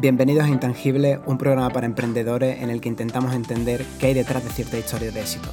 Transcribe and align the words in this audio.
Bienvenidos 0.00 0.44
a 0.44 0.48
Intangible, 0.48 1.18
un 1.26 1.38
programa 1.38 1.70
para 1.70 1.84
emprendedores 1.84 2.62
en 2.62 2.70
el 2.70 2.80
que 2.80 2.88
intentamos 2.88 3.34
entender 3.34 3.84
qué 3.98 4.06
hay 4.06 4.14
detrás 4.14 4.44
de 4.44 4.50
ciertas 4.50 4.78
historias 4.78 5.12
de 5.12 5.22
éxito, 5.22 5.48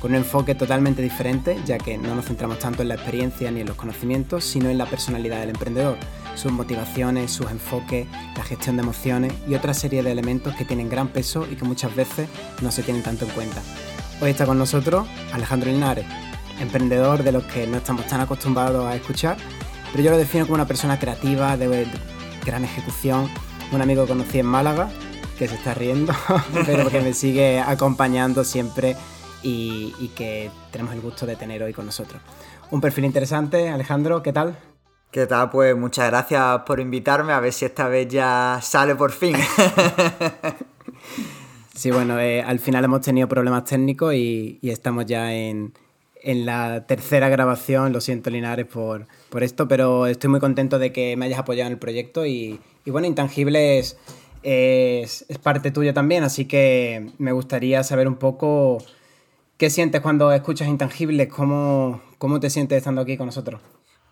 con 0.00 0.12
un 0.12 0.16
enfoque 0.16 0.54
totalmente 0.54 1.02
diferente, 1.02 1.58
ya 1.66 1.76
que 1.76 1.98
no 1.98 2.14
nos 2.14 2.24
centramos 2.24 2.58
tanto 2.60 2.80
en 2.80 2.88
la 2.88 2.94
experiencia 2.94 3.50
ni 3.50 3.60
en 3.60 3.66
los 3.66 3.76
conocimientos, 3.76 4.42
sino 4.44 4.70
en 4.70 4.78
la 4.78 4.86
personalidad 4.86 5.40
del 5.40 5.50
emprendedor, 5.50 5.98
sus 6.34 6.50
motivaciones, 6.50 7.30
sus 7.30 7.50
enfoques, 7.50 8.06
la 8.38 8.42
gestión 8.42 8.76
de 8.76 8.84
emociones 8.84 9.34
y 9.46 9.54
otra 9.54 9.74
serie 9.74 10.02
de 10.02 10.10
elementos 10.10 10.54
que 10.54 10.64
tienen 10.64 10.88
gran 10.88 11.08
peso 11.08 11.46
y 11.50 11.56
que 11.56 11.66
muchas 11.66 11.94
veces 11.94 12.26
no 12.62 12.72
se 12.72 12.82
tienen 12.82 13.02
tanto 13.02 13.26
en 13.26 13.32
cuenta. 13.32 13.60
Hoy 14.22 14.30
está 14.30 14.46
con 14.46 14.56
nosotros 14.56 15.06
Alejandro 15.34 15.70
Linares, 15.70 16.06
emprendedor 16.58 17.22
de 17.22 17.32
los 17.32 17.44
que 17.44 17.66
no 17.66 17.76
estamos 17.76 18.06
tan 18.06 18.22
acostumbrados 18.22 18.86
a 18.86 18.96
escuchar, 18.96 19.36
pero 19.92 20.02
yo 20.02 20.10
lo 20.10 20.16
defino 20.16 20.46
como 20.46 20.54
una 20.54 20.66
persona 20.66 20.98
creativa, 20.98 21.58
de 21.58 21.86
gran 22.46 22.64
ejecución 22.64 23.28
un 23.72 23.82
amigo 23.82 24.02
que 24.02 24.08
conocí 24.08 24.38
en 24.40 24.46
Málaga, 24.46 24.90
que 25.38 25.46
se 25.46 25.54
está 25.54 25.74
riendo, 25.74 26.12
pero 26.66 26.88
que 26.90 27.00
me 27.00 27.14
sigue 27.14 27.60
acompañando 27.60 28.44
siempre 28.44 28.96
y, 29.42 30.10
que 30.16 30.50
tenemos 30.70 30.94
el 30.94 31.00
gusto 31.00 31.24
de 31.24 31.36
tener 31.36 31.62
hoy 31.62 31.72
con 31.72 31.86
nosotros. 31.86 32.20
Un 32.70 32.80
perfil 32.80 33.04
interesante, 33.04 33.68
Alejandro, 33.68 34.22
¿qué 34.22 34.32
tal? 34.32 34.58
¿Qué 35.10 35.26
tal? 35.26 35.50
Pues 35.50 35.76
muchas 35.76 36.08
gracias 36.10 36.60
por 36.66 36.80
invitarme, 36.80 37.32
a 37.32 37.40
ver 37.40 37.52
si 37.52 37.64
esta 37.64 37.88
vez 37.88 38.08
ya 38.08 38.58
sale 38.62 38.94
por 38.94 39.12
fin. 39.12 39.36
sí, 41.74 41.90
bueno, 41.90 42.18
eh, 42.18 42.42
al 42.42 42.58
final 42.58 42.84
hemos 42.84 43.00
tenido 43.00 43.28
problemas 43.28 43.64
técnicos 43.64 44.14
y, 44.14 44.58
estamos 44.62 45.06
ya 45.06 45.32
en, 45.32 45.72
en, 46.22 46.44
la 46.46 46.86
tercera 46.86 47.28
grabación. 47.28 47.92
Lo 47.92 48.00
siento, 48.00 48.30
Linares, 48.30 48.66
por, 48.66 49.06
por 49.30 49.42
esto, 49.42 49.66
pero 49.66 50.06
estoy 50.06 50.30
muy 50.30 50.38
contento 50.38 50.78
de 50.78 50.92
que 50.92 51.16
me 51.16 51.26
hayas 51.26 51.40
apoyado 51.40 51.66
en 51.66 51.72
el 51.72 51.78
proyecto 51.78 52.24
y, 52.24 52.60
y 52.84 52.90
bueno, 52.90 53.06
Intangibles 53.06 53.96
es, 54.42 55.26
parte 55.42 55.70
tuya 55.70 55.92
también, 55.92 56.24
así 56.24 56.46
que 56.46 57.10
me 57.18 57.32
gustaría 57.32 57.82
saber 57.84 58.08
un 58.08 58.16
poco 58.16 58.78
qué 59.56 59.70
sientes 59.70 60.00
cuando 60.00 60.32
escuchas 60.32 60.68
Intangibles, 60.68 61.28
cómo, 61.28 62.00
cómo 62.18 62.40
te 62.40 62.50
sientes 62.50 62.78
estando 62.78 63.02
aquí 63.02 63.16
con 63.16 63.26
nosotros. 63.26 63.60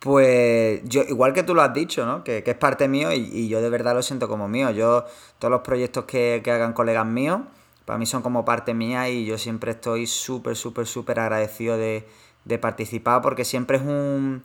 Pues 0.00 0.80
yo, 0.84 1.02
igual 1.02 1.32
que 1.32 1.42
tú 1.42 1.54
lo 1.54 1.62
has 1.62 1.74
dicho, 1.74 2.06
¿no? 2.06 2.22
Que, 2.22 2.44
es 2.46 2.54
parte 2.54 2.86
mío 2.86 3.12
y, 3.12 3.48
yo 3.48 3.60
de 3.60 3.68
verdad 3.68 3.94
lo 3.94 4.02
siento 4.02 4.28
como 4.28 4.48
mío. 4.48 4.70
Yo, 4.70 5.04
todos 5.38 5.50
los 5.50 5.62
proyectos 5.62 6.04
que, 6.04 6.40
hagan 6.46 6.72
colegas 6.72 7.06
míos, 7.06 7.40
para 7.84 7.98
mí 7.98 8.06
son 8.06 8.22
como 8.22 8.44
parte 8.44 8.74
mía 8.74 9.08
y 9.08 9.24
yo 9.24 9.38
siempre 9.38 9.72
estoy 9.72 10.06
súper, 10.06 10.56
súper, 10.56 10.86
súper 10.86 11.18
agradecido 11.18 11.76
de, 11.76 12.06
de 12.44 12.58
participar 12.58 13.22
porque 13.22 13.44
siempre 13.44 13.78
es 13.78 13.82
un 13.82 14.44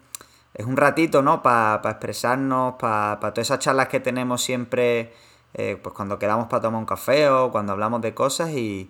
es 0.53 0.65
un 0.65 0.77
ratito, 0.77 1.21
¿no? 1.21 1.41
Para 1.41 1.81
expresarnos, 1.83 2.75
para 2.75 3.19
todas 3.19 3.39
esas 3.39 3.59
charlas 3.59 3.87
que 3.87 3.99
tenemos 3.99 4.43
siempre, 4.43 5.13
eh, 5.53 5.79
pues 5.81 5.95
cuando 5.95 6.19
quedamos 6.19 6.47
para 6.47 6.61
tomar 6.61 6.79
un 6.79 6.85
café 6.85 7.29
o 7.29 7.51
cuando 7.51 7.73
hablamos 7.73 8.01
de 8.01 8.13
cosas 8.13 8.51
y, 8.51 8.89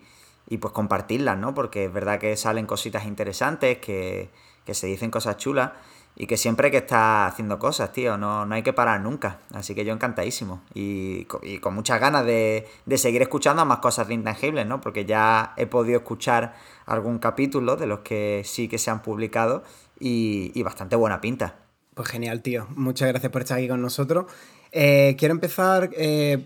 pues 0.59 0.73
compartirlas, 0.73 1.38
¿no? 1.38 1.53
Porque 1.55 1.86
es 1.86 1.94
verdad 1.94 2.20
que 2.20 2.36
salen 2.38 2.67
cositas 2.67 3.05
interesantes, 3.05 3.80
que, 3.80 4.30
se 4.72 4.88
dicen 4.88 5.09
cosas 5.09 5.38
chulas 5.38 5.72
y 6.16 6.28
que 6.28 6.38
siempre 6.38 6.67
hay 6.67 6.72
que 6.72 6.78
estar 6.78 7.28
haciendo 7.28 7.58
cosas, 7.58 7.92
tío, 7.92 8.17
no, 8.17 8.45
no 8.45 8.53
hay 8.53 8.61
que 8.61 8.72
parar 8.72 9.02
nunca. 9.02 9.39
Así 9.53 9.73
que 9.73 9.83
yo 9.83 9.94
encantadísimo 9.94 10.61
y, 10.73 11.25
con 11.25 11.73
muchas 11.73 12.00
ganas 12.00 12.25
de, 12.25 12.67
de, 12.86 12.98
seguir 12.98 13.22
escuchando 13.22 13.66
más 13.66 13.80
cosas 13.80 14.08
de 14.09 14.14
intangibles, 14.14 14.67
¿no? 14.67 14.80
Porque 14.81 15.05
ya 15.05 15.53
he 15.58 15.66
podido 15.66 15.98
escuchar 15.98 16.55
algún 16.86 17.20
capítulo 17.20 17.77
de 17.77 17.88
los 17.88 18.00
que 18.00 18.44
sí 18.45 18.67
que 18.67 18.77
se 18.77 18.92
han 18.92 19.02
publicado 19.02 19.64
y, 20.05 20.63
bastante 20.63 20.97
buena 20.97 21.21
pinta. 21.21 21.55
Pues 21.93 22.09
genial, 22.09 22.41
tío. 22.41 22.67
Muchas 22.75 23.08
gracias 23.08 23.31
por 23.31 23.41
estar 23.41 23.58
aquí 23.58 23.69
con 23.69 23.81
nosotros. 23.81 24.25
Eh, 24.71 25.15
quiero 25.17 25.33
empezar 25.33 25.91
eh, 25.93 26.45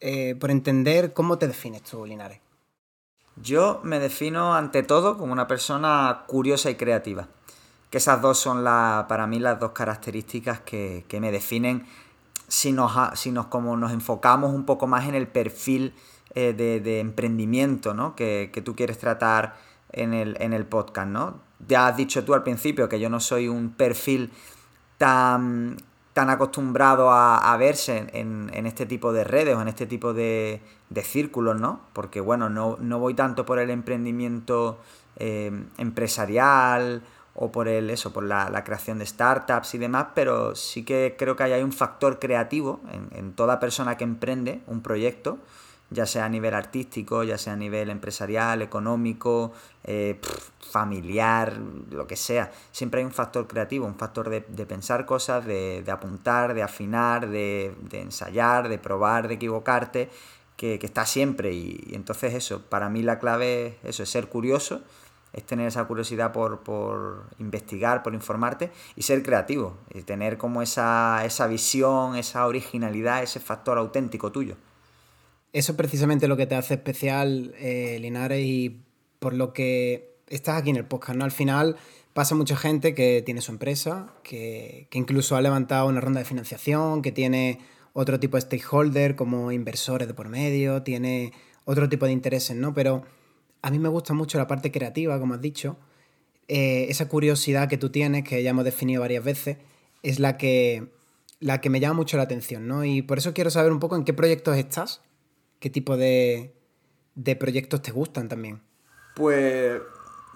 eh, 0.00 0.36
por 0.36 0.50
entender 0.50 1.12
cómo 1.12 1.36
te 1.36 1.48
defines 1.48 1.82
tú, 1.82 2.06
Linares. 2.06 2.40
Yo 3.36 3.80
me 3.84 3.98
defino 3.98 4.54
ante 4.54 4.82
todo 4.82 5.18
como 5.18 5.32
una 5.32 5.46
persona 5.46 6.24
curiosa 6.26 6.70
y 6.70 6.76
creativa. 6.76 7.28
Que 7.90 7.98
esas 7.98 8.22
dos 8.22 8.38
son 8.38 8.64
la, 8.64 9.04
para 9.08 9.26
mí 9.26 9.38
las 9.38 9.60
dos 9.60 9.72
características 9.72 10.60
que, 10.60 11.04
me 11.20 11.30
definen 11.30 11.86
si 12.48 12.72
nos, 12.72 12.92
si 13.18 13.32
nos, 13.32 13.46
como 13.46 13.76
nos 13.76 13.92
enfocamos 13.92 14.54
un 14.54 14.64
poco 14.64 14.86
más 14.86 15.06
en 15.06 15.14
el 15.14 15.26
perfil 15.26 15.94
de, 16.34 17.00
emprendimiento 17.00 17.94
¿no? 17.94 18.14
que, 18.14 18.50
que, 18.52 18.62
tú 18.62 18.76
quieres 18.76 18.98
tratar 18.98 19.56
en 19.92 20.14
el, 20.14 20.36
en 20.40 20.52
el 20.52 20.66
podcast. 20.66 21.08
¿no? 21.08 21.47
Ya 21.66 21.88
has 21.88 21.96
dicho 21.96 22.24
tú 22.24 22.34
al 22.34 22.42
principio 22.42 22.88
que 22.88 23.00
yo 23.00 23.10
no 23.10 23.20
soy 23.20 23.48
un 23.48 23.70
perfil 23.70 24.30
tan, 24.96 25.76
tan 26.12 26.30
acostumbrado 26.30 27.10
a, 27.10 27.56
verse 27.56 28.06
en, 28.12 28.66
este 28.66 28.86
tipo 28.86 29.12
de 29.12 29.24
redes 29.24 29.56
o 29.56 29.62
en 29.62 29.68
este 29.68 29.86
tipo 29.86 30.12
de, 30.12 30.60
círculos, 31.02 31.60
¿no? 31.60 31.80
Porque, 31.92 32.20
bueno, 32.20 32.48
no, 32.48 32.98
voy 32.98 33.14
tanto 33.14 33.44
por 33.46 33.58
el 33.58 33.70
emprendimiento 33.70 34.78
eh, 35.16 35.50
empresarial 35.78 37.02
o 37.34 37.52
por 37.52 37.68
el 37.68 37.90
eso, 37.90 38.12
por 38.12 38.24
la, 38.24 38.64
creación 38.64 38.98
de 38.98 39.06
startups 39.06 39.74
y 39.74 39.78
demás, 39.78 40.08
pero 40.14 40.54
sí 40.54 40.84
que 40.84 41.14
creo 41.18 41.36
que 41.36 41.44
hay 41.44 41.62
un 41.62 41.72
factor 41.72 42.18
creativo 42.18 42.80
en, 42.92 43.08
en 43.16 43.32
toda 43.32 43.60
persona 43.60 43.96
que 43.96 44.04
emprende 44.04 44.60
un 44.66 44.82
proyecto 44.82 45.38
ya 45.90 46.06
sea 46.06 46.26
a 46.26 46.28
nivel 46.28 46.54
artístico, 46.54 47.24
ya 47.24 47.38
sea 47.38 47.54
a 47.54 47.56
nivel 47.56 47.88
empresarial, 47.90 48.60
económico, 48.60 49.52
eh, 49.84 50.20
familiar, 50.60 51.58
lo 51.90 52.06
que 52.06 52.16
sea. 52.16 52.50
Siempre 52.72 53.00
hay 53.00 53.06
un 53.06 53.12
factor 53.12 53.46
creativo, 53.46 53.86
un 53.86 53.96
factor 53.96 54.28
de, 54.28 54.40
pensar 54.66 55.06
cosas, 55.06 55.46
de, 55.46 55.84
apuntar, 55.90 56.52
de 56.54 56.62
afinar, 56.62 57.28
de, 57.28 57.74
ensayar, 57.92 58.68
de 58.68 58.78
probar, 58.78 59.28
de 59.28 59.34
equivocarte, 59.34 60.10
que, 60.56 60.78
está 60.82 61.06
siempre. 61.06 61.52
Y, 61.52 61.90
entonces 61.92 62.34
eso, 62.34 62.60
para 62.62 62.90
mí 62.90 63.02
la 63.02 63.18
clave 63.18 63.78
es 63.82 63.90
eso, 63.90 64.02
es 64.02 64.10
ser 64.10 64.28
curioso, 64.28 64.82
es 65.32 65.44
tener 65.44 65.68
esa 65.68 65.84
curiosidad 65.84 66.32
por, 66.32 66.60
por 66.60 67.24
investigar, 67.38 68.02
por 68.02 68.12
informarte 68.12 68.70
y 68.94 69.02
ser 69.02 69.22
creativo, 69.22 69.78
y 69.94 70.02
tener 70.02 70.36
como 70.36 70.60
esa, 70.60 71.24
esa 71.24 71.46
visión, 71.46 72.16
esa 72.16 72.46
originalidad, 72.46 73.22
ese 73.22 73.40
factor 73.40 73.78
auténtico 73.78 74.30
tuyo. 74.32 74.56
Eso 75.52 75.72
es 75.72 75.78
precisamente 75.78 76.28
lo 76.28 76.36
que 76.36 76.46
te 76.46 76.54
hace 76.54 76.74
especial, 76.74 77.54
eh, 77.58 77.98
Linares, 78.00 78.44
y 78.44 78.82
por 79.18 79.34
lo 79.34 79.52
que 79.52 80.16
estás 80.28 80.60
aquí 80.60 80.70
en 80.70 80.76
el 80.76 80.84
podcast, 80.84 81.18
¿no? 81.18 81.24
Al 81.24 81.32
final 81.32 81.76
pasa 82.12 82.34
mucha 82.34 82.56
gente 82.56 82.94
que 82.94 83.22
tiene 83.22 83.40
su 83.40 83.52
empresa, 83.52 84.12
que, 84.22 84.88
incluso 84.92 85.36
ha 85.36 85.40
levantado 85.40 85.88
una 85.88 86.00
ronda 86.00 86.20
de 86.20 86.26
financiación, 86.26 87.00
que 87.00 87.12
tiene 87.12 87.60
otro 87.94 88.20
tipo 88.20 88.36
de 88.36 88.42
stakeholder 88.42 89.16
como 89.16 89.50
inversores 89.52 90.06
de 90.06 90.14
por 90.14 90.28
medio, 90.28 90.82
tiene 90.82 91.32
otro 91.64 91.88
tipo 91.88 92.06
de 92.06 92.12
intereses, 92.12 92.56
¿no? 92.56 92.74
Pero 92.74 93.04
a 93.62 93.70
mí 93.70 93.78
me 93.78 93.88
gusta 93.88 94.14
mucho 94.14 94.36
la 94.36 94.46
parte 94.46 94.70
creativa, 94.70 95.18
como 95.18 95.34
has 95.34 95.40
dicho, 95.40 95.78
eh, 96.48 96.86
esa 96.88 97.08
curiosidad 97.08 97.68
que 97.68 97.78
tú 97.78 97.90
tienes, 97.90 98.24
que 98.24 98.42
ya 98.42 98.50
hemos 98.50 98.64
definido 98.64 99.00
varias 99.00 99.24
veces, 99.24 99.56
es 100.02 100.18
la 100.18 100.36
que, 100.36 100.92
la 101.40 101.60
que 101.60 101.70
me 101.70 101.80
llama 101.80 101.94
mucho 101.94 102.16
la 102.18 102.24
atención, 102.24 102.68
¿no? 102.68 102.84
Y 102.84 103.02
por 103.02 103.18
eso 103.18 103.32
quiero 103.32 103.50
saber 103.50 103.72
un 103.72 103.80
poco 103.80 103.96
en 103.96 104.04
qué 104.04 104.12
proyectos 104.12 104.56
estás 104.56 105.02
¿Qué 105.60 105.70
tipo 105.70 105.96
de, 105.96 106.54
proyectos 107.38 107.82
te 107.82 107.90
gustan 107.90 108.28
también? 108.28 108.62
Pues 109.16 109.80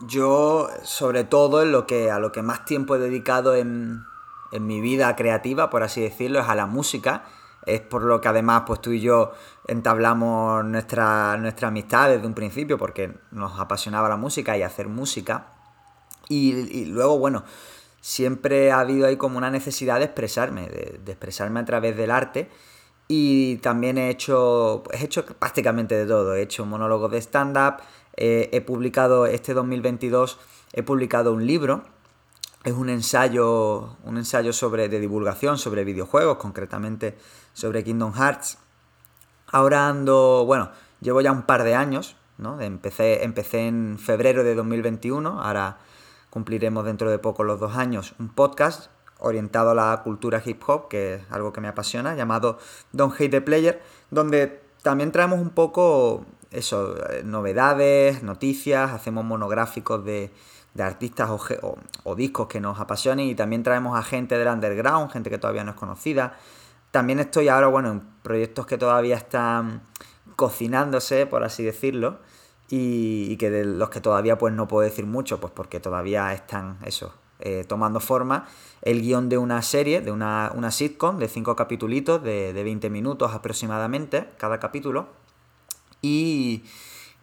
yo, 0.06 0.69
sobre 0.83 1.22
todo, 1.25 1.62
en 1.62 1.71
lo 1.71 1.87
que, 1.87 2.10
a 2.10 2.19
lo 2.19 2.33
que 2.33 2.43
más 2.43 2.65
tiempo 2.65 2.97
he 2.97 2.99
dedicado 2.99 3.55
en, 3.55 4.05
mi 4.53 4.83
vida 4.83 5.16
creativa, 5.16 5.71
por 5.71 5.83
así 5.83 6.03
decirlo, 6.03 6.41
es 6.41 6.49
a 6.49 6.55
la 6.55 6.66
música. 6.66 7.25
Es 7.65 7.81
por 7.81 8.03
lo 8.03 8.21
que 8.21 8.28
además 8.28 8.65
pues 8.66 8.81
tú 8.83 8.91
y 8.91 9.00
yo 9.00 9.33
entablamos 9.69 10.65
nuestra, 10.65 11.37
nuestra 11.39 11.69
amistad 11.69 12.10
desde 12.10 12.27
un 12.27 12.34
principio, 12.34 12.77
porque 12.77 13.15
nos 13.31 13.59
apasionaba 13.59 14.09
la 14.09 14.16
música 14.16 14.59
y 14.59 14.63
hacer 14.63 14.89
música. 14.89 15.53
Y, 16.28 16.86
luego, 16.86 17.18
bueno, 17.18 17.45
siempre 18.01 18.72
ha 18.72 18.80
habido 18.80 19.07
ahí 19.07 19.16
como 19.16 19.39
una 19.39 19.51
necesidad 19.51 20.01
de 20.01 20.07
expresarme, 20.07 20.68
de, 20.68 21.01
de 21.03 21.13
expresarme 21.13 21.60
a 21.60 21.65
través 21.65 21.97
del 21.97 22.10
arte. 22.10 22.51
Y 23.14 23.56
también 23.56 23.98
he 23.98 24.09
hecho, 24.09 24.84
he 24.91 25.04
hecho 25.04 25.26
prácticamente 25.26 25.94
de 25.94 26.06
todo. 26.06 26.34
He 26.34 26.41
hecho 26.41 26.64
monólogos 26.64 27.10
de 27.10 27.18
stand-up, 27.20 27.82
eh, 28.16 28.48
he 28.54 28.62
publicado 28.62 29.26
este 29.26 29.53
2022, 29.53 30.38
he 30.72 30.82
publicado 30.82 31.34
un 31.34 31.47
libro. 31.47 31.82
Es 32.64 32.72
un 32.72 32.88
ensayo, 32.88 33.98
un 34.04 34.16
ensayo 34.16 34.54
sobre, 34.54 34.88
de 34.88 34.98
divulgación 34.98 35.59
sobre 35.59 35.84
videojuegos, 35.84 36.38
concretamente 36.38 37.18
sobre 37.53 37.84
Kingdom 37.84 38.14
Hearts. 38.14 38.56
Ahora 39.48 39.88
ando, 39.88 40.44
bueno, 40.47 40.70
llevo 41.03 41.20
ya 41.20 41.32
un 41.32 41.42
par 41.42 41.65
de 41.65 41.74
años, 41.74 42.16
¿no? 42.38 42.62
Empecé, 42.62 43.24
empecé 43.24 43.66
en 43.66 43.98
febrero 43.98 44.42
de 44.42 44.54
2021, 44.54 45.42
ahora 45.42 45.76
cumpliremos 46.30 46.86
dentro 46.86 47.10
de 47.10 47.18
poco 47.18 47.44
los 47.44 47.60
dos 47.60 47.76
años, 47.76 48.15
un 48.18 48.30
podcast 48.30 48.91
orientado 49.22 49.71
a 49.71 49.74
la 49.74 50.03
cultura 50.03 50.42
hip 50.45 50.63
hop, 50.66 50.89
que 50.89 51.15
es 51.15 51.22
algo 51.30 51.53
que 51.53 51.60
me 51.60 51.69
apasiona, 51.69 52.15
llamado 52.15 52.59
Don't 52.92 53.15
Hate 53.15 53.30
the 53.30 53.41
Player, 53.41 53.80
donde 54.10 54.60
también 54.83 55.13
traemos 55.13 55.41
un 55.41 55.51
poco 55.51 56.27
eso, 56.51 56.97
eh, 57.10 57.22
novedades, 57.24 58.22
noticias, 58.22 58.91
hacemos 58.91 59.24
monográficos 59.24 60.04
de, 60.04 60.30
artistas 60.78 61.28
o, 62.04 62.15
discos 62.16 62.47
que 62.48 62.60
nos 62.60 62.80
apasionen 62.80 63.27
y 63.27 63.34
también 63.34 63.63
traemos 63.63 63.98
a 63.98 64.03
gente 64.03 64.39
del 64.39 64.48
underground, 64.48 65.10
gente 65.10 65.30
que 65.30 65.39
todavía 65.39 65.65
no 65.65 65.72
es 65.72 65.77
conocida, 65.77 66.39
También 66.91 67.21
estoy 67.21 67.48
ahora, 67.48 67.68
bueno, 67.68 67.91
en 67.91 68.01
proyectos 68.22 68.66
que 68.66 68.77
todavía 68.78 69.16
están 69.16 69.83
cocinándose, 70.36 71.27
por 71.27 71.45
así 71.45 71.63
decirlo, 71.65 72.18
y, 72.68 73.36
que 73.36 73.51
de 73.51 73.65
los 73.65 73.91
que 73.91 74.01
todavía 74.01 74.39
pues 74.39 74.54
no 74.54 74.68
puedo 74.68 74.83
decir 74.83 75.07
mucho, 75.07 75.41
pues 75.41 75.53
porque 75.54 75.80
todavía 75.80 76.33
están, 76.34 76.78
eso, 76.84 77.15
eh, 77.42 77.65
tomando 77.68 78.00
forma. 78.00 78.47
El 78.80 79.03
guion 79.03 79.28
de 79.28 79.36
una 79.36 79.60
serie, 79.62 80.00
de 80.00 80.10
una, 80.10 80.50
una 80.54 80.71
sitcom 80.71 81.18
de 81.18 81.28
cinco 81.28 81.54
capítulos 81.56 82.22
de, 82.22 82.53
de 82.53 82.65
20 82.65 82.89
minutos 82.89 83.34
aproximadamente, 83.34 84.30
cada 84.39 84.59
capítulo. 84.59 85.09
Y, 86.00 86.65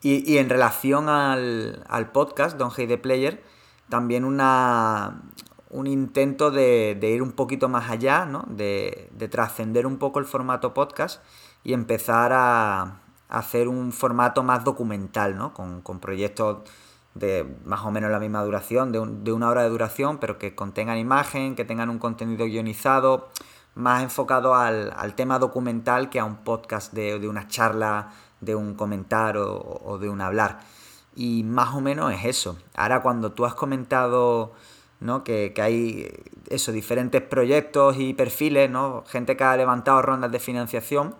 y, 0.02 0.38
en 0.38 0.50
relación 0.50 1.10
al, 1.10 1.84
al, 1.90 2.12
podcast, 2.12 2.58
Don 2.58 2.72
Hey 2.76 2.88
the 2.88 2.98
Player, 2.98 3.44
también 3.90 4.24
una, 4.24 5.22
un 5.70 5.88
intento 5.88 6.52
de, 6.52 6.96
de, 7.00 7.10
ir 7.10 7.22
un 7.22 7.32
poquito 7.32 7.68
más 7.68 7.90
allá, 7.90 8.26
¿no? 8.26 8.46
de, 8.48 9.10
de 9.12 9.28
trascender 9.28 9.88
un 9.88 9.98
poco 9.98 10.20
el 10.20 10.26
formato 10.26 10.74
podcast 10.74 11.22
y 11.64 11.74
empezar 11.74 12.32
a, 12.34 13.00
hacer 13.30 13.68
un 13.68 13.92
formato 13.94 14.44
más 14.44 14.64
documental, 14.64 15.38
¿no? 15.38 15.54
Con, 15.54 15.82
con, 15.82 16.00
proyectos 16.00 16.68
de 17.16 17.46
más 17.66 17.82
o 17.86 17.92
menos 17.92 18.12
la 18.12 18.20
misma 18.20 18.44
duración, 18.44 18.92
de, 18.92 19.06
de, 19.06 19.32
una 19.32 19.50
hora 19.50 19.64
de 19.64 19.70
duración, 19.70 20.20
pero 20.20 20.38
que 20.38 20.56
contengan 20.56 20.98
imagen, 20.98 21.56
que 21.56 21.66
tengan 21.66 21.90
un 21.90 22.00
contenido 22.00 22.46
guionizado, 22.46 23.30
más 23.76 24.04
enfocado 24.04 24.56
al, 24.56 24.94
al 24.96 25.16
tema 25.16 25.40
documental 25.40 26.10
que 26.10 26.20
a 26.20 26.26
un 26.26 26.38
podcast 26.38 26.94
de, 26.94 27.20
de 27.20 27.28
una 27.28 27.48
charla, 27.48 28.12
de 28.42 28.56
un 28.56 28.76
comentar 28.76 29.38
o, 29.38 29.82
o, 29.84 29.98
de 29.98 30.10
un 30.10 30.22
hablar. 30.22 30.60
Y 31.16 31.44
más 31.44 31.74
o 31.74 31.82
menos 31.82 32.14
es 32.14 32.26
eso. 32.26 32.58
Ahora 32.76 33.02
cuando 33.02 33.32
tú 33.32 33.46
has 33.46 33.54
comentado 33.54 34.54
¿no? 35.00 35.24
que, 35.24 35.54
que 35.54 35.62
hay 35.62 36.14
eso, 36.50 36.72
diferentes 36.72 37.22
proyectos 37.22 37.98
y 37.98 38.14
perfiles, 38.14 38.70
¿no? 38.70 39.04
gente 39.08 39.36
que 39.36 39.44
ha 39.44 39.58
levantado 39.58 40.02
rondas 40.02 40.32
de 40.32 40.40
financiación, 40.40 41.16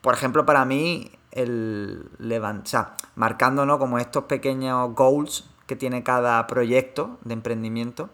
por 0.00 0.14
ejemplo, 0.14 0.46
para 0.46 0.64
mí 0.64 1.10
el 1.36 2.08
levantar, 2.18 2.96
o 3.04 3.06
marcando 3.14 3.78
como 3.78 3.98
estos 3.98 4.24
pequeños 4.24 4.94
goals 4.94 5.44
que 5.66 5.76
tiene 5.76 6.02
cada 6.02 6.46
proyecto 6.46 7.18
de 7.24 7.34
emprendimiento. 7.34 8.08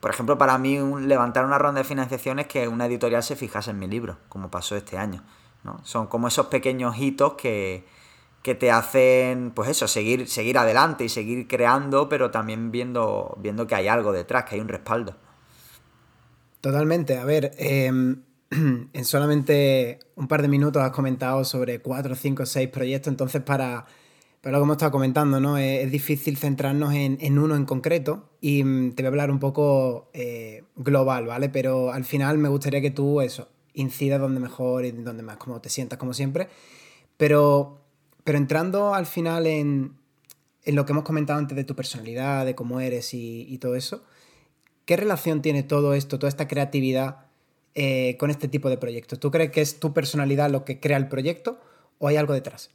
Por 0.00 0.10
ejemplo, 0.10 0.38
para 0.38 0.58
mí 0.58 0.78
levantar 1.00 1.44
una 1.44 1.58
ronda 1.58 1.80
de 1.80 1.84
financiación 1.84 2.38
es 2.38 2.46
que 2.46 2.68
una 2.68 2.86
editorial 2.86 3.22
se 3.22 3.36
fijase 3.36 3.70
en 3.70 3.78
mi 3.78 3.86
libro, 3.86 4.18
como 4.28 4.50
pasó 4.50 4.76
este 4.76 4.98
año. 4.98 5.22
¿no? 5.62 5.80
Son 5.84 6.06
como 6.06 6.28
esos 6.28 6.46
pequeños 6.46 6.98
hitos 6.98 7.34
que, 7.34 7.86
que 8.42 8.54
te 8.54 8.70
hacen, 8.70 9.50
pues 9.50 9.70
eso, 9.70 9.88
seguir, 9.88 10.28
seguir 10.28 10.58
adelante 10.58 11.04
y 11.04 11.08
seguir 11.08 11.48
creando, 11.48 12.08
pero 12.08 12.30
también 12.30 12.70
viendo, 12.70 13.36
viendo 13.40 13.66
que 13.66 13.74
hay 13.74 13.88
algo 13.88 14.12
detrás, 14.12 14.44
que 14.44 14.56
hay 14.56 14.60
un 14.60 14.68
respaldo. 14.68 15.16
Totalmente. 16.60 17.18
A 17.18 17.24
ver, 17.24 17.52
eh, 17.58 17.90
en 18.92 19.04
solamente 19.04 19.98
un 20.16 20.28
par 20.28 20.42
de 20.42 20.48
minutos 20.48 20.82
has 20.82 20.90
comentado 20.90 21.44
sobre 21.44 21.80
cuatro, 21.80 22.14
cinco, 22.14 22.46
seis 22.46 22.68
proyectos, 22.68 23.10
entonces 23.10 23.42
para, 23.42 23.86
para 24.40 24.52
lo 24.52 24.58
que 24.58 24.64
hemos 24.64 24.74
estado 24.76 24.92
comentando, 24.92 25.40
¿no? 25.40 25.56
Es, 25.58 25.90
difícil 25.90 26.36
centrarnos 26.36 26.94
en, 26.94 27.38
uno 27.38 27.56
en 27.56 27.64
concreto 27.64 28.30
y 28.40 28.62
mm, 28.62 28.92
te 28.92 29.02
voy 29.02 29.06
a 29.06 29.08
hablar 29.08 29.30
un 29.30 29.38
poco 29.38 30.10
eh, 30.12 30.64
global, 30.76 31.26
¿vale? 31.26 31.48
Pero 31.48 31.92
al 31.92 32.04
final 32.04 32.38
me 32.38 32.48
gustaría 32.48 32.80
que 32.80 32.90
tú, 32.90 33.20
eso, 33.20 33.48
incidas 33.72 34.20
donde 34.20 34.40
mejor 34.40 34.84
y 34.84 34.92
donde 34.92 35.22
más 35.22 35.36
como 35.36 35.60
te 35.60 35.68
sientas, 35.68 35.98
como 35.98 36.14
siempre. 36.14 36.48
Pero, 37.16 37.80
pero 38.24 38.38
entrando 38.38 38.94
al 38.94 39.06
final 39.06 39.46
en, 39.46 39.94
en 40.64 40.74
lo 40.74 40.84
que 40.84 40.92
hemos 40.92 41.04
comentado 41.04 41.38
antes 41.38 41.56
de 41.56 41.64
tu 41.64 41.74
personalidad, 41.74 42.44
de 42.46 42.54
cómo 42.54 42.80
eres 42.80 43.14
y 43.14 43.58
todo 43.58 43.76
eso, 43.76 44.04
¿qué 44.84 44.96
relación 44.96 45.42
tiene 45.42 45.62
todo 45.62 45.94
esto, 45.94 46.18
toda 46.18 46.28
esta 46.28 46.48
creatividad? 46.48 47.23
Eh, 47.76 48.16
con 48.20 48.30
este 48.30 48.46
tipo 48.46 48.70
de 48.70 48.78
proyectos? 48.78 49.18
¿Tú 49.18 49.32
crees 49.32 49.50
que 49.50 49.60
es 49.60 49.80
tu 49.80 49.92
personalidad 49.92 50.48
lo 50.48 50.64
que 50.64 50.78
crea 50.78 50.96
el 50.96 51.08
proyecto 51.08 51.58
o 51.98 52.06
hay 52.06 52.16
algo 52.16 52.32
detrás? 52.32 52.70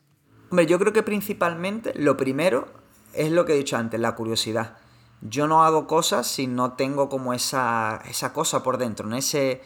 Hombre, 0.50 0.66
yo 0.66 0.78
creo 0.78 0.92
que 0.92 1.04
principalmente 1.04 1.94
lo 1.96 2.18
primero 2.18 2.68
es 3.13 3.31
lo 3.31 3.46
que 3.46 3.54
he 3.54 3.57
dicho 3.57 3.78
antes, 3.78 3.98
la 3.98 4.16
curiosidad. 4.16 4.78
Yo 5.22 5.48
no 5.48 5.63
hago 5.63 5.88
cosas 5.88 6.28
si 6.28 6.48
no 6.48 6.74
tengo 6.74 7.07
como 7.07 7.34
esa, 7.34 8.01
esa 8.10 8.34
cosa 8.34 8.62
por 8.62 8.78
dentro, 8.78 9.07
¿no? 9.07 9.16
Ese, 9.16 9.62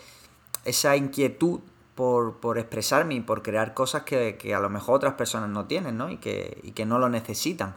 esa 0.65 0.95
inquietud 0.97 1.61
por, 1.95 2.39
por, 2.39 2.59
expresarme 2.59 3.15
y 3.15 3.21
por 3.21 3.41
crear 3.41 3.73
cosas 3.73 4.03
que, 4.03 4.37
que, 4.37 4.53
a 4.53 4.59
lo 4.59 4.69
mejor 4.69 4.97
otras 4.97 5.13
personas 5.13 5.49
no 5.49 5.65
tienen, 5.65 5.97
¿no? 5.97 6.11
Y 6.11 6.17
que, 6.17 6.59
y 6.61 6.71
que 6.73 6.85
no 6.85 6.99
lo 6.99 7.09
necesitan 7.09 7.75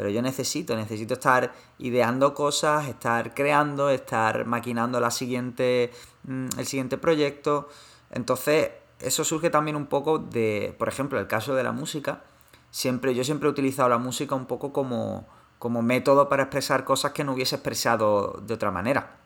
pero 0.00 0.08
yo 0.08 0.22
necesito, 0.22 0.74
necesito 0.76 1.12
estar 1.12 1.52
ideando 1.76 2.32
cosas, 2.32 2.88
estar 2.88 3.34
creando, 3.34 3.90
estar 3.90 4.46
maquinando 4.46 4.98
la 4.98 5.10
siguiente, 5.10 5.90
mm, 6.22 6.46
el 6.56 6.64
siguiente 6.64 6.96
proyecto. 6.96 7.68
Entonces, 8.10 8.70
eso 8.98 9.24
surge 9.24 9.50
también 9.50 9.76
un 9.76 9.84
poco 9.84 10.18
de, 10.18 10.74
por 10.78 10.88
ejemplo, 10.88 11.20
el 11.20 11.26
caso 11.26 11.54
de 11.54 11.64
la 11.64 11.72
música. 11.72 12.22
Siempre, 12.70 13.14
yo 13.14 13.24
siempre 13.24 13.46
he 13.46 13.52
utilizado 13.52 13.90
la 13.90 13.98
música 13.98 14.34
un 14.34 14.46
poco 14.46 14.72
como, 14.72 15.28
como 15.58 15.82
método 15.82 16.30
para 16.30 16.44
expresar 16.44 16.84
cosas 16.84 17.12
que 17.12 17.22
no 17.22 17.34
hubiese 17.34 17.56
expresado 17.56 18.40
de 18.46 18.54
otra 18.54 18.70
manera. 18.70 19.18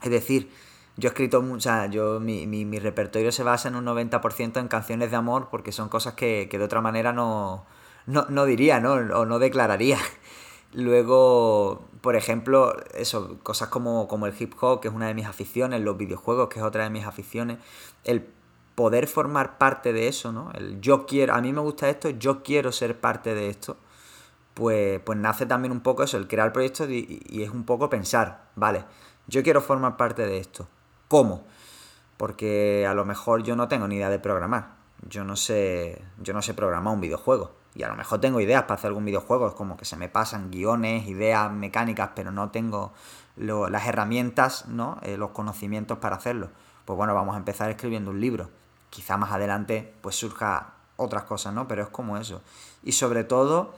Es 0.00 0.12
decir, 0.12 0.52
yo 0.96 1.08
he 1.08 1.10
escrito 1.10 1.42
muchas, 1.42 1.90
yo 1.90 2.20
mi, 2.20 2.46
mi, 2.46 2.64
mi, 2.64 2.78
repertorio 2.78 3.32
se 3.32 3.42
basa 3.42 3.66
en 3.66 3.74
un 3.74 3.84
90% 3.84 4.60
en 4.60 4.68
canciones 4.68 5.10
de 5.10 5.16
amor 5.16 5.48
porque 5.50 5.72
son 5.72 5.88
cosas 5.88 6.14
que, 6.14 6.46
que 6.48 6.58
de 6.58 6.64
otra 6.66 6.80
manera 6.80 7.12
no, 7.12 7.66
no, 8.06 8.26
no 8.28 8.44
diría, 8.44 8.80
¿no? 8.80 8.92
O 8.92 9.26
no 9.26 9.38
declararía. 9.38 9.98
Luego, 10.72 11.84
por 12.00 12.16
ejemplo, 12.16 12.74
eso, 12.94 13.38
cosas 13.42 13.68
como, 13.68 14.08
como 14.08 14.26
el 14.26 14.34
hip 14.38 14.54
hop, 14.60 14.80
que 14.80 14.88
es 14.88 14.94
una 14.94 15.06
de 15.06 15.14
mis 15.14 15.26
aficiones, 15.26 15.80
los 15.80 15.96
videojuegos, 15.96 16.48
que 16.48 16.58
es 16.58 16.64
otra 16.64 16.84
de 16.84 16.90
mis 16.90 17.06
aficiones, 17.06 17.58
el 18.02 18.26
poder 18.74 19.06
formar 19.06 19.56
parte 19.56 19.92
de 19.92 20.08
eso, 20.08 20.32
¿no? 20.32 20.50
El 20.52 20.80
yo 20.80 21.06
quiero, 21.06 21.34
a 21.34 21.40
mí 21.40 21.52
me 21.52 21.60
gusta 21.60 21.88
esto, 21.88 22.10
yo 22.10 22.42
quiero 22.42 22.72
ser 22.72 22.98
parte 22.98 23.34
de 23.34 23.48
esto, 23.48 23.76
pues, 24.54 25.00
pues 25.00 25.18
nace 25.18 25.46
también 25.46 25.72
un 25.72 25.80
poco 25.80 26.02
eso, 26.02 26.16
el 26.16 26.26
crear 26.26 26.52
proyectos 26.52 26.90
y, 26.90 27.22
y 27.26 27.42
es 27.44 27.50
un 27.50 27.64
poco 27.64 27.88
pensar, 27.88 28.50
vale, 28.56 28.84
yo 29.28 29.42
quiero 29.44 29.60
formar 29.60 29.96
parte 29.96 30.26
de 30.26 30.38
esto. 30.38 30.68
¿Cómo? 31.08 31.44
Porque 32.16 32.86
a 32.88 32.94
lo 32.94 33.04
mejor 33.04 33.44
yo 33.44 33.54
no 33.56 33.68
tengo 33.68 33.86
ni 33.88 33.96
idea 33.96 34.10
de 34.10 34.18
programar. 34.18 34.76
Yo 35.08 35.24
no 35.24 35.36
sé, 35.36 36.02
yo 36.18 36.32
no 36.34 36.42
sé 36.42 36.54
programar 36.54 36.94
un 36.94 37.00
videojuego 37.00 37.63
y 37.74 37.82
a 37.82 37.88
lo 37.88 37.96
mejor 37.96 38.20
tengo 38.20 38.40
ideas 38.40 38.62
para 38.62 38.74
hacer 38.74 38.88
algún 38.88 39.04
videojuego, 39.04 39.48
es 39.48 39.54
como 39.54 39.76
que 39.76 39.84
se 39.84 39.96
me 39.96 40.08
pasan 40.08 40.50
guiones, 40.50 41.08
ideas 41.08 41.50
mecánicas, 41.50 42.10
pero 42.14 42.30
no 42.30 42.50
tengo 42.50 42.92
las 43.36 43.86
herramientas, 43.86 44.66
¿no? 44.68 44.98
Eh, 45.02 45.16
los 45.16 45.30
conocimientos 45.30 45.98
para 45.98 46.16
hacerlo. 46.16 46.50
Pues 46.84 46.96
bueno, 46.96 47.14
vamos 47.14 47.34
a 47.34 47.38
empezar 47.38 47.70
escribiendo 47.70 48.12
un 48.12 48.20
libro. 48.20 48.50
Quizá 48.90 49.16
más 49.16 49.32
adelante 49.32 49.92
pues 50.02 50.14
surja 50.14 50.74
otras 50.96 51.24
cosas, 51.24 51.52
¿no? 51.52 51.66
Pero 51.66 51.82
es 51.82 51.88
como 51.88 52.16
eso. 52.16 52.42
Y 52.84 52.92
sobre 52.92 53.24
todo, 53.24 53.74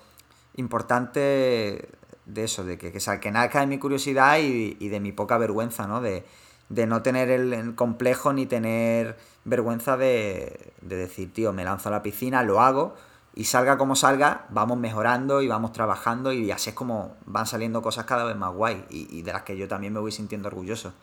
importante 0.56 1.88
de 2.26 2.44
eso, 2.44 2.64
de 2.64 2.76
que, 2.76 2.92
que, 2.92 2.98
que 3.20 3.30
nazca 3.30 3.60
de 3.60 3.66
mi 3.66 3.78
curiosidad 3.78 4.38
y, 4.38 4.76
y, 4.78 4.88
de 4.88 5.00
mi 5.00 5.12
poca 5.12 5.38
vergüenza, 5.38 5.86
¿no? 5.86 6.02
De, 6.02 6.26
de 6.68 6.86
no 6.86 7.00
tener 7.02 7.30
el, 7.30 7.52
el, 7.52 7.74
complejo 7.74 8.32
ni 8.32 8.44
tener 8.46 9.16
vergüenza 9.44 9.96
de, 9.96 10.72
de 10.82 10.96
decir, 10.96 11.32
tío, 11.32 11.52
me 11.52 11.64
lanzo 11.64 11.88
a 11.88 11.92
la 11.92 12.02
piscina, 12.02 12.42
lo 12.42 12.60
hago, 12.60 12.94
y 13.36 13.44
salga 13.44 13.76
como 13.76 13.94
salga, 13.94 14.46
vamos 14.48 14.78
mejorando 14.78 15.42
y 15.42 15.46
vamos 15.46 15.72
trabajando 15.72 16.32
y 16.32 16.50
así 16.50 16.70
es 16.70 16.74
como 16.74 17.14
van 17.26 17.46
saliendo 17.46 17.82
cosas 17.82 18.06
cada 18.06 18.24
vez 18.24 18.34
más 18.34 18.52
guay 18.52 18.84
y, 18.90 19.06
y 19.16 19.22
de 19.22 19.32
las 19.32 19.42
que 19.42 19.56
yo 19.56 19.68
también 19.68 19.92
me 19.92 20.00
voy 20.00 20.10
sintiendo 20.10 20.48
orgulloso. 20.48 20.94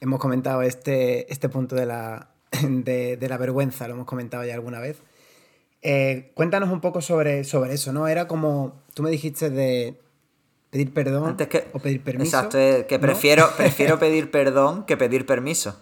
Hemos 0.00 0.20
comentado 0.20 0.62
este, 0.62 1.30
este 1.32 1.48
punto 1.48 1.74
de 1.74 1.84
la, 1.84 2.28
de, 2.62 3.16
de 3.16 3.28
la 3.28 3.36
vergüenza, 3.36 3.88
lo 3.88 3.94
hemos 3.94 4.06
comentado 4.06 4.44
ya 4.44 4.54
alguna 4.54 4.78
vez. 4.78 5.02
Eh, 5.82 6.30
cuéntanos 6.34 6.70
un 6.70 6.80
poco 6.80 7.02
sobre, 7.02 7.44
sobre 7.44 7.74
eso, 7.74 7.92
¿no? 7.92 8.06
Era 8.06 8.26
como, 8.28 8.80
tú 8.94 9.02
me 9.02 9.10
dijiste 9.10 9.50
de 9.50 10.00
pedir 10.70 10.94
perdón 10.94 11.30
Antes 11.30 11.48
que, 11.48 11.68
o 11.72 11.80
pedir 11.80 12.02
permiso. 12.02 12.36
Exacto, 12.36 12.86
que 12.86 12.98
prefiero, 13.00 13.46
¿no? 13.46 13.52
prefiero 13.56 13.98
pedir 13.98 14.30
perdón 14.30 14.84
que 14.86 14.96
pedir 14.96 15.26
permiso. 15.26 15.76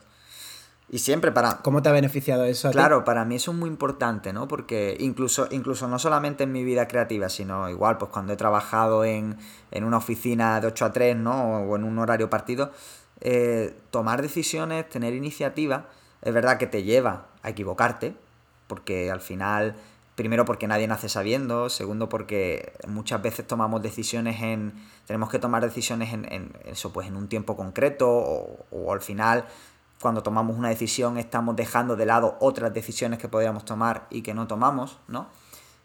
Y 0.93 0.99
siempre 0.99 1.33
para... 1.33 1.63
¿Cómo 1.63 1.81
te 1.81 1.89
ha 1.89 1.93
beneficiado 1.93 2.45
eso? 2.45 2.69
A 2.69 2.71
claro, 2.71 2.99
ti? 2.99 3.07
para 3.07 3.25
mí 3.25 3.37
eso 3.37 3.53
es 3.53 3.57
muy 3.57 3.71
importante, 3.71 4.35
¿no? 4.35 4.47
Porque 4.47 4.95
incluso, 5.01 5.49
incluso 5.51 5.89
no 5.89 5.99
solamente 5.99 6.45
en 6.45 6.53
mi 6.53 6.65
vida 6.65 6.87
creativa, 6.87 7.31
sino 7.31 7.71
igual, 7.71 7.97
pues 7.97 8.11
cuando 8.11 8.35
he 8.35 8.37
trabajado 8.37 9.03
en, 9.03 9.39
en 9.71 9.85
una 9.85 9.97
oficina 9.97 10.61
de 10.61 10.67
8 10.67 10.85
a 10.85 10.93
3, 10.93 11.17
¿no? 11.17 11.63
O 11.63 11.77
en 11.77 11.85
un 11.85 11.99
horario 11.99 12.29
partido, 12.29 12.73
eh, 13.23 13.75
tomar 13.91 14.21
decisiones, 14.21 14.87
tener 14.87 15.15
iniciativa, 15.15 15.87
es 16.21 16.35
verdad 16.35 16.59
que 16.59 16.67
te 16.67 16.83
lleva 16.83 17.29
a 17.43 17.49
equivocarte, 17.49 18.15
porque 18.67 19.11
al 19.11 19.23
final, 19.23 19.77
primero 20.15 20.45
porque 20.45 20.67
nadie 20.67 20.89
nace 20.89 21.09
sabiendo, 21.09 21.71
segundo 21.71 22.11
porque 22.11 22.75
muchas 22.87 23.23
veces 23.23 23.47
tomamos 23.47 23.81
decisiones 23.81 24.43
en... 24.43 24.75
Tenemos 25.07 25.31
que 25.31 25.39
tomar 25.39 25.65
decisiones 25.65 26.13
en, 26.13 26.31
en 26.31 26.53
eso, 26.67 26.93
pues 26.93 27.09
en 27.09 27.17
un 27.17 27.29
tiempo 27.29 27.57
concreto, 27.57 28.11
o, 28.11 28.67
o 28.71 28.93
al 28.93 29.01
final 29.01 29.47
cuando 30.03 30.23
tomamos 30.23 30.59
una 30.59 30.69
decisión 30.69 31.17
estamos 31.17 31.57
dejando 31.57 31.97
de 31.97 32.05
lado 32.05 32.37
otras 32.41 32.75
decisiones 32.75 33.19
que 33.19 33.29
podríamos 33.29 33.65
tomar 33.65 34.09
y 34.11 34.21
que 34.23 34.35
no 34.35 34.47
tomamos, 34.47 34.99
¿no? 35.09 35.29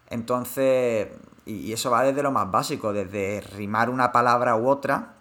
Entonces, 0.10 1.10
y 1.46 1.72
eso 1.72 1.92
va 1.92 2.04
desde 2.04 2.24
lo 2.24 2.32
más 2.32 2.50
básico, 2.50 2.92
desde 2.92 3.42
rimar 3.56 3.90
una 3.90 4.12
palabra 4.12 4.56
u 4.56 4.68
otra, 4.68 5.14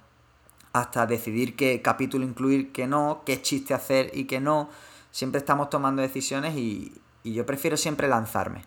hasta 0.72 1.06
decidir 1.06 1.56
qué 1.56 1.82
capítulo 1.82 2.24
incluir, 2.24 2.72
qué 2.72 2.86
no, 2.86 3.22
qué 3.24 3.42
chiste 3.42 3.74
hacer 3.74 4.10
y 4.14 4.24
qué 4.24 4.40
no. 4.40 4.68
Siempre 5.10 5.38
estamos 5.38 5.70
tomando 5.70 6.02
decisiones 6.02 6.56
y, 6.56 6.92
yo 7.24 7.44
prefiero 7.44 7.76
siempre 7.76 8.08
lanzarme. 8.08 8.62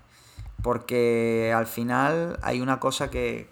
Porque 0.62 1.54
al 1.56 1.66
final 1.66 2.38
hay 2.42 2.60
una 2.60 2.80
cosa 2.80 3.10
que, 3.10 3.50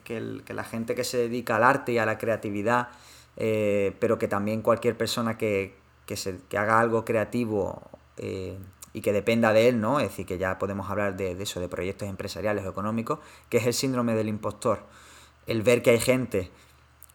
la 0.47 0.63
gente 0.63 0.95
que 0.95 1.05
se 1.05 1.17
dedica 1.17 1.55
al 1.55 1.63
arte 1.63 1.93
y 1.93 1.97
a 1.97 2.05
la 2.05 2.17
creatividad, 2.17 2.89
eh, 3.37 3.95
pero 3.99 4.19
que 4.19 4.27
también 4.27 4.61
cualquier 4.61 4.97
persona 4.97 5.37
que, 5.37 5.76
se, 6.15 6.39
haga 6.57 6.79
algo 6.79 7.03
creativo 7.03 7.81
eh, 8.17 8.57
y 8.93 9.01
que 9.01 9.13
dependa 9.13 9.53
de 9.53 9.67
él, 9.67 9.81
¿no? 9.81 9.99
Es 9.99 10.09
decir, 10.09 10.25
que 10.25 10.37
ya 10.37 10.57
podemos 10.57 10.89
hablar 10.89 11.17
de, 11.17 11.31
eso, 11.41 11.59
de 11.59 11.67
proyectos 11.67 12.07
empresariales 12.07 12.65
o 12.65 12.69
económicos, 12.69 13.19
que 13.49 13.57
es 13.57 13.65
el 13.67 13.73
síndrome 13.73 14.15
del 14.15 14.29
impostor. 14.29 14.79
El 15.45 15.61
ver 15.61 15.81
que 15.81 15.91
hay 15.91 15.99
gente 15.99 16.51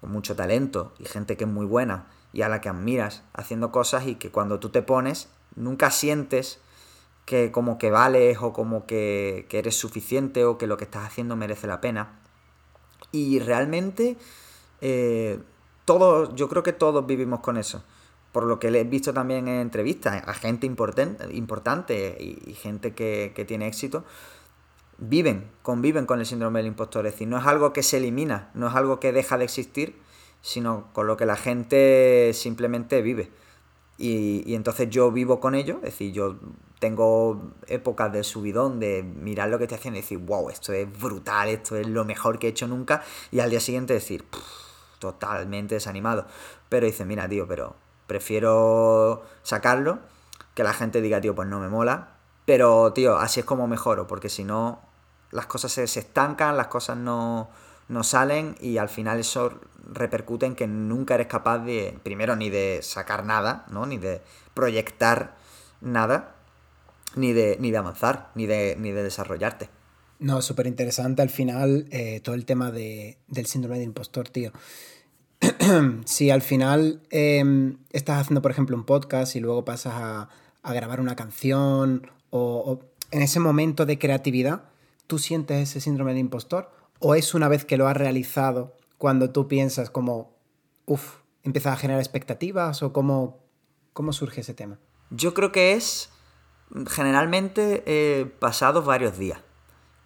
con 0.00 0.10
mucho 0.10 0.36
talento 0.36 0.92
y 0.98 1.04
gente 1.06 1.36
que 1.36 1.44
es 1.44 1.50
muy 1.50 1.66
buena 1.66 2.06
y 2.32 2.42
a 2.42 2.48
la 2.48 2.60
que 2.60 2.68
admiras 2.68 3.22
haciendo 3.32 3.72
cosas 3.72 4.06
y 4.06 4.16
que 4.16 4.30
cuando 4.30 4.58
tú 4.58 4.70
te 4.70 4.82
pones 4.82 5.28
nunca 5.54 5.90
sientes 5.90 6.60
que 7.24 7.52
como 7.52 7.78
que 7.78 7.90
vales 7.90 8.38
o 8.40 8.52
como 8.52 8.86
que, 8.86 9.46
eres 9.50 9.76
suficiente 9.76 10.44
o 10.44 10.58
que 10.58 10.66
lo 10.66 10.76
que 10.76 10.84
estás 10.84 11.06
haciendo 11.06 11.36
merece 11.36 11.66
la 11.66 11.80
pena. 11.80 12.18
Y 13.12 13.38
realmente 13.38 14.16
eh, 14.80 15.40
todos, 15.84 16.34
yo 16.34 16.48
creo 16.48 16.62
que 16.62 16.72
todos 16.72 17.06
vivimos 17.06 17.40
con 17.40 17.56
eso. 17.56 17.84
Por 18.32 18.44
lo 18.44 18.58
que 18.58 18.68
he 18.68 18.84
visto 18.84 19.12
también 19.12 19.46
en 19.46 19.60
entrevistas 19.60 20.22
a 20.26 20.34
gente 20.34 20.66
importante 20.66 22.16
y, 22.18 22.54
gente 22.54 22.94
que, 22.94 23.32
que, 23.34 23.44
tiene 23.44 23.66
éxito, 23.66 24.04
viven, 24.98 25.50
conviven 25.62 26.06
con 26.06 26.18
el 26.18 26.26
síndrome 26.26 26.60
del 26.60 26.68
impostor. 26.68 27.06
Es 27.06 27.12
decir, 27.12 27.28
no 27.28 27.38
es 27.38 27.46
algo 27.46 27.72
que 27.72 27.82
se 27.82 27.98
elimina, 27.98 28.50
no 28.54 28.68
es 28.68 28.74
algo 28.74 29.00
que 29.00 29.12
deja 29.12 29.36
de 29.36 29.44
existir, 29.44 30.00
sino 30.40 30.88
con 30.92 31.06
lo 31.06 31.16
que 31.16 31.26
la 31.26 31.36
gente 31.36 32.32
simplemente 32.34 33.02
vive. 33.02 33.30
Y, 33.98 34.54
entonces 34.54 34.90
yo 34.90 35.12
vivo 35.12 35.38
con 35.38 35.54
ello, 35.54 35.76
es 35.76 35.92
decir, 35.92 36.12
yo 36.12 36.36
tengo 36.80 37.52
épocas 37.68 38.12
de 38.12 38.24
subidón, 38.24 38.80
de 38.80 39.04
mirar 39.04 39.48
lo 39.48 39.58
que 39.58 39.64
estoy 39.64 39.78
haciendo 39.78 39.98
y 39.98 40.02
decir, 40.02 40.18
wow, 40.18 40.50
esto 40.50 40.72
es 40.72 40.90
brutal, 40.98 41.48
esto 41.48 41.76
es 41.76 41.86
lo 41.86 42.04
mejor 42.04 42.38
que 42.40 42.48
he 42.48 42.50
hecho 42.50 42.66
nunca, 42.66 43.04
y 43.30 43.38
al 43.38 43.50
día 43.50 43.60
siguiente 43.60 43.94
decir, 43.94 44.24
totalmente 44.98 45.76
desanimado. 45.76 46.26
Pero 46.68 46.86
dice, 46.86 47.04
mira, 47.04 47.28
tío, 47.28 47.46
pero 47.46 47.76
prefiero 48.06 49.24
sacarlo, 49.42 50.00
que 50.54 50.62
la 50.62 50.72
gente 50.72 51.00
diga, 51.00 51.20
tío, 51.20 51.34
pues 51.34 51.48
no 51.48 51.60
me 51.60 51.68
mola, 51.68 52.16
pero, 52.44 52.92
tío, 52.92 53.16
así 53.16 53.40
es 53.40 53.46
como 53.46 53.66
mejoro, 53.66 54.06
porque 54.06 54.28
si 54.28 54.44
no, 54.44 54.80
las 55.30 55.46
cosas 55.46 55.72
se, 55.72 55.86
se 55.86 56.00
estancan, 56.00 56.56
las 56.56 56.66
cosas 56.66 56.96
no, 56.96 57.48
no 57.88 58.02
salen 58.02 58.56
y 58.60 58.78
al 58.78 58.88
final 58.88 59.20
eso 59.20 59.60
repercute 59.90 60.46
en 60.46 60.54
que 60.54 60.66
nunca 60.66 61.14
eres 61.14 61.26
capaz 61.26 61.58
de, 61.58 61.98
primero, 62.02 62.36
ni 62.36 62.50
de 62.50 62.80
sacar 62.82 63.24
nada, 63.24 63.64
¿no? 63.70 63.86
Ni 63.86 63.98
de 63.98 64.22
proyectar 64.54 65.36
nada, 65.80 66.34
ni 67.14 67.32
de, 67.32 67.56
ni 67.60 67.70
de 67.70 67.78
avanzar, 67.78 68.30
ni 68.34 68.46
de, 68.46 68.76
ni 68.78 68.92
de 68.92 69.02
desarrollarte. 69.02 69.68
No, 70.18 70.40
súper 70.40 70.68
interesante 70.68 71.20
al 71.20 71.30
final 71.30 71.88
eh, 71.90 72.20
todo 72.20 72.36
el 72.36 72.44
tema 72.44 72.70
del 72.70 73.46
síndrome 73.46 73.78
de 73.78 73.84
impostor, 73.84 74.28
tío. 74.28 74.52
si 76.04 76.30
al 76.30 76.42
final 76.42 77.02
em, 77.10 77.78
estás 77.90 78.20
haciendo, 78.20 78.42
por 78.42 78.50
ejemplo, 78.50 78.76
un 78.76 78.84
podcast 78.84 79.34
y 79.36 79.40
luego 79.40 79.64
pasas 79.64 79.94
a, 79.96 80.28
grabar 80.64 81.00
una 81.00 81.16
canción 81.16 82.10
o, 82.30 82.80
en 83.10 83.22
ese 83.22 83.40
momento 83.40 83.84
de 83.84 83.98
creatividad, 83.98 84.64
¿tú 85.06 85.18
sientes 85.18 85.68
ese 85.68 85.80
síndrome 85.80 86.14
de 86.14 86.20
impostor? 86.20 86.70
¿O 87.00 87.14
es 87.14 87.34
una 87.34 87.48
vez 87.48 87.64
que 87.64 87.76
lo 87.76 87.88
has 87.88 87.96
realizado 87.96 88.76
cuando 88.96 89.30
tú 89.30 89.48
piensas 89.48 89.90
como, 89.90 90.36
uff, 90.86 91.16
empiezas 91.42 91.74
a 91.74 91.76
generar 91.76 92.00
expectativas 92.00 92.82
o 92.82 92.92
cómo, 92.92 93.40
cómo 93.92 94.12
surge 94.12 94.42
ese 94.42 94.54
tema? 94.54 94.78
Yo 95.10 95.34
creo 95.34 95.50
que 95.50 95.72
es 95.72 96.10
generalmente 96.88 97.82
eh, 97.86 98.26
pasados 98.38 98.84
varios 98.84 99.18
días. 99.18 99.40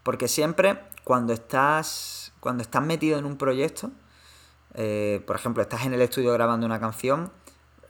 Porque 0.02 0.28
siempre 0.28 0.78
cuando 1.05 1.33
estás, 1.33 2.33
cuando 2.40 2.62
estás 2.62 2.85
metido 2.85 3.19
en 3.19 3.26
un 3.26 3.37
proyecto, 3.37 3.93
eh, 4.76 5.23
por 5.26 5.37
ejemplo, 5.37 5.62
estás 5.62 5.85
en 5.87 5.95
el 5.95 6.02
estudio 6.02 6.33
grabando 6.33 6.66
una 6.66 6.78
canción, 6.78 7.33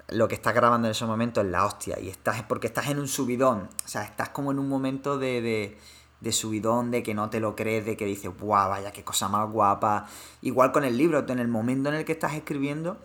lo 0.09 0.29
que 0.29 0.37
estás 0.37 0.55
grabando 0.55 0.89
en 0.89 0.93
ese 0.93 1.05
momento 1.05 1.41
es 1.41 1.49
la 1.49 1.67
hostia. 1.67 1.99
Y 2.01 2.09
estás 2.09 2.43
porque 2.45 2.69
estás 2.69 2.89
en 2.89 2.99
un 2.99 3.09
subidón. 3.09 3.69
O 3.85 3.89
sea, 3.89 4.05
estás 4.05 4.31
como 4.31 4.53
en 4.53 4.59
un 4.59 4.69
momento 4.69 5.19
de 5.19 5.77
de 6.21 6.33
subidón, 6.33 6.91
de 6.91 7.03
que 7.03 7.15
no 7.15 7.31
te 7.31 7.41
lo 7.41 7.55
crees, 7.55 7.85
de 7.85 7.97
que 7.97 8.07
dices, 8.07 8.31
guau, 8.39 8.71
vaya, 8.71 8.93
qué 8.93 9.05
cosa 9.05 9.29
más 9.29 9.51
guapa. 9.51 10.07
Igual 10.43 10.73
con 10.73 10.85
el 10.85 10.97
libro, 10.97 11.25
en 11.29 11.39
el 11.39 11.49
momento 11.49 11.89
en 11.89 11.97
el 11.97 12.05
que 12.05 12.13
estás 12.13 12.35
escribiendo, 12.35 12.97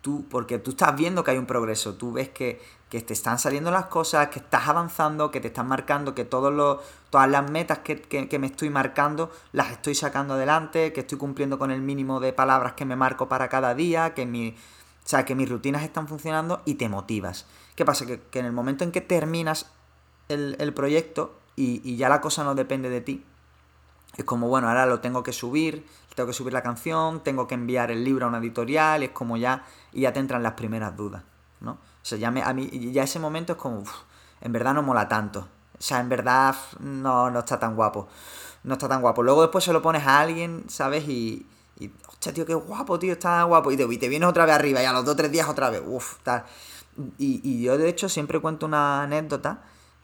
tú, 0.00 0.26
porque 0.28 0.58
tú 0.58 0.72
estás 0.72 0.96
viendo 0.96 1.22
que 1.24 1.32
hay 1.32 1.38
un 1.38 1.46
progreso, 1.46 1.94
tú 1.94 2.12
ves 2.12 2.28
que, 2.28 2.60
te 2.90 3.12
están 3.12 3.38
saliendo 3.38 3.70
las 3.70 3.86
cosas, 3.86 4.28
que 4.28 4.40
estás 4.40 4.66
avanzando, 4.66 5.30
que 5.30 5.40
te 5.40 5.48
están 5.48 5.68
marcando, 5.68 6.14
que 6.14 6.24
todos 6.24 6.52
los, 6.52 6.78
todas 7.10 7.30
las 7.30 7.48
metas 7.48 7.78
que, 7.78 8.38
me 8.38 8.46
estoy 8.46 8.68
marcando 8.68 9.30
las 9.52 9.70
estoy 9.70 9.94
sacando 9.94 10.34
adelante, 10.34 10.92
que 10.92 11.00
estoy 11.00 11.16
cumpliendo 11.16 11.58
con 11.58 11.70
el 11.70 11.82
mínimo 11.82 12.18
de 12.18 12.32
palabras 12.32 12.72
que 12.72 12.84
me 12.84 12.96
marco 12.96 13.28
para 13.28 13.48
cada 13.48 13.74
día, 13.74 14.12
que 14.14 14.26
mi, 14.26 14.50
o 14.50 15.08
sea, 15.08 15.24
que 15.24 15.34
mis 15.34 15.48
rutinas 15.48 15.84
están 15.84 16.08
funcionando 16.08 16.62
y 16.64 16.74
te 16.74 16.88
motivas. 16.88 17.46
¿Qué 17.76 17.84
pasa? 17.84 18.06
Que, 18.06 18.20
en 18.32 18.46
el 18.46 18.52
momento 18.52 18.82
en 18.82 18.90
que 18.90 19.00
terminas 19.00 19.70
el, 20.28 20.56
el 20.58 20.74
proyecto, 20.74 21.40
y, 21.60 21.96
ya 21.96 22.08
la 22.08 22.20
cosa 22.20 22.44
no 22.44 22.54
depende 22.54 22.88
de 22.88 23.00
ti. 23.00 23.24
Es 24.16 24.24
como, 24.24 24.48
bueno, 24.48 24.68
ahora 24.68 24.86
lo 24.86 25.00
tengo 25.00 25.22
que 25.22 25.32
subir, 25.32 25.86
tengo 26.14 26.26
que 26.26 26.32
subir 26.32 26.52
la 26.52 26.62
canción, 26.62 27.22
tengo 27.22 27.46
que 27.46 27.54
enviar 27.54 27.90
el 27.90 28.02
libro 28.02 28.26
a 28.26 28.28
una 28.28 28.38
editorial, 28.38 29.02
es 29.02 29.10
como 29.10 29.36
ya, 29.36 29.64
y 29.92 30.02
ya 30.02 30.12
te 30.12 30.20
entran 30.20 30.42
las 30.42 30.54
primeras 30.54 30.96
dudas, 30.96 31.22
¿no? 31.60 31.78
O 32.02 32.04
sea, 32.04 32.18
ya 32.18 32.28
a 32.28 32.52
mí, 32.52 32.92
ya 32.92 33.02
ese 33.02 33.18
momento 33.18 33.52
es 33.52 33.58
como, 33.58 33.84
en 34.40 34.52
verdad 34.52 34.74
no 34.74 34.82
mola 34.82 35.08
tanto. 35.08 35.40
O 35.78 35.82
sea, 35.82 36.00
en 36.00 36.08
verdad 36.08 36.54
no, 36.80 37.30
no 37.30 37.38
está 37.40 37.58
tan 37.58 37.76
guapo. 37.76 38.08
No 38.64 38.74
está 38.74 38.88
tan 38.88 39.00
guapo. 39.00 39.22
Luego 39.22 39.42
después 39.42 39.64
se 39.64 39.72
lo 39.72 39.82
pones 39.82 40.06
a 40.06 40.20
alguien, 40.20 40.64
¿sabes? 40.68 41.08
Y, 41.08 41.46
y 41.78 41.90
hostia, 42.08 42.34
tío, 42.34 42.44
qué 42.46 42.54
guapo, 42.54 42.98
tío, 42.98 43.12
está 43.12 43.42
guapo. 43.44 43.70
Y 43.70 43.76
te, 43.76 43.84
y 43.84 43.98
te 43.98 44.08
vienes 44.08 44.28
otra 44.28 44.44
vez 44.44 44.54
arriba 44.54 44.82
y 44.82 44.86
a 44.86 44.92
los 44.92 45.04
dos 45.04 45.14
o 45.14 45.16
tres 45.16 45.32
días 45.32 45.48
otra 45.48 45.70
vez, 45.70 45.82
uff, 45.84 46.18
tal. 46.22 46.44
Y, 47.18 47.40
y 47.42 47.62
yo 47.62 47.78
de 47.78 47.88
hecho 47.88 48.08
siempre 48.08 48.40
cuento 48.40 48.66
una 48.66 49.02
anécdota 49.02 49.62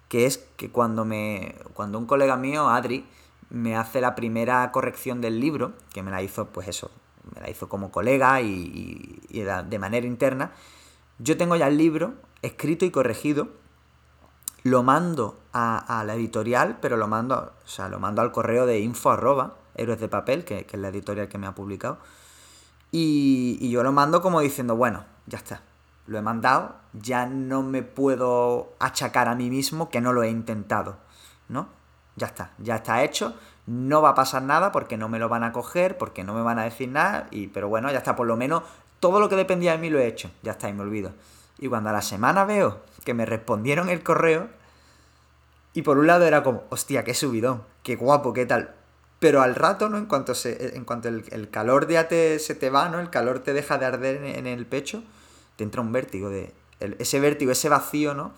que 0.08 0.26
es 0.26 0.38
que 0.56 0.70
cuando, 0.70 1.04
me, 1.04 1.56
cuando 1.74 1.98
un 1.98 2.06
colega 2.06 2.36
mío, 2.36 2.68
Adri, 2.68 3.06
me 3.50 3.76
hace 3.76 4.00
la 4.00 4.14
primera 4.14 4.70
corrección 4.72 5.20
del 5.20 5.40
libro, 5.40 5.72
que 5.92 6.02
me 6.02 6.10
la 6.10 6.22
hizo, 6.22 6.46
pues 6.46 6.68
eso, 6.68 6.90
me 7.34 7.40
la 7.40 7.50
hizo 7.50 7.68
como 7.68 7.90
colega 7.90 8.40
y, 8.40 9.20
de 9.30 9.78
manera 9.78 10.06
interna, 10.06 10.52
yo 11.18 11.36
tengo 11.36 11.56
ya 11.56 11.68
el 11.68 11.76
libro 11.76 12.14
escrito 12.42 12.84
y 12.84 12.90
corregido, 12.90 13.48
lo 14.62 14.82
mando 14.82 15.38
a, 15.52 16.02
la 16.06 16.14
editorial, 16.14 16.78
pero 16.80 16.96
lo 16.96 17.06
mando, 17.08 17.52
o 17.64 17.68
sea, 17.68 17.88
lo 17.88 17.98
mando 17.98 18.20
al 18.22 18.32
correo 18.32 18.66
de 18.66 18.80
info 18.80 19.10
arroba, 19.10 19.54
héroes 19.74 20.00
de 20.00 20.08
papel, 20.08 20.44
que, 20.44 20.66
es 20.70 20.78
la 20.78 20.88
editorial 20.88 21.28
que 21.28 21.38
me 21.38 21.46
ha 21.46 21.54
publicado, 21.54 21.98
y, 22.90 23.58
y 23.60 23.70
yo 23.70 23.82
lo 23.82 23.92
mando 23.92 24.22
como 24.22 24.40
diciendo, 24.40 24.76
bueno, 24.76 25.04
ya 25.26 25.38
está, 25.38 25.62
lo 26.06 26.18
he 26.18 26.22
mandado, 26.22 26.76
ya 26.92 27.26
no 27.26 27.62
me 27.62 27.82
puedo 27.82 28.74
achacar 28.78 29.28
a 29.28 29.34
mí 29.34 29.50
mismo 29.50 29.88
que 29.88 30.00
no 30.00 30.12
lo 30.12 30.22
he 30.22 30.30
intentado, 30.30 30.96
¿no? 31.48 31.68
Ya 32.16 32.26
está, 32.28 32.52
ya 32.58 32.76
está 32.76 33.02
hecho, 33.02 33.34
no 33.66 34.00
va 34.00 34.10
a 34.10 34.14
pasar 34.14 34.42
nada 34.42 34.72
porque 34.72 34.96
no 34.96 35.08
me 35.08 35.18
lo 35.18 35.28
van 35.28 35.44
a 35.44 35.52
coger, 35.52 35.98
porque 35.98 36.24
no 36.24 36.34
me 36.34 36.42
van 36.42 36.58
a 36.58 36.64
decir 36.64 36.88
nada, 36.88 37.26
y, 37.30 37.48
pero 37.48 37.68
bueno, 37.68 37.90
ya 37.90 37.98
está, 37.98 38.16
por 38.16 38.26
lo 38.26 38.36
menos 38.36 38.62
todo 39.00 39.20
lo 39.20 39.28
que 39.28 39.36
dependía 39.36 39.72
de 39.72 39.78
mí 39.78 39.90
lo 39.90 39.98
he 39.98 40.06
hecho, 40.06 40.30
ya 40.42 40.52
está, 40.52 40.68
y 40.68 40.72
me 40.72 40.82
olvido. 40.82 41.12
Y 41.58 41.68
cuando 41.68 41.90
a 41.90 41.92
la 41.92 42.02
semana 42.02 42.44
veo 42.44 42.80
que 43.04 43.14
me 43.14 43.26
respondieron 43.26 43.88
el 43.88 44.02
correo, 44.02 44.48
y 45.72 45.82
por 45.82 45.98
un 45.98 46.06
lado 46.06 46.24
era 46.24 46.42
como, 46.42 46.64
hostia, 46.70 47.04
qué 47.04 47.14
subidón, 47.14 47.62
qué 47.82 47.96
guapo, 47.96 48.32
qué 48.32 48.46
tal. 48.46 48.74
Pero 49.18 49.42
al 49.42 49.54
rato, 49.54 49.88
¿no? 49.88 49.98
En 49.98 50.06
cuanto, 50.06 50.34
se, 50.34 50.76
en 50.76 50.84
cuanto 50.84 51.08
el, 51.08 51.50
calor 51.50 51.88
ya 51.88 52.08
te, 52.08 52.38
se 52.38 52.54
te 52.54 52.70
va, 52.70 52.88
¿no? 52.88 53.00
El 53.00 53.10
calor 53.10 53.40
te 53.40 53.52
deja 53.52 53.78
de 53.78 53.86
arder 53.86 54.24
en 54.24 54.46
el 54.46 54.66
pecho, 54.66 55.02
te 55.56 55.64
entra 55.64 55.80
un 55.80 55.92
vértigo 55.92 56.28
de. 56.30 56.52
ese 56.98 57.20
vértigo, 57.20 57.52
ese 57.52 57.68
vacío, 57.68 58.14
¿no? 58.14 58.32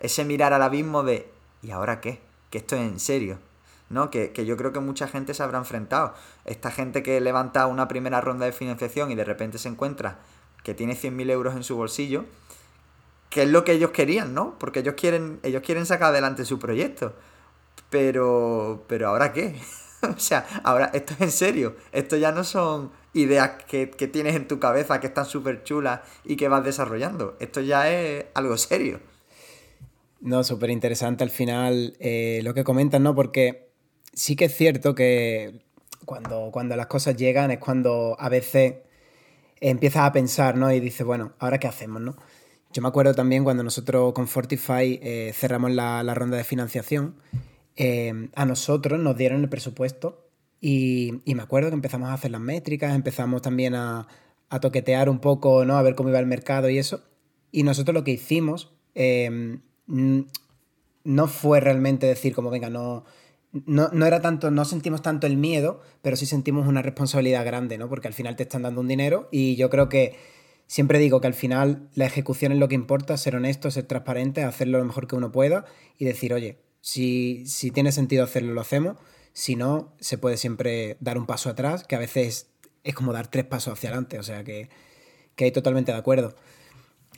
Ese 0.00 0.24
mirar 0.24 0.52
al 0.52 0.62
abismo 0.62 1.02
de. 1.02 1.28
¿Y 1.62 1.70
ahora 1.70 2.00
qué? 2.00 2.20
Que 2.50 2.58
esto 2.58 2.76
es 2.76 2.82
en 2.82 3.00
serio. 3.00 3.38
¿No? 3.88 4.10
Que, 4.10 4.32
yo 4.46 4.56
creo 4.56 4.72
que 4.72 4.80
mucha 4.80 5.08
gente 5.08 5.34
se 5.34 5.42
habrá 5.42 5.58
enfrentado. 5.58 6.14
Esta 6.44 6.70
gente 6.70 7.02
que 7.02 7.20
levanta 7.20 7.66
una 7.66 7.88
primera 7.88 8.20
ronda 8.20 8.46
de 8.46 8.52
financiación 8.52 9.10
y 9.10 9.14
de 9.14 9.24
repente 9.24 9.58
se 9.58 9.68
encuentra 9.68 10.18
que 10.62 10.74
tiene 10.74 10.94
100.000 10.94 11.30
euros 11.30 11.54
en 11.54 11.62
su 11.62 11.76
bolsillo, 11.76 12.24
que 13.30 13.42
es 13.42 13.48
lo 13.48 13.64
que 13.64 13.72
ellos 13.72 13.90
querían, 13.90 14.34
¿no? 14.34 14.58
Porque 14.58 14.80
ellos 14.80 14.94
quieren, 14.96 15.40
ellos 15.42 15.62
quieren 15.62 15.86
sacar 15.86 16.10
adelante 16.10 16.44
su 16.44 16.58
proyecto. 16.58 17.14
Pero, 17.90 18.84
pero 18.88 19.08
¿ahora 19.08 19.32
qué? 19.32 19.60
o 20.16 20.18
sea, 20.18 20.46
ahora 20.64 20.90
esto 20.94 21.14
es 21.14 21.20
en 21.20 21.30
serio. 21.30 21.76
Esto 21.92 22.16
ya 22.16 22.32
no 22.32 22.44
son 22.44 22.90
ideas 23.14 23.62
que, 23.68 23.86
tienes 23.86 24.34
en 24.34 24.48
tu 24.48 24.58
cabeza 24.58 25.00
que 25.00 25.06
están 25.06 25.26
súper 25.26 25.62
chulas 25.62 26.00
y 26.24 26.36
que 26.36 26.48
vas 26.48 26.64
desarrollando. 26.64 27.36
Esto 27.40 27.60
ya 27.60 27.90
es 27.90 28.26
algo 28.34 28.56
serio. 28.56 29.00
No, 30.20 30.42
súper 30.42 30.70
interesante 30.70 31.22
al 31.22 31.30
final 31.30 31.96
eh, 32.00 32.40
lo 32.42 32.54
que 32.54 32.64
comentas, 32.64 33.00
¿no? 33.00 33.14
Porque 33.14 33.63
sí 34.14 34.36
que 34.36 34.46
es 34.46 34.56
cierto 34.56 34.94
que 34.94 35.60
cuando, 36.04 36.50
cuando 36.52 36.76
las 36.76 36.86
cosas 36.86 37.16
llegan 37.16 37.50
es 37.50 37.58
cuando 37.58 38.16
a 38.18 38.28
veces 38.28 38.74
empiezas 39.60 40.02
a 40.02 40.12
pensar, 40.12 40.56
¿no? 40.56 40.72
Y 40.72 40.80
dices, 40.80 41.06
bueno, 41.06 41.32
¿ahora 41.38 41.58
qué 41.58 41.66
hacemos, 41.66 42.00
no? 42.00 42.16
Yo 42.72 42.82
me 42.82 42.88
acuerdo 42.88 43.14
también 43.14 43.44
cuando 43.44 43.62
nosotros 43.62 44.12
con 44.12 44.26
Fortify 44.26 44.98
eh, 45.02 45.32
cerramos 45.34 45.70
la, 45.70 46.02
ronda 46.14 46.36
de 46.36 46.44
financiación, 46.44 47.14
eh, 47.76 48.28
a 48.34 48.44
nosotros 48.44 48.98
nos 48.98 49.16
dieron 49.16 49.42
el 49.42 49.48
presupuesto 49.48 50.28
y, 50.60 51.22
me 51.26 51.42
acuerdo 51.42 51.68
que 51.68 51.74
empezamos 51.74 52.08
a 52.08 52.14
hacer 52.14 52.30
las 52.30 52.40
métricas, 52.40 52.94
empezamos 52.94 53.42
también 53.42 53.74
a, 53.74 54.06
toquetear 54.60 55.08
un 55.08 55.18
poco, 55.18 55.64
¿no? 55.64 55.76
A 55.76 55.82
ver 55.82 55.96
cómo 55.96 56.10
iba 56.10 56.20
el 56.20 56.26
mercado 56.26 56.70
y 56.70 56.78
eso. 56.78 57.02
Y 57.50 57.64
nosotros 57.64 57.92
lo 57.92 58.04
que 58.04 58.12
hicimos 58.12 58.72
eh, 58.94 59.58
no 59.86 61.26
fue 61.26 61.58
realmente 61.58 62.06
decir 62.06 62.34
como, 62.34 62.50
venga, 62.50 62.70
no, 62.70 63.04
no, 63.66 63.88
no, 63.92 64.06
era 64.06 64.20
tanto, 64.20 64.50
no 64.50 64.64
sentimos 64.64 65.02
tanto 65.02 65.26
el 65.26 65.36
miedo, 65.36 65.80
pero 66.02 66.16
sí 66.16 66.26
sentimos 66.26 66.66
una 66.66 66.82
responsabilidad 66.82 67.44
grande, 67.44 67.78
¿no? 67.78 67.88
Porque 67.88 68.08
al 68.08 68.14
final 68.14 68.36
te 68.36 68.42
están 68.42 68.62
dando 68.62 68.80
un 68.80 68.88
dinero 68.88 69.28
y 69.30 69.56
yo 69.56 69.70
creo 69.70 69.88
que 69.88 70.16
siempre 70.66 70.98
digo 70.98 71.20
que 71.20 71.28
al 71.28 71.34
final 71.34 71.88
la 71.94 72.06
ejecución 72.06 72.52
es 72.52 72.58
lo 72.58 72.68
que 72.68 72.74
importa, 72.74 73.16
ser 73.16 73.36
honesto, 73.36 73.70
ser 73.70 73.84
transparente, 73.84 74.42
hacerlo 74.42 74.78
lo 74.78 74.84
mejor 74.84 75.06
que 75.06 75.16
uno 75.16 75.30
pueda 75.30 75.66
y 75.98 76.04
decir, 76.04 76.34
oye, 76.34 76.58
si, 76.80 77.46
si 77.46 77.70
tiene 77.70 77.92
sentido 77.92 78.24
hacerlo, 78.24 78.52
lo 78.52 78.60
hacemos. 78.60 78.96
Si 79.32 79.56
no, 79.56 79.94
se 80.00 80.18
puede 80.18 80.36
siempre 80.36 80.96
dar 81.00 81.16
un 81.16 81.26
paso 81.26 81.48
atrás, 81.48 81.84
que 81.84 81.96
a 81.96 81.98
veces 81.98 82.48
es 82.82 82.94
como 82.94 83.12
dar 83.12 83.28
tres 83.28 83.44
pasos 83.44 83.72
hacia 83.72 83.90
adelante, 83.90 84.18
o 84.18 84.22
sea 84.22 84.44
que, 84.44 84.68
que 85.36 85.44
hay 85.44 85.52
totalmente 85.52 85.92
de 85.92 85.98
acuerdo. 85.98 86.34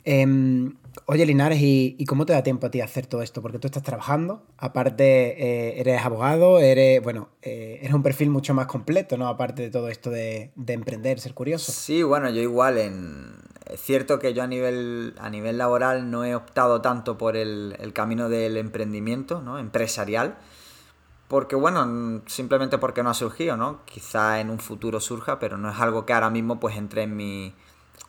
Em, 0.09 0.77
oye, 1.05 1.25
Linares, 1.25 1.59
¿y, 1.61 2.05
cómo 2.05 2.25
te 2.25 2.31
da 2.31 2.41
tiempo 2.41 2.67
a 2.67 2.71
ti 2.71 2.79
hacer 2.79 3.07
todo 3.07 3.21
esto? 3.21 3.41
Porque 3.41 3.59
tú 3.59 3.67
estás 3.67 3.83
trabajando, 3.83 4.41
aparte 4.57 5.03
eh, 5.03 5.81
eres 5.81 6.01
abogado, 6.01 6.59
eres, 6.59 7.03
bueno, 7.03 7.27
eh, 7.41 7.79
eres 7.81 7.93
un 7.93 8.03
perfil 8.03 8.29
mucho 8.29 8.53
más 8.53 8.67
completo, 8.67 9.17
¿no? 9.17 9.27
Aparte 9.27 9.63
de 9.63 9.69
todo 9.69 9.89
esto 9.89 10.09
de, 10.09 10.53
emprender, 10.65 11.19
ser 11.19 11.33
curioso. 11.33 11.73
Sí, 11.73 12.03
bueno, 12.03 12.29
yo 12.29 12.41
igual, 12.41 12.77
en... 12.77 13.35
es 13.65 13.81
cierto 13.81 14.17
que 14.17 14.33
yo 14.33 14.43
a 14.43 14.47
nivel, 14.47 15.13
a 15.19 15.29
nivel 15.29 15.57
laboral 15.57 16.09
no 16.09 16.23
he 16.23 16.35
optado 16.35 16.79
tanto 16.79 17.17
por 17.17 17.35
el, 17.35 17.75
camino 17.93 18.29
del 18.29 18.55
emprendimiento, 18.55 19.41
¿no? 19.41 19.59
Empresarial, 19.59 20.37
porque 21.27 21.57
bueno, 21.57 22.21
simplemente 22.27 22.77
porque 22.77 23.03
no 23.03 23.09
ha 23.09 23.13
surgido, 23.13 23.57
¿no? 23.57 23.83
Quizá 23.83 24.39
en 24.39 24.49
un 24.49 24.59
futuro 24.59 25.01
surja, 25.01 25.37
pero 25.37 25.57
no 25.57 25.69
es 25.69 25.77
algo 25.81 26.05
que 26.05 26.13
ahora 26.13 26.29
mismo 26.29 26.61
pues 26.61 26.77
entre 26.77 27.03
en, 27.03 27.17
mi, 27.17 27.53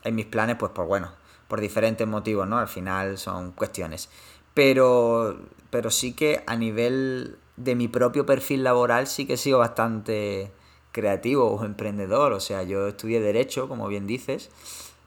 en 0.04 0.14
mis 0.14 0.26
planes, 0.26 0.54
pues 0.60 0.70
por 0.70 0.86
bueno 0.86 1.17
por 1.48 1.60
diferentes 1.60 2.06
motivos, 2.06 2.46
¿no? 2.46 2.58
Al 2.58 2.68
final 2.68 3.18
son 3.18 3.52
cuestiones. 3.52 4.10
Pero, 4.54 5.38
pero 5.70 5.90
sí 5.90 6.12
que 6.12 6.42
a 6.46 6.56
nivel 6.56 7.38
de 7.56 7.74
mi 7.74 7.88
propio 7.88 8.26
perfil 8.26 8.62
laboral 8.64 9.06
sí 9.06 9.26
que 9.26 9.34
he 9.34 9.36
sido 9.36 9.58
bastante 9.58 10.52
creativo 10.92 11.46
o 11.50 11.64
emprendedor. 11.64 12.32
O 12.32 12.40
sea, 12.40 12.62
yo 12.62 12.88
estudié 12.88 13.20
Derecho, 13.20 13.68
como 13.68 13.88
bien 13.88 14.06
dices. 14.06 14.50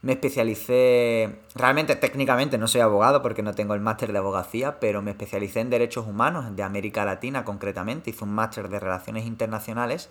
Me 0.01 0.13
especialicé, 0.13 1.41
realmente 1.53 1.95
técnicamente 1.95 2.57
no 2.57 2.67
soy 2.67 2.81
abogado 2.81 3.21
porque 3.21 3.43
no 3.43 3.53
tengo 3.53 3.75
el 3.75 3.81
máster 3.81 4.11
de 4.11 4.17
abogacía, 4.17 4.79
pero 4.79 5.03
me 5.03 5.11
especialicé 5.11 5.59
en 5.59 5.69
derechos 5.69 6.07
humanos 6.07 6.55
de 6.55 6.63
América 6.63 7.05
Latina 7.05 7.45
concretamente. 7.45 8.09
Hice 8.09 8.23
un 8.23 8.33
máster 8.33 8.67
de 8.69 8.79
relaciones 8.79 9.27
internacionales 9.27 10.09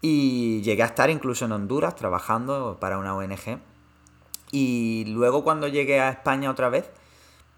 y 0.00 0.62
llegué 0.62 0.84
a 0.84 0.86
estar 0.86 1.10
incluso 1.10 1.46
en 1.46 1.52
Honduras 1.52 1.96
trabajando 1.96 2.78
para 2.78 2.98
una 2.98 3.16
ONG 3.16 3.58
y 4.50 5.04
luego 5.06 5.44
cuando 5.44 5.68
llegué 5.68 6.00
a 6.00 6.10
España 6.10 6.50
otra 6.50 6.68
vez, 6.68 6.90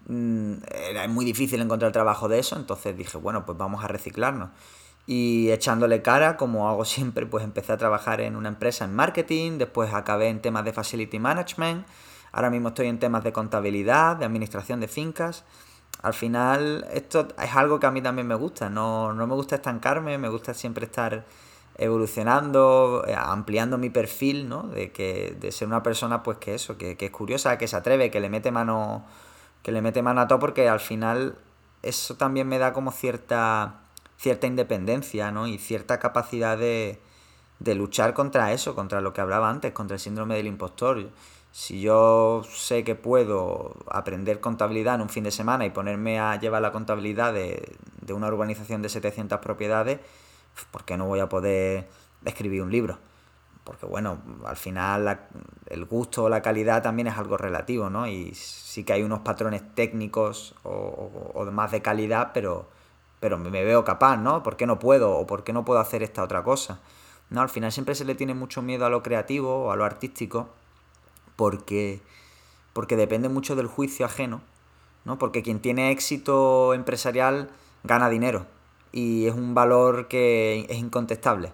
mm, 0.07 0.53
era 0.89 1.07
muy 1.07 1.25
difícil 1.25 1.61
encontrar 1.61 1.91
trabajo 1.91 2.27
de 2.27 2.39
eso, 2.39 2.55
entonces 2.55 2.97
dije, 2.97 3.17
bueno, 3.17 3.45
pues 3.45 3.57
vamos 3.57 3.83
a 3.83 3.87
reciclarnos. 3.87 4.49
Y 5.07 5.49
echándole 5.51 6.01
cara, 6.01 6.37
como 6.37 6.69
hago 6.69 6.85
siempre, 6.85 7.25
pues 7.25 7.43
empecé 7.43 7.73
a 7.73 7.77
trabajar 7.77 8.21
en 8.21 8.35
una 8.35 8.49
empresa 8.49 8.85
en 8.85 8.93
marketing, 8.95 9.57
después 9.57 9.93
acabé 9.93 10.29
en 10.29 10.41
temas 10.41 10.65
de 10.65 10.73
facility 10.73 11.19
management, 11.19 11.85
ahora 12.31 12.49
mismo 12.49 12.69
estoy 12.69 12.87
en 12.87 12.99
temas 12.99 13.23
de 13.23 13.33
contabilidad, 13.33 14.17
de 14.17 14.25
administración 14.25 14.79
de 14.79 14.87
fincas. 14.87 15.43
Al 16.01 16.13
final, 16.13 16.87
esto 16.93 17.27
es 17.41 17.55
algo 17.55 17.79
que 17.79 17.85
a 17.87 17.91
mí 17.91 18.01
también 18.01 18.27
me 18.27 18.35
gusta, 18.35 18.69
no, 18.69 19.13
no 19.13 19.27
me 19.27 19.35
gusta 19.35 19.55
estancarme, 19.55 20.17
me 20.17 20.29
gusta 20.29 20.53
siempre 20.53 20.85
estar 20.85 21.25
evolucionando, 21.77 23.03
eh, 23.07 23.15
ampliando 23.17 23.77
mi 23.77 23.89
perfil, 23.89 24.47
¿no? 24.49 24.63
De 24.63 24.91
que 24.91 25.35
de 25.39 25.51
ser 25.51 25.67
una 25.67 25.83
persona 25.83 26.23
pues 26.23 26.37
que 26.37 26.55
eso, 26.55 26.77
que, 26.77 26.97
es 26.99 27.11
curiosa, 27.11 27.57
que 27.57 27.67
se 27.67 27.75
atreve, 27.75 28.11
que 28.11 28.19
le 28.19 28.29
mete 28.29 28.51
mano 28.51 29.05
que 29.63 29.71
le 29.71 29.81
mete 29.81 30.01
mano 30.01 30.21
a 30.21 30.27
todo 30.27 30.39
porque 30.39 30.67
al 30.69 30.79
final 30.79 31.37
eso 31.83 32.15
también 32.15 32.47
me 32.47 32.57
da 32.57 32.73
como 32.73 32.91
cierta 32.91 33.81
cierta 34.17 34.47
independencia, 34.47 35.31
¿no? 35.31 35.47
Y 35.47 35.57
cierta 35.57 35.99
capacidad 35.99 36.57
de, 36.57 36.99
de 37.59 37.75
luchar 37.75 38.13
contra 38.13 38.53
eso, 38.53 38.75
contra 38.75 39.01
lo 39.01 39.13
que 39.13 39.21
hablaba 39.21 39.49
antes, 39.49 39.71
contra 39.73 39.95
el 39.95 39.99
síndrome 39.99 40.35
del 40.35 40.47
impostor. 40.47 41.09
Si 41.51 41.81
yo 41.81 42.43
sé 42.47 42.83
que 42.83 42.95
puedo 42.95 43.75
aprender 43.89 44.39
contabilidad 44.39 44.95
en 44.95 45.01
un 45.01 45.09
fin 45.09 45.23
de 45.23 45.31
semana 45.31 45.65
y 45.65 45.71
ponerme 45.71 46.19
a 46.19 46.39
llevar 46.39 46.61
la 46.61 46.71
contabilidad 46.71 47.33
de, 47.33 47.75
de 48.01 48.13
una 48.13 48.27
urbanización 48.27 48.81
de 48.83 48.89
700 48.89 49.39
propiedades, 49.39 49.99
¿por 50.71 50.85
qué 50.85 50.97
no 50.97 51.05
voy 51.07 51.19
a 51.19 51.29
poder 51.29 51.87
escribir 52.25 52.61
un 52.61 52.71
libro? 52.71 52.97
Porque 53.63 53.85
bueno, 53.85 54.19
al 54.45 54.57
final 54.57 55.19
el 55.67 55.85
gusto 55.85 56.23
o 56.23 56.29
la 56.29 56.41
calidad 56.41 56.81
también 56.81 57.07
es 57.07 57.17
algo 57.17 57.37
relativo, 57.37 57.89
¿no? 57.89 58.07
Y 58.07 58.33
sí 58.33 58.83
que 58.83 58.93
hay 58.93 59.03
unos 59.03 59.19
patrones 59.19 59.61
técnicos 59.75 60.55
o, 60.63 61.31
o 61.33 61.45
más 61.51 61.71
de 61.71 61.81
calidad, 61.81 62.31
pero, 62.33 62.67
pero 63.19 63.37
me 63.37 63.63
veo 63.63 63.83
capaz, 63.83 64.17
¿no? 64.17 64.43
¿Por 64.43 64.57
qué 64.57 64.65
no 64.65 64.79
puedo? 64.79 65.11
¿O 65.17 65.27
por 65.27 65.43
qué 65.43 65.53
no 65.53 65.63
puedo 65.63 65.79
hacer 65.79 66.01
esta 66.03 66.23
otra 66.23 66.43
cosa? 66.43 66.79
No, 67.31 67.41
al 67.41 67.49
final 67.49 67.71
siempre 67.71 67.95
se 67.95 68.03
le 68.03 68.15
tiene 68.15 68.33
mucho 68.33 68.61
miedo 68.61 68.85
a 68.85 68.89
lo 68.89 69.01
creativo 69.03 69.65
o 69.65 69.71
a 69.71 69.75
lo 69.75 69.85
artístico 69.85 70.49
porque, 71.37 72.01
porque 72.73 72.97
depende 72.97 73.29
mucho 73.29 73.55
del 73.55 73.67
juicio 73.67 74.05
ajeno, 74.05 74.41
¿no? 75.05 75.17
Porque 75.17 75.41
quien 75.41 75.61
tiene 75.61 75.91
éxito 75.91 76.73
empresarial 76.73 77.49
gana 77.83 78.09
dinero, 78.09 78.45
y 78.91 79.27
es 79.27 79.33
un 79.33 79.53
valor 79.53 80.07
que 80.07 80.65
es 80.69 80.77
incontestable. 80.77 81.53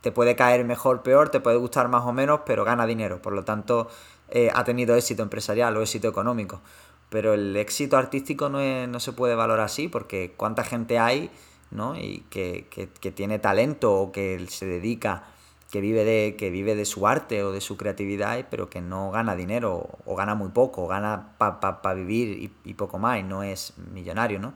Te 0.00 0.12
puede 0.12 0.36
caer 0.36 0.64
mejor, 0.64 1.02
peor, 1.02 1.30
te 1.30 1.40
puede 1.40 1.56
gustar 1.56 1.88
más 1.88 2.04
o 2.04 2.12
menos, 2.12 2.40
pero 2.46 2.64
gana 2.64 2.86
dinero. 2.86 3.20
Por 3.22 3.32
lo 3.32 3.44
tanto, 3.44 3.88
eh, 4.28 4.50
ha 4.54 4.64
tenido 4.64 4.94
éxito 4.96 5.22
empresarial 5.22 5.76
o 5.76 5.82
éxito 5.82 6.08
económico. 6.08 6.60
Pero 7.08 7.34
el 7.34 7.56
éxito 7.56 7.96
artístico 7.96 8.48
no, 8.48 8.86
no 8.86 9.00
se 9.00 9.12
puede 9.12 9.34
valorar 9.34 9.64
así, 9.64 9.88
porque 9.88 10.34
cuánta 10.36 10.64
gente 10.64 10.98
hay 10.98 11.30
¿no? 11.70 11.96
y 11.96 12.24
que, 12.30 12.66
tiene 13.14 13.38
talento 13.38 13.94
o 13.94 14.12
que 14.12 14.44
se 14.48 14.66
dedica, 14.66 15.24
que 15.70 15.80
vive, 15.80 16.04
de, 16.04 16.36
que 16.36 16.50
vive 16.50 16.74
de 16.74 16.84
su 16.84 17.06
arte 17.06 17.42
o 17.42 17.52
de 17.52 17.60
su 17.60 17.76
creatividad, 17.76 18.46
pero 18.50 18.70
que 18.70 18.80
no 18.80 19.10
gana 19.10 19.34
dinero 19.34 19.88
o 20.04 20.16
gana 20.16 20.34
muy 20.34 20.48
poco, 20.50 20.86
gana 20.86 21.34
para 21.38 21.94
vivir 21.94 22.28
y, 22.42 22.70
y, 22.70 22.74
poco 22.74 22.98
más 22.98 23.20
y 23.20 23.22
no 23.22 23.42
es 23.42 23.74
millonario. 23.92 24.38
¿no? 24.38 24.54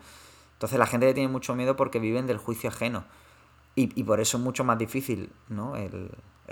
Entonces 0.60 0.78
la 0.78 0.84
gente 0.84 1.14
tiene 1.14 1.32
mucho 1.32 1.54
miedo 1.54 1.74
porque 1.74 1.98
viven 1.98 2.26
del 2.26 2.36
juicio 2.36 2.68
ajeno. 2.68 3.06
Y, 3.76 4.04
por 4.04 4.20
eso 4.20 4.36
es 4.36 4.42
mucho 4.42 4.62
más 4.62 4.76
difícil 4.76 5.30
¿no? 5.48 5.74
el, 5.74 6.10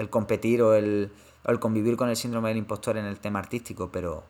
competir 0.08 0.62
o 0.62 0.72
el, 0.72 1.12
convivir 1.60 1.98
con 1.98 2.08
el 2.08 2.16
síndrome 2.16 2.48
del 2.48 2.56
impostor 2.56 2.96
en 2.96 3.04
el 3.04 3.18
tema 3.18 3.38
artístico, 3.38 3.92
pero, 3.92 4.24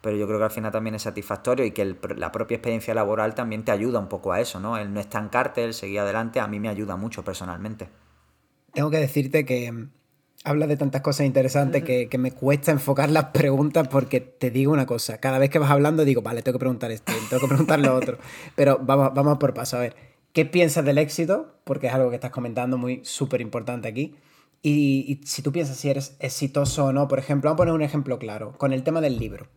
pero 0.00 0.16
yo 0.16 0.28
creo 0.28 0.38
que 0.38 0.44
al 0.44 0.52
final 0.52 0.70
también 0.70 0.94
es 0.94 1.02
satisfactorio 1.02 1.64
y 1.64 1.72
que 1.72 1.96
la 2.14 2.30
propia 2.30 2.54
experiencia 2.54 2.94
laboral 2.94 3.34
también 3.34 3.64
te 3.64 3.72
ayuda 3.72 3.98
un 3.98 4.08
poco 4.08 4.30
a 4.30 4.40
eso, 4.40 4.60
¿no? 4.60 4.78
El 4.78 4.94
no 4.94 5.00
estancarte, 5.00 5.64
el 5.64 5.74
seguir 5.74 5.98
adelante, 5.98 6.38
a 6.38 6.46
mí 6.46 6.60
me 6.60 6.68
ayuda 6.68 6.94
mucho 6.94 7.24
personalmente. 7.24 7.88
Tengo 8.74 8.90
que 8.90 8.98
decirte 8.98 9.44
que 9.44 9.88
hablas 10.46 10.68
de 10.68 10.76
tantas 10.76 11.02
cosas 11.02 11.26
interesantes 11.26 11.82
que, 11.82 12.08
me 12.18 12.30
cuesta 12.30 12.70
enfocar 12.70 13.10
las 13.10 13.26
preguntas 13.26 13.88
porque 13.88 14.20
te 14.20 14.50
digo 14.52 14.72
una 14.72 14.86
cosa, 14.86 15.18
cada 15.18 15.38
vez 15.38 15.50
que 15.50 15.58
vas 15.58 15.72
hablando 15.72 16.04
digo, 16.04 16.22
vale, 16.22 16.42
tengo 16.42 16.56
que 16.56 16.60
preguntar 16.60 16.92
esto, 16.92 17.12
tengo 17.28 17.42
que 17.42 17.48
preguntar 17.48 17.80
lo 17.80 17.94
otro, 17.94 18.18
pero 18.54 18.78
vamos, 18.80 19.12
vamos 19.12 19.38
por 19.38 19.52
paso, 19.52 19.76
a 19.76 19.80
ver, 19.80 19.96
¿qué 20.32 20.46
piensas 20.46 20.84
del 20.84 20.98
éxito? 20.98 21.56
Porque 21.64 21.88
es 21.88 21.92
algo 21.92 22.10
que 22.10 22.14
estás 22.14 22.30
comentando 22.30 22.78
muy 22.78 23.04
súper 23.04 23.40
importante 23.40 23.88
aquí. 23.88 24.14
Y, 24.62 25.20
si 25.24 25.42
tú 25.42 25.50
piensas 25.50 25.76
si 25.76 25.90
eres 25.90 26.16
exitoso 26.20 26.86
o 26.86 26.92
no, 26.92 27.08
por 27.08 27.18
ejemplo, 27.18 27.50
vamos 27.50 27.56
a 27.56 27.62
poner 27.62 27.74
un 27.74 27.82
ejemplo 27.82 28.18
claro, 28.18 28.56
con 28.56 28.72
el 28.72 28.84
tema 28.84 29.00
del 29.00 29.18
libro, 29.18 29.48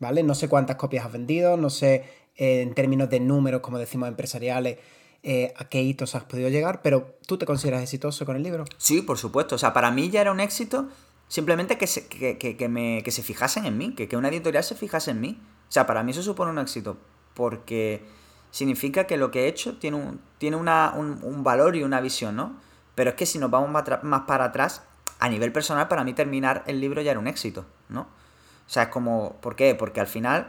¿vale? 0.00 0.24
No 0.24 0.34
sé 0.34 0.48
cuántas 0.48 0.76
copias 0.76 1.06
has 1.06 1.12
vendido, 1.12 1.56
no 1.56 1.70
sé 1.70 2.04
eh, 2.34 2.62
en 2.62 2.74
términos 2.74 3.08
de 3.08 3.20
números, 3.20 3.60
como 3.60 3.78
decimos 3.78 4.08
empresariales, 4.08 4.78
eh, 5.22 5.54
a 5.56 5.68
qué 5.68 5.82
hitos 5.82 6.14
has 6.14 6.24
podido 6.24 6.48
llegar, 6.48 6.82
pero 6.82 7.16
¿tú 7.26 7.38
te 7.38 7.46
consideras 7.46 7.82
exitoso 7.82 8.26
con 8.26 8.36
el 8.36 8.42
libro? 8.42 8.64
Sí, 8.76 9.02
por 9.02 9.18
supuesto. 9.18 9.54
O 9.54 9.58
sea, 9.58 9.72
para 9.72 9.90
mí 9.90 10.10
ya 10.10 10.20
era 10.20 10.32
un 10.32 10.40
éxito 10.40 10.88
simplemente 11.28 11.78
que 11.78 11.86
se, 11.86 12.08
que, 12.08 12.68
me, 12.68 13.02
que 13.02 13.10
se 13.10 13.22
fijasen 13.22 13.64
en 13.64 13.78
mí, 13.78 13.94
que, 13.94 14.08
que 14.08 14.16
una 14.16 14.28
editorial 14.28 14.64
se 14.64 14.74
fijase 14.74 15.12
en 15.12 15.20
mí. 15.20 15.40
O 15.68 15.72
sea, 15.72 15.86
para 15.86 16.02
mí 16.02 16.10
eso 16.10 16.22
supone 16.22 16.50
un 16.50 16.58
éxito, 16.58 16.98
porque 17.34 18.04
significa 18.50 19.06
que 19.06 19.16
lo 19.16 19.30
que 19.30 19.44
he 19.44 19.48
hecho 19.48 19.78
tiene 19.78 19.96
un, 19.96 20.20
tiene 20.38 20.56
una, 20.56 20.92
un, 20.94 21.42
valor 21.42 21.76
y 21.76 21.82
una 21.84 22.00
visión, 22.00 22.36
¿no? 22.36 22.56
Pero 22.94 23.10
es 23.10 23.16
que 23.16 23.24
si 23.24 23.38
nos 23.38 23.50
vamos 23.50 23.70
más, 23.70 23.84
más 24.02 24.22
para 24.22 24.46
atrás, 24.46 24.82
a 25.20 25.28
nivel 25.28 25.52
personal, 25.52 25.88
para 25.88 26.04
mí 26.04 26.12
terminar 26.12 26.64
el 26.66 26.80
libro 26.80 27.00
ya 27.00 27.12
era 27.12 27.20
un 27.20 27.28
éxito, 27.28 27.64
¿no? 27.88 28.02
O 28.02 28.70
sea, 28.70 28.84
es 28.84 28.88
como, 28.90 29.36
¿por 29.40 29.56
qué? 29.56 29.74
Porque 29.74 30.00
al 30.00 30.06
final 30.06 30.48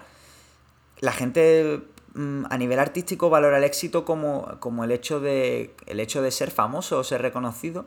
la 0.99 1.11
gente 1.11 1.81
a 2.15 2.57
nivel 2.57 2.79
artístico 2.79 3.29
valora 3.29 3.57
el 3.57 3.63
éxito 3.63 4.05
como, 4.05 4.59
como 4.59 4.83
el, 4.83 4.91
hecho 4.91 5.19
de, 5.19 5.75
el 5.87 5.99
hecho 5.99 6.21
de 6.21 6.31
ser 6.31 6.51
famoso 6.51 6.99
o 6.99 7.03
ser 7.03 7.21
reconocido, 7.21 7.85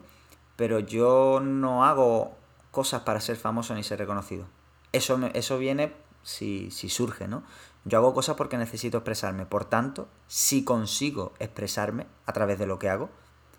pero 0.56 0.80
yo 0.80 1.40
no 1.40 1.84
hago 1.84 2.36
cosas 2.70 3.02
para 3.02 3.20
ser 3.20 3.36
famoso 3.36 3.74
ni 3.74 3.84
ser 3.84 3.98
reconocido. 3.98 4.46
Eso, 4.92 5.20
eso 5.34 5.58
viene 5.58 5.92
si, 6.22 6.70
si 6.70 6.88
surge, 6.88 7.28
¿no? 7.28 7.44
Yo 7.84 7.98
hago 7.98 8.14
cosas 8.14 8.34
porque 8.34 8.58
necesito 8.58 8.98
expresarme. 8.98 9.46
Por 9.46 9.64
tanto, 9.64 10.08
si 10.26 10.64
consigo 10.64 11.32
expresarme 11.38 12.06
a 12.26 12.32
través 12.32 12.58
de 12.58 12.66
lo 12.66 12.80
que 12.80 12.88
hago, 12.88 13.10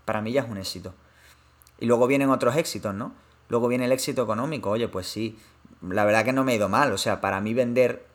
para 0.04 0.22
mí 0.22 0.34
ya 0.34 0.42
es 0.42 0.50
un 0.50 0.58
éxito. 0.58 0.94
Y 1.80 1.86
luego 1.86 2.08
vienen 2.08 2.30
otros 2.30 2.58
éxitos, 2.58 2.94
¿no? 2.94 3.14
Luego 3.48 3.70
viene 3.70 3.86
el 3.86 3.92
éxito 3.94 4.24
económico. 4.24 4.72
Oye, 4.72 4.90
pues 4.90 5.08
sí, 5.08 5.40
la 5.82 6.04
verdad 6.04 6.26
que 6.26 6.34
no 6.34 6.44
me 6.44 6.54
he 6.54 6.56
ido 6.56 6.68
mal. 6.68 6.92
O 6.92 6.98
sea, 6.98 7.22
para 7.22 7.40
mí 7.40 7.54
vender 7.54 8.07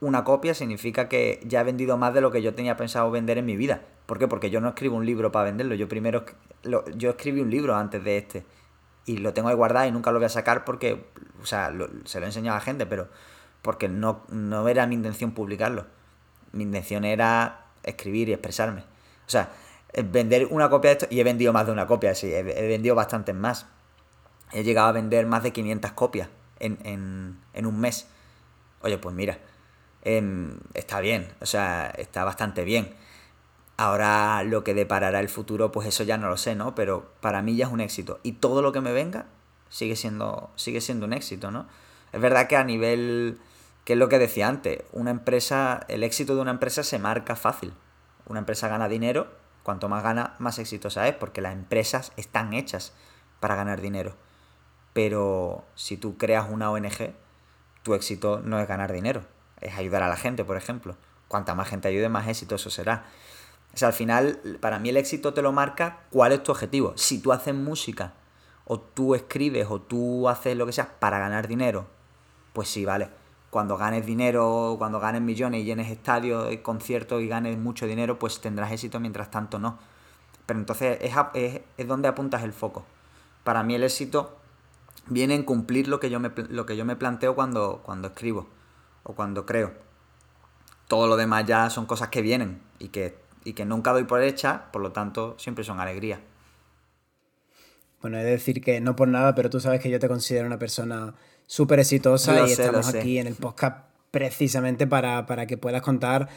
una 0.00 0.24
copia 0.24 0.54
significa 0.54 1.08
que 1.08 1.40
ya 1.44 1.60
he 1.60 1.64
vendido 1.64 1.96
más 1.96 2.14
de 2.14 2.20
lo 2.20 2.30
que 2.30 2.42
yo 2.42 2.54
tenía 2.54 2.76
pensado 2.76 3.10
vender 3.10 3.38
en 3.38 3.46
mi 3.46 3.56
vida. 3.56 3.82
¿Por 4.06 4.18
qué? 4.18 4.28
Porque 4.28 4.50
yo 4.50 4.60
no 4.60 4.68
escribo 4.68 4.96
un 4.96 5.06
libro 5.06 5.30
para 5.30 5.46
venderlo. 5.46 5.74
Yo 5.74 5.88
primero, 5.88 6.24
yo 6.96 7.10
escribí 7.10 7.40
un 7.40 7.50
libro 7.50 7.76
antes 7.76 8.02
de 8.02 8.18
este. 8.18 8.44
Y 9.06 9.18
lo 9.18 9.32
tengo 9.34 9.48
ahí 9.48 9.54
guardado 9.54 9.86
y 9.88 9.92
nunca 9.92 10.10
lo 10.10 10.18
voy 10.18 10.26
a 10.26 10.30
sacar 10.30 10.64
porque, 10.64 11.06
o 11.42 11.46
sea, 11.46 11.72
se 12.04 12.20
lo 12.20 12.26
he 12.26 12.28
enseñado 12.28 12.56
a 12.56 12.60
la 12.60 12.64
gente, 12.64 12.86
pero 12.86 13.08
porque 13.62 13.88
no, 13.88 14.24
no 14.28 14.68
era 14.68 14.86
mi 14.86 14.94
intención 14.94 15.32
publicarlo. 15.32 15.86
Mi 16.52 16.64
intención 16.64 17.04
era 17.04 17.66
escribir 17.82 18.28
y 18.28 18.32
expresarme. 18.32 18.80
O 19.26 19.30
sea, 19.30 19.50
vender 20.04 20.48
una 20.50 20.68
copia 20.70 20.90
de 20.90 20.92
esto, 20.92 21.06
y 21.10 21.20
he 21.20 21.24
vendido 21.24 21.52
más 21.52 21.66
de 21.66 21.72
una 21.72 21.86
copia, 21.86 22.14
sí, 22.14 22.32
he, 22.32 22.42
vendido 22.42 22.94
bastantes 22.94 23.34
más. 23.34 23.66
He 24.52 24.62
llegado 24.64 24.88
a 24.88 24.92
vender 24.92 25.26
más 25.26 25.42
de 25.42 25.52
500 25.52 25.92
copias 25.92 26.28
en, 26.58 27.38
un 27.54 27.80
mes. 27.80 28.08
Oye, 28.82 28.98
pues 28.98 29.14
mira, 29.14 29.38
em, 30.02 30.58
está 30.74 31.00
bien, 31.00 31.28
o 31.40 31.46
sea, 31.46 31.92
está 31.98 32.24
bastante 32.24 32.64
bien. 32.64 32.94
Ahora 33.76 34.42
lo 34.44 34.64
que 34.64 34.74
deparará 34.74 35.20
el 35.20 35.28
futuro, 35.28 35.72
pues 35.72 35.88
eso 35.88 36.04
ya 36.04 36.18
no 36.18 36.28
lo 36.28 36.36
sé, 36.36 36.54
¿no? 36.54 36.74
Pero 36.74 37.12
para 37.20 37.42
mí 37.42 37.56
ya 37.56 37.66
es 37.66 37.72
un 37.72 37.80
éxito. 37.80 38.20
Y 38.22 38.32
todo 38.32 38.62
lo 38.62 38.72
que 38.72 38.80
me 38.80 38.92
venga 38.92 39.26
sigue 39.70 39.96
siendo, 39.96 40.50
sigue 40.56 40.80
siendo 40.80 41.06
un 41.06 41.12
éxito, 41.14 41.50
¿no? 41.50 41.66
Es 42.12 42.20
verdad 42.20 42.46
que 42.48 42.56
a 42.56 42.64
nivel, 42.64 43.38
que 43.84 43.94
es 43.94 43.98
lo 43.98 44.08
que 44.08 44.18
decía 44.18 44.48
antes, 44.48 44.82
una 44.92 45.10
empresa, 45.10 45.80
el 45.88 46.02
éxito 46.02 46.34
de 46.34 46.42
una 46.42 46.50
empresa 46.52 46.82
se 46.82 46.98
marca 46.98 47.36
fácil. 47.36 47.72
Una 48.26 48.40
empresa 48.40 48.68
gana 48.68 48.88
dinero 48.88 49.28
Cuanto 49.62 49.88
más 49.88 50.02
gana, 50.02 50.34
más 50.38 50.58
exitosa 50.58 51.06
es, 51.08 51.14
porque 51.14 51.40
las 51.40 51.52
empresas 51.52 52.12
están 52.16 52.54
hechas 52.54 52.92
para 53.40 53.56
ganar 53.56 53.80
dinero. 53.80 54.14
Pero 54.92 55.64
si 55.74 55.96
tú 55.96 56.16
creas 56.16 56.48
una 56.50 56.70
ONG, 56.70 57.14
tu 57.82 57.94
éxito 57.94 58.40
no 58.42 58.58
es 58.58 58.66
ganar 58.66 58.92
dinero, 58.92 59.22
es 59.60 59.76
ayudar 59.76 60.02
a 60.02 60.08
la 60.08 60.16
gente, 60.16 60.44
por 60.44 60.56
ejemplo. 60.56 60.96
Cuanta 61.28 61.54
más 61.54 61.68
gente 61.68 61.88
ayude, 61.88 62.08
más 62.08 62.28
exitoso 62.28 62.70
será. 62.70 63.04
O 63.74 63.76
sea, 63.76 63.88
al 63.88 63.94
final, 63.94 64.40
para 64.60 64.78
mí 64.78 64.88
el 64.88 64.96
éxito 64.96 65.32
te 65.32 65.42
lo 65.42 65.52
marca 65.52 66.00
cuál 66.10 66.32
es 66.32 66.42
tu 66.42 66.52
objetivo. 66.52 66.92
Si 66.96 67.20
tú 67.20 67.32
haces 67.32 67.54
música, 67.54 68.14
o 68.64 68.80
tú 68.80 69.14
escribes, 69.14 69.66
o 69.68 69.80
tú 69.80 70.28
haces 70.28 70.56
lo 70.56 70.66
que 70.66 70.72
sea 70.72 70.98
para 70.98 71.18
ganar 71.18 71.48
dinero, 71.48 71.86
pues 72.52 72.68
sí, 72.68 72.84
vale 72.84 73.08
cuando 73.50 73.76
ganes 73.76 74.06
dinero, 74.06 74.76
cuando 74.78 75.00
ganes 75.00 75.20
millones 75.20 75.62
y 75.62 75.64
llenes 75.64 75.90
estadios, 75.90 76.56
conciertos 76.62 77.20
y 77.20 77.28
ganes 77.28 77.58
mucho 77.58 77.86
dinero, 77.86 78.18
pues 78.18 78.40
tendrás 78.40 78.72
éxito, 78.72 79.00
mientras 79.00 79.30
tanto 79.30 79.58
no. 79.58 79.78
Pero 80.46 80.60
entonces 80.60 80.98
es, 81.02 81.60
es, 81.76 81.88
donde 81.88 82.08
apuntas 82.08 82.44
el 82.44 82.52
foco. 82.52 82.84
Para 83.44 83.62
mí 83.64 83.74
el 83.74 83.82
éxito 83.82 84.36
viene 85.06 85.34
en 85.34 85.42
cumplir 85.42 85.88
lo 85.88 85.98
que 85.98 86.10
yo 86.10 86.20
me, 86.20 86.30
lo 86.48 86.64
que 86.64 86.76
yo 86.76 86.84
me 86.84 86.94
planteo 86.94 87.34
cuando, 87.34 87.82
cuando 87.84 88.08
escribo 88.08 88.46
o 89.02 89.14
cuando 89.14 89.46
creo. 89.46 89.72
Todo 90.88 91.06
lo 91.06 91.16
demás 91.16 91.46
ya 91.46 91.70
son 91.70 91.86
cosas 91.86 92.08
que 92.08 92.22
vienen 92.22 92.62
y 92.78 92.88
que, 92.88 93.16
y 93.44 93.52
que 93.52 93.64
nunca 93.64 93.92
doy 93.92 94.04
por 94.04 94.22
hecha, 94.22 94.70
por 94.72 94.82
lo 94.82 94.92
tanto 94.92 95.36
siempre 95.38 95.64
son 95.64 95.80
alegría. 95.80 96.20
Bueno, 98.00 98.18
he 98.18 98.24
de 98.24 98.30
decir 98.30 98.62
que 98.62 98.80
no 98.80 98.96
por 98.96 99.08
nada, 99.08 99.34
pero 99.34 99.50
tú 99.50 99.60
sabes 99.60 99.80
que 99.80 99.90
yo 99.90 99.98
te 99.98 100.08
considero 100.08 100.46
una 100.46 100.58
persona 100.58 101.14
súper 101.46 101.80
exitosa 101.80 102.46
y 102.46 102.52
estamos 102.52 102.88
aquí 102.94 103.18
en 103.18 103.26
el 103.26 103.34
podcast 103.34 103.90
precisamente 104.10 104.86
para, 104.86 105.46
que 105.46 105.56
puedas 105.58 105.82
contar 105.82 106.28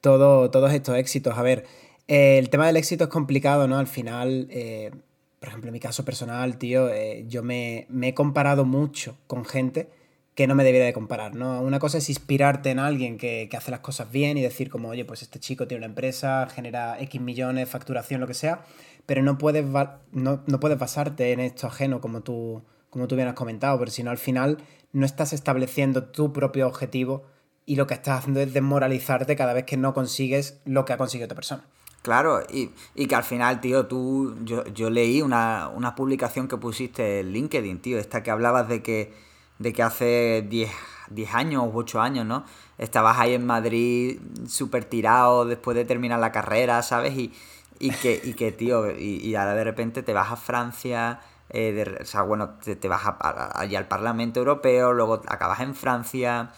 todo, 0.00 0.50
todos 0.50 0.72
estos 0.72 0.96
éxitos. 0.96 1.38
A 1.38 1.42
ver, 1.42 1.64
eh, 2.08 2.38
el 2.38 2.50
tema 2.50 2.66
del 2.66 2.76
éxito 2.76 3.04
es 3.04 3.10
complicado, 3.10 3.68
¿no? 3.68 3.78
Al 3.78 3.86
final, 3.86 4.48
eh, 4.50 4.90
por 5.38 5.48
ejemplo, 5.48 5.68
en 5.68 5.72
mi 5.74 5.80
caso 5.80 6.04
personal, 6.04 6.58
tío, 6.58 6.88
eh, 6.88 7.24
yo 7.28 7.42
me, 7.42 7.86
he 8.02 8.14
comparado 8.14 8.64
mucho 8.64 9.16
con 9.26 9.44
gente 9.44 9.90
que 10.36 10.46
no 10.46 10.54
me 10.54 10.62
debería 10.62 10.86
de 10.86 10.92
comparar, 10.92 11.34
¿no? 11.34 11.60
Una 11.60 11.80
cosa 11.80 11.98
es 11.98 12.08
inspirarte 12.08 12.70
en 12.70 12.78
alguien 12.78 13.18
que, 13.18 13.48
hace 13.56 13.72
las 13.72 13.80
cosas 13.80 14.12
bien 14.12 14.38
y 14.38 14.42
decir 14.42 14.70
como, 14.70 14.90
oye, 14.90 15.04
pues 15.04 15.22
este 15.22 15.40
chico 15.40 15.66
tiene 15.66 15.80
una 15.80 15.86
empresa, 15.86 16.46
genera 16.54 17.00
X 17.00 17.20
millones, 17.20 17.68
facturación, 17.68 18.20
lo 18.20 18.28
que 18.28 18.34
sea, 18.34 18.60
pero 19.06 19.22
no 19.24 19.38
puedes, 19.38 19.64
no, 20.12 20.44
no 20.46 20.60
puedes 20.60 20.78
basarte 20.78 21.32
en 21.32 21.40
esto 21.40 21.66
ajeno 21.66 22.00
como 22.00 22.20
tú 22.20 22.62
como 22.96 23.08
tú 23.08 23.16
bien 23.16 23.28
has 23.28 23.34
comentado, 23.34 23.78
pero 23.78 23.90
si 23.90 24.02
no 24.02 24.10
al 24.10 24.16
final 24.16 24.56
no 24.92 25.04
estás 25.04 25.34
estableciendo 25.34 26.04
tu 26.04 26.32
propio 26.32 26.66
objetivo 26.66 27.24
y 27.66 27.76
lo 27.76 27.86
que 27.86 27.92
estás 27.92 28.20
haciendo 28.20 28.40
es 28.40 28.54
desmoralizarte 28.54 29.36
cada 29.36 29.52
vez 29.52 29.64
que 29.64 29.76
no 29.76 29.92
consigues 29.92 30.60
lo 30.64 30.86
que 30.86 30.94
ha 30.94 30.96
conseguido 30.96 31.26
otra 31.26 31.34
persona. 31.34 31.64
Claro, 32.00 32.40
y, 32.48 32.70
que 33.06 33.14
al 33.14 33.24
final, 33.24 33.60
tío, 33.60 33.86
tú, 33.86 34.36
yo, 34.44 34.64
yo 34.68 34.88
leí 34.88 35.20
una, 35.20 35.94
publicación 35.96 36.48
que 36.48 36.56
pusiste 36.56 37.20
en 37.20 37.32
LinkedIn, 37.32 37.80
tío, 37.80 37.98
esta 37.98 38.22
que 38.22 38.30
hablabas 38.30 38.68
de 38.68 38.82
que, 38.82 39.12
de 39.58 39.72
que 39.72 39.82
hace 39.82 40.44
10, 40.48 40.70
10 41.10 41.34
años 41.34 41.62
o 41.64 41.70
8 41.74 42.00
años, 42.00 42.26
¿no? 42.26 42.44
Estabas 42.78 43.18
ahí 43.18 43.34
en 43.34 43.46
Madrid 43.46 44.20
súper 44.48 44.84
tirado 44.84 45.44
después 45.44 45.76
de 45.76 45.84
terminar 45.84 46.20
la 46.20 46.32
carrera, 46.32 46.82
¿sabes? 46.82 47.16
Y, 47.16 47.32
y, 47.78 47.90
que, 47.90 48.20
y 48.22 48.34
que, 48.34 48.52
tío, 48.52 48.90
y, 48.90 49.16
y 49.16 49.34
ahora 49.34 49.54
de 49.54 49.64
repente 49.64 50.02
te 50.02 50.12
vas 50.12 50.30
a 50.30 50.36
Francia, 50.36 51.20
eh, 51.50 51.96
o 52.00 52.04
sea, 52.04 52.22
bueno, 52.22 52.50
te, 52.58 52.88
vas 52.88 53.02
allá 53.20 53.78
al 53.78 53.86
Parlamento 53.86 54.40
Europeo, 54.40 54.92
luego 54.92 55.22
acabas 55.26 55.60
en 55.60 55.74
Francia, 55.74 56.50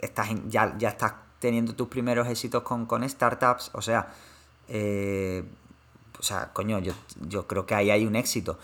estás 0.00 0.28
ya, 0.46 0.74
ya 0.76 0.88
estás 0.88 1.14
teniendo 1.38 1.74
tus 1.74 1.88
primeros 1.88 2.26
éxitos 2.28 2.62
con, 2.62 3.08
startups, 3.08 3.70
o 3.74 3.82
sea, 3.82 4.08
eh, 4.68 5.44
o 6.18 6.22
sea, 6.22 6.52
coño, 6.52 6.78
yo, 6.80 6.94
yo 7.20 7.46
creo 7.46 7.66
que 7.66 7.74
ahí 7.74 7.90
hay 7.90 8.06
un 8.06 8.16
éxito 8.16 8.58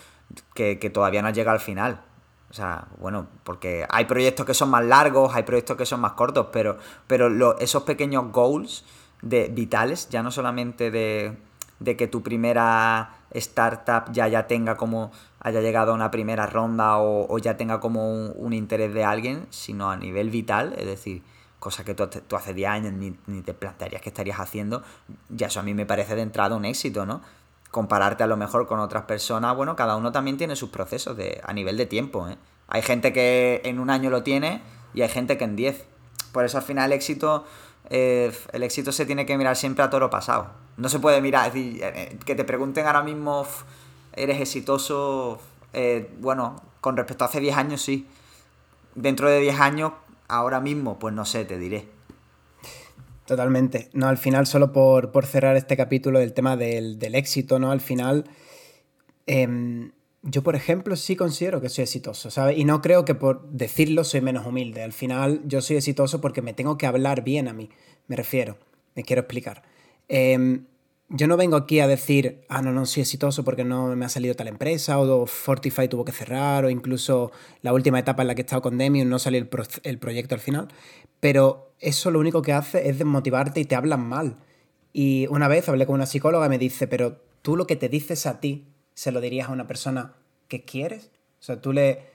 que, 0.55 0.77
todavía 0.93 1.23
no 1.23 1.31
llega 1.31 1.53
al 1.53 1.61
final. 1.61 2.01
O 2.51 2.55
sea, 2.55 2.89
bueno, 2.99 3.29
porque 3.45 3.87
hay 3.89 4.07
proyectos 4.07 4.45
que 4.45 4.55
son 4.55 4.71
más 4.71 4.85
largos, 4.85 5.35
hay 5.35 5.45
proyectos 5.45 5.77
que 5.77 5.87
son 5.87 6.01
más 6.01 6.13
cortos, 6.13 6.49
pero, 6.53 6.79
pero 7.07 7.59
esos 7.59 7.85
pequeños 7.85 8.33
goals 8.33 8.85
de, 9.23 9.49
vitales, 9.49 10.09
ya 10.09 10.23
no 10.23 10.31
solamente 10.31 10.91
de, 10.91 11.37
de 11.79 11.97
que 11.97 12.09
tu 12.09 12.23
primera 12.23 13.15
startup 13.33 14.13
ya, 14.13 14.27
ya 14.27 14.49
tenga 14.49 14.77
como 14.77 15.13
haya 15.41 15.61
llegado 15.61 15.93
a 15.93 15.95
una 15.95 16.11
primera 16.11 16.47
ronda 16.47 16.99
o, 16.99 17.39
ya 17.39 17.57
tenga 17.57 17.81
como 17.81 18.27
un, 18.29 18.53
interés 18.53 18.93
de 18.93 19.05
alguien, 19.05 19.47
sino 19.51 19.91
a 19.91 19.97
nivel 19.97 20.31
vital, 20.31 20.75
es 20.77 20.87
decir, 20.87 21.23
cosa 21.59 21.83
que 21.85 21.95
tú, 21.95 22.37
hace 22.37 22.55
10 22.55 22.69
años 22.69 22.93
ni, 22.93 23.43
te 23.43 23.55
plantearías 23.55 24.03
que 24.03 24.11
estarías 24.11 24.39
haciendo, 24.39 24.83
ya 25.31 25.47
eso 25.47 25.61
a 25.61 25.63
mí 25.63 25.73
me 25.73 25.87
parece 25.87 26.15
de 26.15 26.23
entrada 26.23 26.57
un 26.57 26.67
éxito, 26.67 27.07
¿no? 27.07 27.23
Compararte 27.71 28.25
a 28.25 28.27
lo 28.27 28.37
mejor 28.37 28.67
con 28.67 28.81
otras 28.81 29.05
personas, 29.05 29.55
bueno, 29.57 29.77
cada 29.77 29.97
uno 29.97 30.13
también 30.13 30.37
tiene 30.37 30.57
sus 30.57 30.71
procesos 30.71 31.17
de, 31.17 31.41
a 31.45 31.53
nivel 31.53 31.77
de 31.77 31.87
tiempo, 31.87 32.29
¿eh? 32.29 32.37
Hay 32.69 32.83
gente 32.83 33.13
que 33.13 33.61
en 33.65 33.81
un 33.81 33.91
año 33.91 34.11
lo 34.11 34.23
tiene 34.23 34.63
y 34.95 35.03
hay 35.03 35.09
gente 35.09 35.37
que 35.37 35.45
en 35.45 35.57
10. 35.57 35.85
Por 36.33 36.45
eso 36.45 36.59
al 36.59 36.63
final 36.63 36.93
el 36.93 36.97
éxito, 36.97 37.45
eh, 37.91 38.33
el 38.53 38.63
éxito 38.63 38.93
se 38.93 39.07
tiene 39.07 39.27
que 39.27 39.37
mirar 39.37 39.57
siempre 39.57 39.85
a 39.85 39.91
toro 39.91 40.09
pasado. 40.09 40.53
No 40.77 40.89
se 40.89 41.01
puede 41.01 41.21
mirar, 41.21 41.49
es 41.49 41.55
decir, 41.55 41.81
eh, 41.83 42.19
que 42.25 42.35
te 42.37 42.45
pregunten 42.45 42.87
ahora 42.87 43.03
mismo 43.03 43.45
eres 44.13 44.41
exitoso, 44.41 45.41
eh, 45.73 46.11
bueno, 46.21 46.63
con 46.81 46.97
respecto 46.97 47.25
a 47.25 47.29
hace 47.29 47.41
10 47.41 47.57
años 47.57 47.83
sí. 47.83 48.09
Dentro 48.95 49.29
de 49.29 49.41
10 49.41 49.61
años, 49.61 49.93
ahora 50.29 50.61
mismo, 50.61 50.99
pues 50.99 51.13
no 51.15 51.25
sé, 51.25 51.45
te 51.45 51.59
diré. 51.59 51.89
Totalmente. 53.31 53.91
No, 53.93 54.09
al 54.09 54.19
final, 54.19 54.49
solo 54.49 54.73
por, 54.73 55.25
cerrar 55.25 55.55
este 55.57 55.77
capítulo 55.77 56.19
del 56.19 56.33
tema 56.33 56.57
del, 56.57 57.15
éxito, 57.15 57.61
¿no? 57.61 57.71
Al 57.71 57.81
final, 57.81 58.25
em, 59.27 59.93
yo, 60.23 60.43
por 60.43 60.57
ejemplo, 60.57 60.97
sí 60.97 61.15
considero 61.15 61.61
que 61.61 61.69
soy 61.69 61.85
exitoso, 61.85 62.33
¿sabes? 62.33 62.59
Y 62.59 62.65
no 62.65 62.83
creo 62.83 63.05
que 63.05 63.15
por 63.15 63.49
decirlo 63.49 64.03
soy 64.03 64.21
menos 64.21 64.45
humilde. 64.45 64.83
Al 64.83 64.93
final, 64.93 65.43
yo 65.45 65.61
soy 65.61 65.77
exitoso 65.77 66.21
porque 66.21 66.43
me 66.43 66.55
tengo 66.55 66.77
que 66.77 66.89
hablar 66.89 67.23
bien 67.23 67.47
a 67.47 67.53
mí, 67.53 67.71
me 68.09 68.17
refiero. 68.17 68.59
Me 68.97 69.05
quiero 69.05 69.21
explicar. 69.21 69.63
Eh, 70.09 70.63
yo 71.09 71.27
no 71.29 71.37
vengo 71.37 71.57
aquí 71.57 71.79
a 71.79 71.87
decir, 71.87 72.45
ah, 72.49 72.63
no, 72.63 72.73
no 72.73 72.85
soy 72.85 73.03
exitoso 73.03 73.45
porque 73.45 73.65
no 73.65 73.95
me 73.97 74.05
ha 74.05 74.09
salido 74.09 74.35
tal 74.35 74.49
empresa, 74.49 74.99
o 74.99 75.27
Fortify 75.27 75.89
tuvo 75.89 76.05
que 76.05 76.13
cerrar, 76.13 76.65
o 76.65 76.71
incluso 76.71 77.31
la 77.63 77.73
última 77.73 78.01
etapa 78.01 78.23
en 78.23 78.29
la 78.29 78.35
que 78.35 78.43
he 78.43 78.45
estado 78.45 78.63
con 78.63 78.79
Demium 78.79 79.09
no 79.09 79.21
salió 79.21 79.39
el, 79.39 79.99
proyecto 79.99 80.35
al 80.35 80.41
final. 80.41 80.69
Pero 81.21 81.70
eso 81.81 82.11
lo 82.11 82.21
único 82.21 82.43
que 82.43 82.53
hace 82.53 82.89
es 82.89 82.99
desmotivarte 82.99 83.61
y 83.61 83.65
te 83.65 83.75
hablan 83.75 84.07
mal. 84.07 84.37
Y 84.93 85.27
una 85.29 85.49
vez 85.49 85.69
hablé 85.69 85.87
con 85.87 85.97
una 85.97 86.07
psicóloga 86.07 86.47
y 86.47 86.51
me 86.51 86.59
dice, 86.59 86.87
pero 86.87 87.21
tú 87.43 87.57
lo 87.57 87.67
que 87.67 87.77
te 87.77 87.89
dices 87.89 88.27
a 88.27 88.41
ti, 88.41 88.69
¿se 88.95 89.13
lo 89.13 89.21
dirías 89.21 89.49
a 89.49 89.53
una 89.53 89.67
persona 89.67 90.15
que 90.49 90.65
quieres? 90.65 91.11
O 91.41 91.43
sea, 91.43 91.61
tú 91.61 91.73
le... 91.73 92.11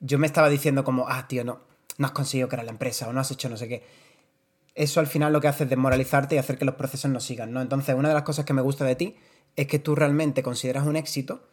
Yo 0.00 0.18
me 0.18 0.26
estaba 0.26 0.48
diciendo 0.48 0.84
como, 0.84 1.08
ah, 1.08 1.26
tío, 1.26 1.44
no, 1.44 1.60
no 1.96 2.06
has 2.06 2.12
conseguido 2.12 2.48
crear 2.48 2.64
la 2.64 2.70
empresa 2.70 3.08
o 3.08 3.12
no 3.12 3.20
has 3.20 3.30
hecho 3.30 3.48
no 3.48 3.56
sé 3.56 3.68
qué 3.68 3.82
eso 4.78 5.00
al 5.00 5.08
final 5.08 5.32
lo 5.32 5.40
que 5.40 5.48
hace 5.48 5.64
es 5.64 5.70
desmoralizarte 5.70 6.36
y 6.36 6.38
hacer 6.38 6.56
que 6.56 6.64
los 6.64 6.76
procesos 6.76 7.10
no 7.10 7.18
sigan, 7.18 7.52
¿no? 7.52 7.60
Entonces, 7.60 7.96
una 7.96 8.08
de 8.08 8.14
las 8.14 8.22
cosas 8.22 8.44
que 8.44 8.54
me 8.54 8.62
gusta 8.62 8.84
de 8.84 8.94
ti 8.94 9.16
es 9.56 9.66
que 9.66 9.80
tú 9.80 9.96
realmente 9.96 10.44
consideras 10.44 10.86
un 10.86 10.94
éxito 10.94 11.48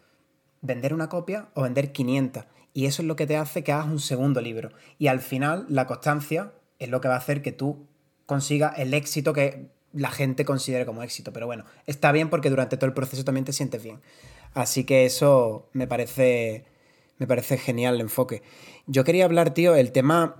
vender 0.62 0.94
una 0.94 1.10
copia 1.10 1.50
o 1.56 1.64
vender 1.64 1.92
500. 1.92 2.46
Y 2.74 2.86
eso 2.86 3.02
es 3.02 3.08
lo 3.08 3.16
que 3.16 3.26
te 3.26 3.36
hace 3.36 3.64
que 3.64 3.72
hagas 3.72 3.88
un 3.88 4.00
segundo 4.00 4.42
libro. 4.42 4.70
Y 5.00 5.08
al 5.08 5.22
final, 5.22 5.66
la 5.70 5.88
constancia 5.88 6.54
es 6.80 6.90
lo 6.90 7.02
que 7.02 7.08
va 7.08 7.16
a 7.16 7.20
hacer 7.20 7.42
que 7.42 7.52
tú 7.52 7.88
consigas 8.26 8.78
el 8.78 8.94
éxito 8.94 9.34
que 9.34 9.70
la 9.94 10.10
gente 10.10 10.46
considere 10.46 10.86
como 10.86 11.04
éxito. 11.04 11.32
Pero 11.34 11.46
bueno, 11.46 11.66
está 11.86 12.12
bien 12.12 12.30
porque 12.30 12.50
durante 12.50 12.78
todo 12.78 12.88
el 12.88 12.94
proceso 12.94 13.24
también 13.24 13.46
te 13.46 13.54
sientes 13.54 13.84
bien. 13.84 14.02
Así 14.54 14.84
que 14.84 15.06
eso 15.06 15.70
me 15.74 15.88
parece, 15.88 16.66
me 17.18 17.28
parece 17.28 17.58
genial 17.58 17.96
el 17.96 18.02
enfoque. 18.02 18.44
Yo 18.88 19.04
quería 19.04 19.26
hablar, 19.26 19.54
tío, 19.54 19.76
el 19.76 19.92
tema, 19.92 20.36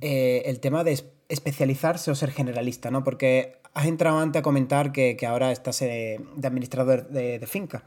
eh, 0.00 0.42
el 0.46 0.60
tema 0.60 0.84
de 0.84 1.02
especializarse 1.28 2.10
o 2.10 2.14
ser 2.14 2.30
generalista, 2.30 2.90
¿no? 2.90 3.04
Porque 3.04 3.60
has 3.74 3.86
entrado 3.86 4.18
antes 4.18 4.40
a 4.40 4.42
comentar 4.42 4.92
que, 4.92 5.16
ahora 5.26 5.52
estás 5.52 5.80
eh, 5.82 6.20
de 6.36 6.48
administrador 6.48 7.08
de, 7.08 7.46
finca. 7.46 7.84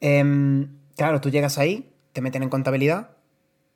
Em, 0.00 0.78
claro, 0.96 1.20
tú 1.20 1.30
llegas 1.30 1.58
ahí, 1.58 1.92
te 2.12 2.20
meten 2.20 2.42
en 2.42 2.48
contabilidad 2.48 3.10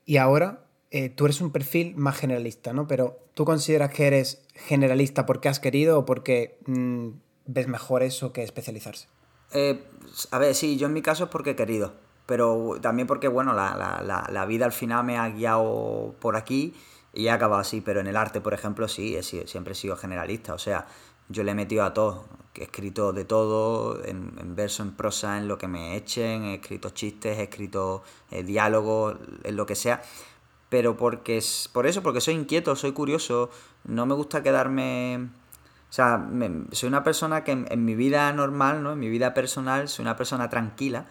y 0.05 0.16
ahora 0.16 0.67
eh, 0.90 1.11
tú 1.11 1.27
eres 1.27 1.40
un 1.40 1.51
perfil 1.51 1.96
más 1.96 2.16
generalista, 2.16 2.72
¿no? 2.72 2.87
Pero 2.87 3.18
¿tú 3.35 3.44
consideras 3.44 3.90
que 3.90 4.07
eres 4.07 4.42
generalista 4.55 5.27
porque 5.27 5.48
has 5.48 5.61
querido 5.61 5.98
o 5.98 6.05
porque 6.05 6.59
mm, 6.66 7.09
ves 7.46 7.68
mejor 7.68 8.03
eso 8.03 8.33
que 8.33 8.42
especializarse? 8.42 9.09
Eh, 9.53 9.83
a 10.31 10.38
ver, 10.38 10.55
sí, 10.55 10.77
yo 10.77 10.87
en 10.87 10.92
mi 10.94 11.03
caso 11.03 11.24
es 11.24 11.31
porque 11.31 11.51
he 11.51 11.57
querido, 11.57 11.92
pero 12.27 12.79
también 12.81 13.07
porque, 13.07 13.29
bueno, 13.29 13.53
la, 13.55 14.44
vida 14.46 14.64
al 14.64 14.72
final 14.72 15.05
me 15.05 15.18
ha 15.18 15.29
guiado 15.29 16.14
por 16.20 16.37
aquí 16.37 16.74
y 17.12 17.27
he 17.27 17.31
acabado 17.31 17.61
así, 17.61 17.81
pero 17.81 18.01
en 18.01 18.07
el 18.07 18.16
arte, 18.16 18.40
por 18.40 18.55
ejemplo, 18.55 18.88
sí, 18.88 19.16
siempre 19.22 19.72
he 19.72 19.77
sido 19.77 19.96
generalista, 19.96 20.55
o 20.55 20.59
sea, 20.59 20.87
yo 21.29 21.42
le 21.42 21.53
he 21.53 21.55
metido 21.55 21.85
a 21.85 21.94
todo, 21.94 22.24
he 22.55 22.64
escrito 22.64 23.12
de 23.12 23.24
todo, 23.24 24.05
en, 24.05 24.55
verso, 24.55 24.83
en 24.83 24.92
prosa, 24.92 25.38
en 25.38 25.48
lo 25.48 25.59
que 25.59 25.68
me 25.68 25.96
echen, 25.96 26.44
he 26.44 26.55
escrito 26.57 26.90
chistes, 26.90 27.38
he 27.38 27.44
escrito 27.44 28.03
eh, 28.31 28.42
diálogos, 28.42 29.16
en 29.44 29.57
lo 29.57 29.64
que 29.64 29.74
sea, 29.74 30.03
pero 30.68 30.96
porque 30.96 31.38
es 31.38 31.68
por 31.72 31.87
eso, 31.87 32.02
porque 32.02 32.20
soy 32.20 32.35
inquieto, 32.35 32.76
soy 32.76 32.92
curioso, 32.92 33.50
no 33.85 34.07
me 34.07 34.14
gusta 34.14 34.42
quedarme... 34.42 35.28
O 35.90 35.92
sea, 35.92 36.28
soy 36.72 36.87
una 36.87 37.02
persona 37.02 37.44
que 37.44 37.52
en, 37.52 37.85
mi 37.87 37.94
vida 37.94 38.31
normal, 38.35 38.83
¿no? 38.83 38.92
En 38.92 38.98
mi 38.98 39.09
vida 39.09 39.33
personal, 39.33 39.88
soy 39.88 40.02
una 40.02 40.16
persona 40.16 40.50
tranquila, 40.50 41.07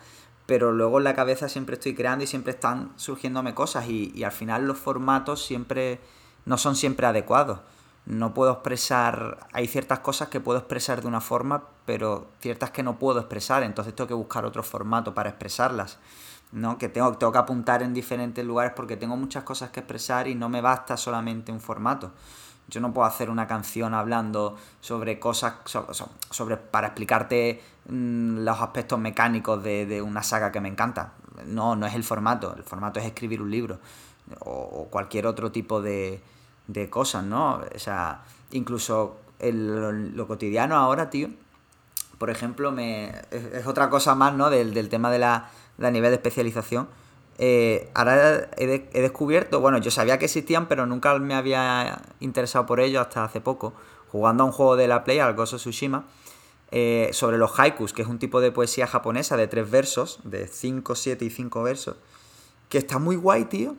pero 0.46 0.72
luego 0.72 1.00
en 1.00 1.04
la 1.04 1.16
cabeza 1.16 1.50
siempre 1.50 1.76
estoy 1.76 1.96
creando 1.96 2.24
y 2.24 2.28
siempre 2.28 2.52
están 2.54 2.92
surgiéndome 2.96 3.56
cosas 3.56 3.88
y, 3.90 4.12
y 4.14 4.24
al 4.24 4.32
final 4.32 4.68
los 4.68 4.78
formatos 4.78 5.44
siempre 5.44 6.00
no 6.46 6.60
son 6.60 6.76
siempre 6.76 7.08
adecuados. 7.08 7.60
No 8.06 8.36
puedo 8.36 8.52
expresar, 8.52 9.48
hay 9.52 9.68
ciertas 9.68 10.00
cosas 10.00 10.30
que 10.30 10.40
puedo 10.40 10.60
expresar 10.60 11.02
de 11.02 11.08
una 11.08 11.22
forma, 11.22 11.64
pero 11.86 12.28
ciertas 12.40 12.70
que 12.70 12.84
no 12.84 13.00
puedo 13.00 13.20
expresar, 13.20 13.64
entonces 13.64 13.96
tengo 13.96 14.08
que 14.08 14.14
buscar 14.14 14.46
otro 14.46 14.62
formato 14.62 15.16
para 15.16 15.30
expresarlas. 15.30 15.98
¿No? 16.52 16.78
Que 16.78 16.90
tengo, 16.90 17.18
tengo 17.18 17.32
que 17.32 17.40
apuntar 17.40 17.84
en 17.84 17.94
diferentes 17.94 18.46
lugares 18.46 18.74
porque 18.76 18.98
tengo 18.98 19.18
muchas 19.18 19.44
cosas 19.44 19.70
que 19.72 19.82
expresar 19.82 20.28
y 20.28 20.36
no 20.36 20.50
me 20.50 20.62
basta 20.62 20.98
solamente 20.98 21.52
un 21.52 21.60
formato. 21.60 22.12
Yo 22.70 22.82
no 22.82 22.94
puedo 22.94 23.08
hacer 23.08 23.30
una 23.30 23.48
canción 23.48 23.94
hablando 23.94 24.58
sobre 24.82 25.20
cosas, 25.20 25.56
sobre, 26.32 26.58
para 26.58 26.88
explicarte 26.88 27.62
mm, 27.88 28.40
los 28.40 28.60
aspectos 28.60 29.00
mecánicos 29.00 29.64
de, 29.64 30.02
una 30.02 30.22
saga 30.22 30.52
que 30.52 30.60
me 30.60 30.68
encanta. 30.68 31.14
No, 31.46 31.76
no 31.76 31.86
es 31.86 31.96
el 31.96 32.04
formato. 32.04 32.54
El 32.56 32.64
formato 32.64 33.00
es 33.00 33.06
escribir 33.06 33.42
un 33.42 33.52
libro 33.52 33.80
o, 34.40 34.88
cualquier 34.90 35.28
otro 35.28 35.52
tipo 35.52 35.82
de, 35.82 36.22
de, 36.68 36.90
cosas, 36.90 37.24
¿no? 37.24 37.62
O 37.74 37.80
sea, 37.80 38.24
incluso 38.52 39.18
lo 39.40 40.28
cotidiano 40.28 40.76
ahora, 40.76 41.10
tío, 41.10 41.30
por 42.18 42.30
ejemplo, 42.30 42.72
me, 42.72 43.14
es, 43.32 43.66
otra 43.66 43.90
cosa 43.90 44.16
más, 44.16 44.34
¿no? 44.34 44.50
Del, 44.50 44.74
del 44.74 44.90
tema 44.90 45.10
de 45.10 45.20
la, 45.20 45.50
de 45.78 45.92
nivel 45.92 46.12
de 46.12 46.16
especialización. 46.16 46.88
Eh, 47.40 47.92
ahora 47.94 48.50
he, 48.58 49.02
descubierto, 49.02 49.60
bueno, 49.60 49.78
yo 49.78 49.92
sabía 49.92 50.18
que 50.18 50.26
existían, 50.26 50.68
pero 50.68 50.86
nunca 50.86 51.18
me 51.20 51.36
había 51.36 52.02
interesado 52.20 52.66
por 52.66 52.80
ello 52.80 53.00
hasta 53.00 53.24
hace 53.24 53.42
poco, 53.42 53.74
jugando 54.12 54.44
a 54.44 54.48
un 54.48 54.52
juego 54.52 54.76
de 54.76 54.88
la 54.88 55.04
Play, 55.04 55.20
al 55.20 55.36
Gozo 55.36 55.58
Tsushima, 55.58 56.06
eh, 56.72 57.10
sobre 57.14 57.38
los 57.38 57.60
haikus, 57.60 57.94
que 57.94 58.02
es 58.02 58.08
un 58.08 58.20
tipo 58.20 58.42
de 58.42 58.52
poesía 58.52 58.88
japonesa 58.88 59.38
de 59.38 59.48
tres 59.48 59.70
versos, 59.70 60.20
de 60.24 60.48
5, 60.48 60.96
7 60.96 61.26
y 61.26 61.30
5 61.30 61.64
versos, 61.64 61.96
que 62.70 62.80
está 62.80 62.98
muy 62.98 63.16
guay, 63.16 63.46
tío, 63.46 63.76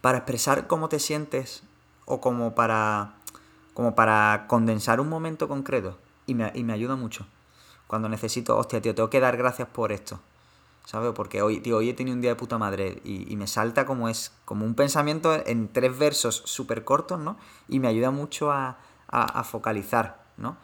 para 0.00 0.18
expresar 0.18 0.66
cómo 0.66 0.88
te 0.88 0.98
sientes 0.98 1.62
o 2.06 2.20
como 2.20 2.54
para, 2.54 3.14
como 3.72 3.94
para 3.94 4.46
condensar 4.48 5.00
un 5.00 5.08
momento 5.08 5.48
concreto. 5.48 5.96
Y 6.26 6.34
me, 6.34 6.52
y 6.54 6.62
me 6.62 6.74
ayuda 6.74 6.94
mucho. 6.94 7.26
Cuando 7.86 8.08
necesito, 8.10 8.58
hostia, 8.58 8.82
tío, 8.82 8.94
tengo 8.94 9.08
que 9.08 9.20
dar 9.20 9.38
gracias 9.38 9.68
por 9.68 9.92
esto 9.92 10.20
¿sabes? 10.88 11.12
Porque 11.12 11.42
hoy, 11.42 11.60
tío, 11.60 11.76
hoy 11.76 11.90
he 11.90 11.92
tenido 11.92 12.14
un 12.14 12.22
día 12.22 12.30
de 12.30 12.36
puta 12.36 12.56
madre 12.56 13.02
y, 13.04 13.36
me 13.36 13.46
salta 13.46 13.84
como 13.84 14.08
es, 14.08 14.32
como 14.46 14.64
un 14.64 14.74
pensamiento 14.74 15.34
en 15.46 15.68
tres 15.68 15.98
versos 15.98 16.42
súper 16.46 16.82
cortos, 16.84 17.20
¿no? 17.20 17.36
Y 17.68 17.78
me 17.78 17.88
ayuda 17.88 18.10
mucho 18.10 18.50
a, 18.50 18.78
focalizar, 19.44 20.24
¿no? 20.38 20.56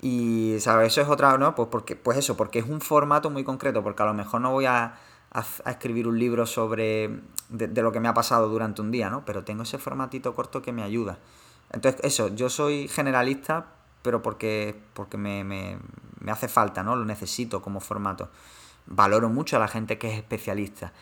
Y, 0.00 0.56
¿sabes? 0.60 0.92
Eso 0.92 1.02
es 1.02 1.08
otra, 1.08 1.36
¿no? 1.36 1.54
Pues, 1.54 1.68
porque, 1.70 1.94
pues 1.94 2.16
eso, 2.16 2.38
porque 2.38 2.60
es 2.60 2.66
un 2.66 2.80
formato 2.80 3.28
muy 3.28 3.44
concreto, 3.44 3.82
porque 3.82 4.02
a 4.02 4.06
lo 4.06 4.14
mejor 4.14 4.40
no 4.40 4.50
voy 4.50 4.64
a, 4.64 4.94
escribir 5.66 6.08
un 6.08 6.18
libro 6.18 6.46
sobre 6.46 7.20
de, 7.50 7.82
lo 7.82 7.92
que 7.92 8.00
me 8.00 8.08
ha 8.08 8.14
pasado 8.14 8.48
durante 8.48 8.80
un 8.80 8.90
día, 8.90 9.10
¿no? 9.10 9.26
Pero 9.26 9.44
tengo 9.44 9.64
ese 9.64 9.76
formatito 9.76 10.34
corto 10.34 10.62
que 10.62 10.72
me 10.72 10.82
ayuda. 10.82 11.18
Entonces, 11.70 12.00
eso, 12.02 12.28
yo 12.28 12.48
soy 12.48 12.88
generalista, 12.88 13.66
pero 14.00 14.22
porque, 14.22 14.80
porque 14.94 15.18
me, 15.18 15.44
me, 15.44 15.78
me 16.18 16.32
hace 16.32 16.48
falta, 16.48 16.82
¿no? 16.82 16.96
Lo 16.96 17.04
necesito 17.04 17.60
como 17.60 17.80
formato 17.80 18.30
valoro 18.90 19.30
mucho 19.30 19.56
a 19.56 19.60
la 19.60 19.68
gente 19.68 19.96
que 19.96 20.10
es 20.10 20.18
especialista, 20.18 20.92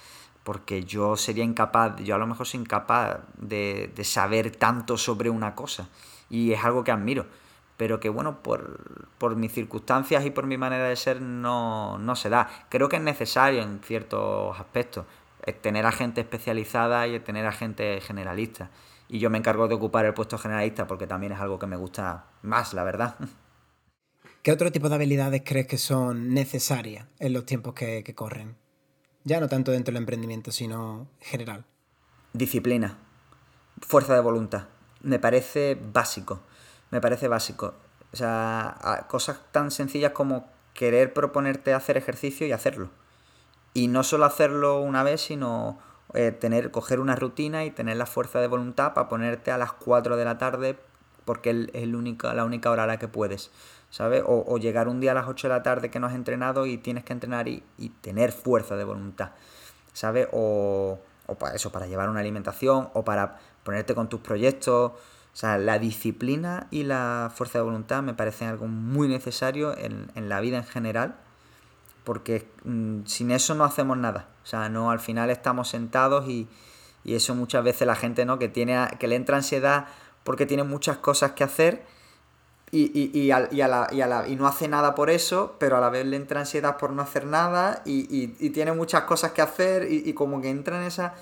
porque 0.45 0.85
yo 0.85 1.17
sería 1.17 1.43
incapaz, 1.43 1.97
yo 1.97 2.15
a 2.15 2.19
lo 2.19 2.27
mejor 2.27 2.47
soy 2.47 2.61
incapaz 2.61 3.19
de, 3.37 3.93
saber 4.05 4.55
tanto 4.55 4.97
sobre 4.97 5.31
una 5.31 5.57
cosa, 5.57 5.89
y 6.31 6.53
es 6.53 6.65
algo 6.65 6.85
que 6.85 6.93
admiro, 6.93 7.27
pero 7.77 7.99
que 7.99 8.09
bueno, 8.09 8.39
por, 8.43 9.37
mis 9.37 9.53
circunstancias 9.53 10.25
y 10.25 10.31
por 10.31 10.47
mi 10.47 10.57
manera 10.57 10.85
de 10.85 10.97
ser 10.97 11.21
no, 11.21 11.99
no 11.99 12.17
se 12.17 12.29
da. 12.29 12.49
Creo 12.69 12.89
que 12.89 12.97
es 12.97 13.03
necesario 13.03 13.63
en 13.63 13.81
ciertos 13.81 14.59
aspectos 14.59 15.07
tener 15.53 15.87
a 15.87 15.93
gente 15.93 16.21
especializada 16.21 17.07
y 17.07 17.19
tener 17.21 17.47
a 17.47 17.53
gente 17.53 18.01
generalista. 18.01 18.71
Y 19.09 19.19
yo 19.21 19.31
me 19.31 19.39
encargo 19.39 19.69
de 19.69 19.75
ocupar 19.75 20.05
el 20.05 20.15
puesto 20.15 20.37
generalista 20.39 20.87
porque 20.87 21.07
también 21.07 21.33
es 21.33 21.41
algo 21.41 21.59
que 21.59 21.67
me 21.67 21.77
gusta 21.77 22.25
más, 22.43 22.75
la 22.75 22.85
verdad. 22.85 23.17
¿Qué 24.49 24.53
otro 24.53 24.73
tipo 24.73 24.89
de 24.89 24.95
habilidades 24.95 25.43
crees 25.45 25.67
que 25.67 25.77
son 25.77 26.33
necesarias 26.33 27.07
en 27.19 27.35
los 27.35 27.45
tiempos 27.45 27.75
que, 27.75 28.03
corren? 28.15 28.57
Ya 29.25 29.41
no 29.41 29.49
tanto 29.51 29.73
dentro 29.73 29.93
del 29.93 30.01
emprendimiento, 30.01 30.53
sino 30.53 31.11
en 31.21 31.27
general. 31.27 31.67
Disciplina, 32.33 32.97
fuerza 33.83 34.15
de 34.15 34.21
voluntad. 34.21 34.69
Me 35.03 35.19
parece 35.19 35.77
básico. 35.93 36.41
Me 36.91 37.03
parece 37.03 37.29
básico. 37.29 37.75
O 38.11 38.17
sea, 38.17 39.05
cosas 39.11 39.39
tan 39.53 39.71
sencillas 39.71 40.13
como 40.13 40.49
querer 40.73 41.13
proponerte 41.13 41.75
hacer 41.75 41.99
ejercicio 41.99 42.47
y 42.47 42.53
hacerlo. 42.53 42.89
Y 43.75 43.89
no 43.89 44.03
solo 44.03 44.25
hacerlo 44.25 44.81
una 44.81 45.03
vez, 45.03 45.21
sino 45.21 45.79
eh, 46.15 46.33
tener, 46.33 46.71
coger 46.71 47.01
una 47.01 47.17
rutina 47.17 47.67
y 47.67 47.71
tener 47.71 47.99
la 47.99 48.07
fuerza 48.07 48.41
de 48.41 48.47
voluntad 48.47 48.95
para 48.95 49.11
ponerte 49.11 49.51
a 49.51 49.59
las 49.59 49.75
4 49.75 50.17
de 50.17 50.25
la 50.25 50.39
tarde 50.39 50.79
porque 51.27 51.69
es 51.75 51.87
la 51.87 52.45
única 52.47 52.71
hora 52.71 52.85
a 52.85 52.87
la 52.87 52.99
que 52.99 53.07
puedes. 53.07 53.51
¿Sabes? 53.91 54.23
O, 54.27 54.59
llegar 54.59 54.89
un 54.89 55.01
día 55.01 55.13
a 55.13 55.15
las 55.15 55.29
8 55.29 55.49
de 55.49 55.55
la 55.55 55.63
tarde 55.63 55.91
que 55.91 56.01
no 56.01 56.07
has 56.07 56.15
entrenado 56.15 56.67
y 56.67 56.79
tienes 56.79 57.05
que 57.05 57.13
entrenar 57.13 57.49
y, 57.49 57.63
tener 58.01 58.33
fuerza 58.33 58.77
de 58.77 58.85
voluntad, 58.85 59.31
¿sabes? 59.93 60.29
O, 60.33 60.99
para 61.39 61.55
eso, 61.55 61.71
para 61.73 61.87
llevar 61.87 62.09
una 62.09 62.21
alimentación 62.21 62.89
o 62.95 63.05
para 63.05 63.39
ponerte 63.63 63.95
con 63.95 64.09
tus 64.09 64.21
proyectos. 64.21 64.93
O 64.93 65.37
sea, 65.41 65.59
la 65.59 65.79
disciplina 65.79 66.67
y 66.71 66.85
la 66.85 67.31
fuerza 67.35 67.59
de 67.59 67.65
voluntad 67.65 68.03
me 68.03 68.15
parecen 68.15 68.49
algo 68.49 68.67
muy 68.67 69.09
necesario 69.09 69.77
en, 69.77 70.29
la 70.29 70.41
vida 70.41 70.57
en 70.57 70.65
general, 70.65 71.17
porque 72.05 72.51
mm, 72.65 73.05
sin 73.05 73.31
eso 73.31 73.55
no 73.55 73.65
hacemos 73.65 73.97
nada. 73.97 74.29
O 74.43 74.47
sea, 74.47 74.69
no 74.69 74.91
al 74.91 75.01
final 75.01 75.31
estamos 75.31 75.69
sentados 75.69 76.29
y, 76.29 76.49
y 77.05 77.15
eso 77.15 77.35
muchas 77.35 77.63
veces 77.63 77.87
la 77.87 77.95
gente, 77.95 78.25
¿no? 78.25 78.39
Que, 78.39 78.49
tiene, 78.49 78.89
que 78.99 79.07
le 79.07 79.17
entra 79.17 79.37
ansiedad 79.37 79.87
porque 80.25 80.47
tiene 80.47 80.65
muchas 80.65 80.99
cosas 80.99 81.33
que 81.33 81.45
hacer 81.45 81.87
y, 82.71 82.91
y, 82.99 83.19
y, 83.19 83.31
a, 83.31 83.49
y, 83.51 83.61
a 83.61 83.69
la, 83.69 83.89
y, 83.91 84.01
a 84.01 84.07
la, 84.07 84.29
y, 84.29 84.37
no 84.37 84.47
hace 84.47 84.69
nada 84.69 84.95
por 84.95 85.11
eso, 85.11 85.57
pero 85.59 85.77
a 85.77 85.81
la 85.81 85.89
vez 85.89 86.05
le 86.07 86.17
entra 86.17 86.41
ansiedad 86.41 86.77
por 86.77 86.93
no 86.93 87.03
hacer 87.03 87.27
nada 87.27 87.83
y, 87.85 88.29
tiene 88.51 88.73
muchas 88.73 89.05
cosas 89.05 89.33
que 89.33 89.43
hacer 89.43 89.91
y, 89.91 90.13
como 90.13 90.41
que 90.41 90.51
entra 90.51 90.81
en 90.81 90.87
esa... 90.87 91.15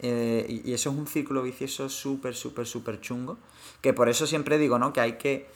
Eh, 0.00 0.62
y, 0.64 0.72
eso 0.72 0.90
es 0.90 0.96
un 0.96 1.06
círculo 1.06 1.42
vicioso 1.42 1.88
súper, 1.88 2.34
súper, 2.34 2.66
súper 2.66 3.00
chungo. 3.00 3.38
Que 3.80 3.92
por 3.92 4.08
eso 4.08 4.26
siempre 4.26 4.58
digo, 4.58 4.78
¿no? 4.78 4.92
Que 4.92 5.00
hay 5.00 5.12
que... 5.18 5.48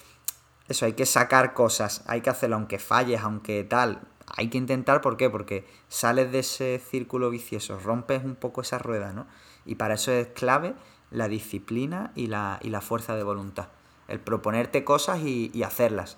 Eso, 0.69 0.85
hay 0.85 0.93
que 0.93 1.07
sacar 1.07 1.55
cosas, 1.55 2.03
hay 2.07 2.21
que 2.21 2.29
hacerlo 2.29 2.57
aunque 2.57 2.79
falles, 2.79 3.23
aunque 3.23 3.65
tal. 3.65 4.03
Hay 4.37 4.51
que 4.51 4.59
intentar, 4.59 5.01
¿por 5.01 5.17
qué? 5.17 5.31
Porque 5.31 5.67
sales 5.89 6.31
de 6.31 6.41
ese 6.41 6.79
círculo 6.91 7.31
vicioso, 7.31 7.79
rompes 7.79 8.23
un 8.23 8.35
poco 8.35 8.61
esa 8.61 8.77
rueda, 8.77 9.15
¿no? 9.15 9.27
Y 9.65 9.77
para 9.77 9.95
eso 9.95 10.13
es 10.13 10.27
clave 10.29 10.75
la 11.11 11.27
disciplina 11.29 12.13
y 12.15 12.27
la, 12.27 12.59
y 12.63 12.69
la 12.69 12.83
fuerza 12.83 13.17
de 13.17 13.23
voluntad 13.23 13.69
el 14.09 14.21
proponerte 14.21 14.85
cosas 14.85 15.21
y, 15.21 15.63
hacerlas. 15.63 16.17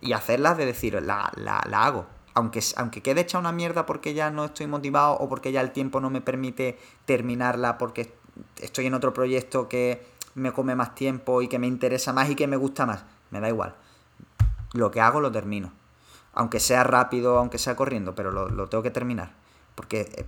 Y 0.00 0.12
hacerlas 0.12 0.56
de 0.56 0.66
decir, 0.66 1.00
la, 1.02 1.32
la, 1.36 1.58
hago. 1.84 2.06
Aunque, 2.34 2.62
aunque 2.76 3.02
quede 3.02 3.22
hecha 3.22 3.38
una 3.38 3.52
mierda 3.52 3.84
porque 3.84 4.14
ya 4.14 4.30
no 4.30 4.44
estoy 4.44 4.68
motivado 4.68 5.14
o 5.14 5.28
porque 5.28 5.50
ya 5.50 5.60
el 5.60 5.72
tiempo 5.72 6.00
no 6.00 6.08
me 6.08 6.20
permite 6.20 6.78
terminarla 7.04 7.78
porque 7.78 8.14
estoy 8.60 8.86
en 8.86 8.94
otro 8.94 9.12
proyecto 9.12 9.68
que 9.68 10.06
me 10.34 10.52
come 10.52 10.76
más 10.76 10.94
tiempo 10.94 11.42
y 11.42 11.48
que 11.48 11.58
me 11.58 11.66
interesa 11.66 12.12
más 12.12 12.30
y 12.30 12.36
que 12.36 12.46
me 12.46 12.56
gusta 12.56 12.86
más. 12.86 13.04
Me 13.30 13.40
da 13.40 13.48
igual. 13.48 13.74
Lo 14.72 14.90
que 14.90 15.00
hago 15.00 15.20
lo 15.20 15.32
termino. 15.32 15.72
Aunque 16.32 16.60
sea 16.60 16.84
rápido, 16.84 17.38
aunque 17.38 17.58
sea 17.58 17.74
corriendo, 17.74 18.14
pero 18.14 18.30
lo, 18.30 18.68
tengo 18.68 18.82
que 18.82 18.90
terminar. 18.90 19.32
Porque 19.74 20.26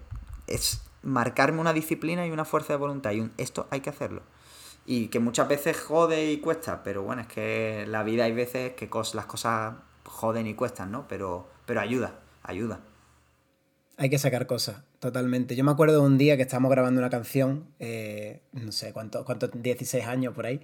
es 0.48 0.82
marcarme 1.02 1.60
una 1.60 1.72
disciplina 1.72 2.26
y 2.26 2.32
una 2.32 2.44
fuerza 2.44 2.72
de 2.72 2.78
voluntad. 2.78 3.12
Y 3.12 3.30
esto 3.36 3.68
hay 3.70 3.80
que 3.80 3.90
hacerlo. 3.90 4.22
Y 4.86 5.08
que 5.08 5.20
muchas 5.20 5.48
veces 5.48 5.78
jode 5.80 6.32
y 6.32 6.38
cuesta, 6.38 6.82
pero 6.82 7.02
bueno, 7.02 7.22
es 7.22 7.28
que 7.28 7.84
la 7.86 8.02
vida 8.02 8.24
hay 8.24 8.32
veces 8.32 8.72
que 8.72 8.88
las 9.14 9.26
cosas 9.26 9.74
joden 10.04 10.46
y 10.46 10.54
cuestan, 10.54 10.90
¿no? 10.90 11.06
Pero, 11.08 11.48
pero 11.66 11.80
ayuda, 11.80 12.20
ayuda. 12.42 12.80
Hay 13.96 14.08
que 14.08 14.18
sacar 14.18 14.46
cosas, 14.46 14.82
totalmente. 14.98 15.54
Yo 15.54 15.62
me 15.62 15.70
acuerdo 15.70 16.00
de 16.00 16.06
un 16.06 16.18
día 16.18 16.36
que 16.36 16.42
estábamos 16.42 16.70
grabando 16.70 17.00
una 17.00 17.10
canción, 17.10 17.66
eh, 17.78 18.40
no 18.52 18.72
sé 18.72 18.92
cuánto, 18.92 19.24
cuánto, 19.24 19.48
16 19.48 20.06
años 20.06 20.34
por 20.34 20.46
ahí, 20.46 20.60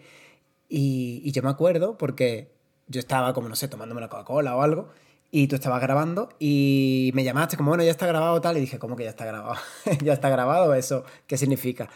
y, 0.69 1.21
y 1.23 1.33
yo 1.33 1.43
me 1.43 1.51
acuerdo 1.51 1.99
porque 1.99 2.51
yo 2.89 2.99
estaba 2.99 3.35
como, 3.35 3.49
no 3.49 3.57
sé, 3.57 3.69
tomándome 3.69 3.99
una 3.99 4.09
Coca-Cola 4.09 4.57
o 4.57 4.63
algo, 4.63 4.89
y 5.31 5.49
tú 5.49 5.57
estabas 5.57 5.83
grabando 5.83 6.31
y 6.39 7.11
me 7.15 7.25
llamaste 7.25 7.57
como, 7.57 7.71
bueno, 7.71 7.85
ya 7.85 7.91
está 7.91 8.07
grabado 8.07 8.41
tal, 8.41 8.57
y 8.57 8.61
dije, 8.61 8.79
¿cómo 8.79 8.97
que 8.97 9.05
ya 9.05 9.11
está 9.11 9.27
grabado? 9.27 9.57
ya 10.03 10.15
está 10.15 10.31
grabado, 10.31 10.75
¿eso 10.75 11.05
qué 11.27 11.37
significa? 11.37 11.91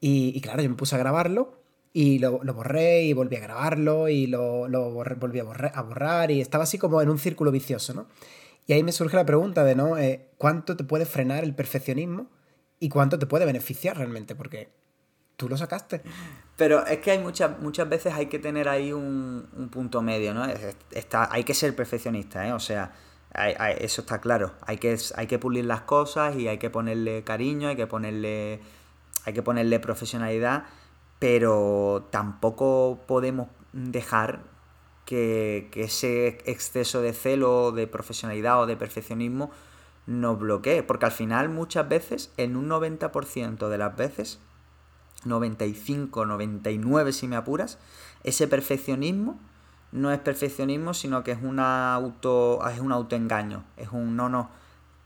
Y, 0.00 0.32
y, 0.36 0.40
claro, 0.40 0.62
yo 0.62 0.68
me 0.68 0.76
puse 0.76 0.94
a 0.94 0.98
grabarlo 0.98 1.61
y 1.92 2.18
lo, 2.18 2.40
lo 2.42 2.54
borré 2.54 3.02
y 3.02 3.12
volví 3.12 3.36
a 3.36 3.40
grabarlo 3.40 4.08
y 4.08 4.26
lo, 4.26 4.68
lo 4.68 4.90
volví 4.90 5.40
a, 5.40 5.44
borrar, 5.44 5.72
a 5.74 5.82
borrar 5.82 6.30
y 6.30 6.40
estaba 6.40 6.64
así 6.64 6.78
como 6.78 7.02
en 7.02 7.10
un 7.10 7.18
círculo 7.18 7.50
vicioso, 7.50 7.92
¿no? 7.94 8.06
Y 8.66 8.72
ahí 8.72 8.82
me 8.82 8.92
surge 8.92 9.16
la 9.16 9.26
pregunta 9.26 9.64
de, 9.64 9.74
¿no? 9.74 9.98
Eh, 9.98 10.28
¿Cuánto 10.38 10.76
te 10.76 10.84
puede 10.84 11.04
frenar 11.04 11.44
el 11.44 11.54
perfeccionismo 11.54 12.28
y 12.78 12.88
cuánto 12.88 13.18
te 13.18 13.26
puede 13.26 13.44
beneficiar 13.44 13.98
realmente? 13.98 14.34
Porque 14.34 14.70
tú 15.36 15.48
lo 15.48 15.56
sacaste. 15.56 16.02
Pero 16.56 16.86
es 16.86 16.98
que 16.98 17.10
hay 17.10 17.18
muchas, 17.18 17.58
muchas 17.58 17.88
veces 17.88 18.14
hay 18.14 18.26
que 18.26 18.38
tener 18.38 18.68
ahí 18.68 18.92
un, 18.92 19.68
punto 19.72 20.00
medio, 20.00 20.32
¿no? 20.32 20.46
Está, 20.92 21.28
hay 21.32 21.44
que 21.44 21.54
ser 21.54 21.74
perfeccionista, 21.74 22.46
¿eh? 22.46 22.52
O 22.52 22.60
sea, 22.60 22.92
eso 23.80 24.02
está 24.02 24.20
claro. 24.20 24.52
Hay 24.66 24.78
que, 24.78 24.96
hay 25.16 25.26
que 25.26 25.38
pulir 25.38 25.64
las 25.64 25.82
cosas 25.82 26.36
y 26.36 26.46
hay 26.46 26.58
que 26.58 26.70
ponerle 26.70 27.24
cariño, 27.24 27.68
hay 27.68 27.76
que 27.76 27.88
ponerle, 27.88 28.60
hay 29.24 29.32
que 29.32 29.42
ponerle 29.42 29.80
profesionalidad, 29.80 30.64
pero 31.22 32.08
tampoco 32.10 32.98
podemos 33.06 33.46
dejar 33.72 34.42
que, 35.04 35.70
ese 35.72 36.38
exceso 36.46 37.00
de 37.00 37.12
celo, 37.12 37.70
de 37.70 37.86
profesionalidad 37.86 38.60
o 38.60 38.66
de 38.66 38.76
perfeccionismo 38.76 39.52
nos 40.06 40.36
bloquee. 40.36 40.82
Porque 40.82 41.06
al 41.06 41.12
final 41.12 41.48
muchas 41.48 41.88
veces, 41.88 42.32
en 42.38 42.56
un 42.56 42.68
90% 42.68 43.68
de 43.68 43.78
las 43.78 43.96
veces, 43.96 44.40
95, 45.24 46.26
99 46.26 47.12
si 47.12 47.28
me 47.28 47.36
apuras, 47.36 47.78
ese 48.24 48.48
perfeccionismo 48.48 49.38
no 49.92 50.10
es 50.10 50.18
perfeccionismo, 50.18 50.92
sino 50.92 51.22
que 51.22 51.30
es, 51.30 51.38
una 51.40 51.94
auto, 51.94 52.68
es 52.68 52.80
un 52.80 52.90
autoengaño. 52.90 53.62
Es 53.76 53.90
un 53.92 54.16
no, 54.16 54.28
no 54.28 54.50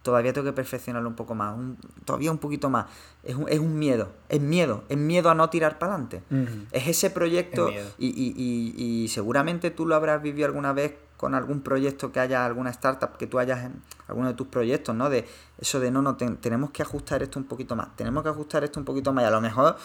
todavía 0.06 0.32
tengo 0.32 0.44
que 0.44 0.52
perfeccionarlo 0.52 1.08
un 1.08 1.16
poco 1.16 1.34
más, 1.34 1.56
todavía 2.04 2.30
un 2.30 2.38
poquito 2.38 2.70
más. 2.70 2.86
Es 3.24 3.34
un, 3.34 3.48
es 3.48 3.58
un, 3.58 3.76
miedo, 3.76 4.12
es 4.28 4.40
miedo, 4.40 4.84
es 4.88 4.96
miedo 4.96 5.30
a 5.30 5.34
no 5.34 5.50
tirar 5.50 5.80
para 5.80 5.94
adelante. 5.94 6.22
Es 6.70 6.86
ese 6.86 7.10
proyecto 7.10 7.70
y, 7.98 8.06
y, 8.06 8.74
y, 8.76 9.08
seguramente 9.08 9.72
tú 9.72 9.84
lo 9.84 9.96
habrás 9.96 10.22
vivido 10.22 10.46
alguna 10.46 10.72
vez 10.72 10.94
con 11.16 11.34
algún 11.34 11.60
proyecto 11.60 12.12
que 12.12 12.20
haya, 12.20 12.46
alguna 12.46 12.70
startup 12.70 13.16
que 13.16 13.26
tú 13.26 13.40
hayas 13.40 13.64
en 13.64 13.82
alguno 14.06 14.28
de 14.28 14.34
tus 14.34 14.46
proyectos, 14.46 14.94
¿no? 14.94 15.10
De 15.10 15.26
eso 15.58 15.80
de 15.80 15.90
no, 15.90 16.02
no, 16.02 16.16
tenemos 16.16 16.70
que 16.70 16.82
ajustar 16.82 17.24
esto 17.24 17.40
un 17.40 17.46
poquito 17.46 17.74
más, 17.74 17.96
tenemos 17.96 18.22
que 18.22 18.28
ajustar 18.28 18.62
esto 18.62 18.78
un 18.78 18.86
poquito 18.86 19.12
más. 19.12 19.24
Y 19.24 19.26
a 19.26 19.30
lo 19.30 19.40
mejor 19.40 19.76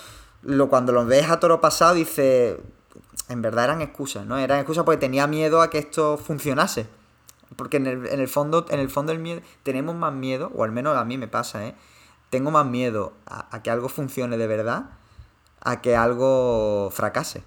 lo, 0.43 0.69
cuando 0.69 0.91
lo 0.91 1.03
ves 1.03 1.31
a 1.31 1.39
toro 1.39 1.59
pasado 1.59 1.95
dices, 1.95 2.57
en 3.27 3.41
verdad 3.41 3.65
eran 3.65 3.81
excusas, 3.81 4.23
¿no? 4.27 4.37
Eran 4.37 4.59
excusas 4.59 4.83
porque 4.83 4.99
tenía 4.99 5.25
miedo 5.25 5.63
a 5.63 5.71
que 5.71 5.79
esto 5.79 6.19
funcionase. 6.19 7.00
Porque 7.55 7.77
en 7.77 7.87
el, 7.87 8.07
en 8.07 8.19
el 8.19 8.27
fondo, 8.27 8.65
en 8.69 8.79
el 8.79 8.89
fondo 8.89 9.11
el 9.11 9.19
miedo, 9.19 9.41
tenemos 9.63 9.95
más 9.95 10.13
miedo, 10.13 10.51
o 10.55 10.63
al 10.63 10.71
menos 10.71 10.97
a 10.97 11.05
mí 11.05 11.17
me 11.17 11.27
pasa, 11.27 11.65
¿eh? 11.65 11.75
Tengo 12.29 12.49
más 12.51 12.65
miedo 12.65 13.13
a, 13.25 13.61
que 13.61 13.69
algo 13.69 13.89
funcione 13.89 14.37
de 14.37 14.47
verdad 14.47 14.91
a 15.59 15.81
que 15.81 15.95
algo 15.95 16.89
fracase. 16.91 17.43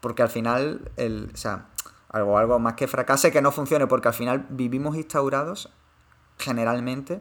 Porque 0.00 0.22
al 0.22 0.28
final, 0.28 0.92
el, 0.96 1.30
o 1.34 1.36
sea, 1.36 1.66
algo, 2.10 2.38
algo 2.38 2.58
más 2.60 2.74
que 2.74 2.86
fracase 2.86 3.32
que 3.32 3.42
no 3.42 3.50
funcione, 3.50 3.86
porque 3.88 4.08
al 4.08 4.14
final 4.14 4.46
vivimos 4.50 4.96
instaurados 4.96 5.70
generalmente 6.38 7.20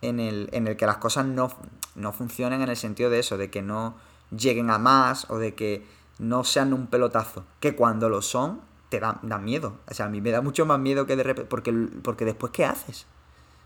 en 0.00 0.20
el, 0.20 0.48
en 0.52 0.66
el 0.66 0.76
que 0.76 0.86
las 0.86 0.96
cosas 0.96 1.26
no, 1.26 1.50
no 1.94 2.12
funcionen 2.12 2.62
en 2.62 2.70
el 2.70 2.76
sentido 2.76 3.10
de 3.10 3.18
eso, 3.18 3.36
de 3.36 3.50
que 3.50 3.62
no 3.62 3.96
lleguen 4.30 4.70
a 4.70 4.78
más 4.78 5.28
o 5.30 5.38
de 5.38 5.54
que 5.54 5.86
no 6.18 6.44
sean 6.44 6.72
un 6.72 6.86
pelotazo. 6.86 7.44
Que 7.60 7.74
cuando 7.74 8.08
lo 8.08 8.22
son, 8.22 8.60
te 8.88 9.00
da, 9.00 9.38
miedo. 9.38 9.78
O 9.88 9.94
sea, 9.94 10.06
a 10.06 10.08
mí 10.08 10.20
me 10.20 10.30
da 10.30 10.40
mucho 10.40 10.66
más 10.66 10.78
miedo 10.78 11.06
que 11.06 11.16
de 11.16 11.22
repente. 11.22 11.48
Porque, 11.48 11.72
porque 12.02 12.24
después, 12.24 12.52
¿qué 12.52 12.64
haces? 12.64 13.06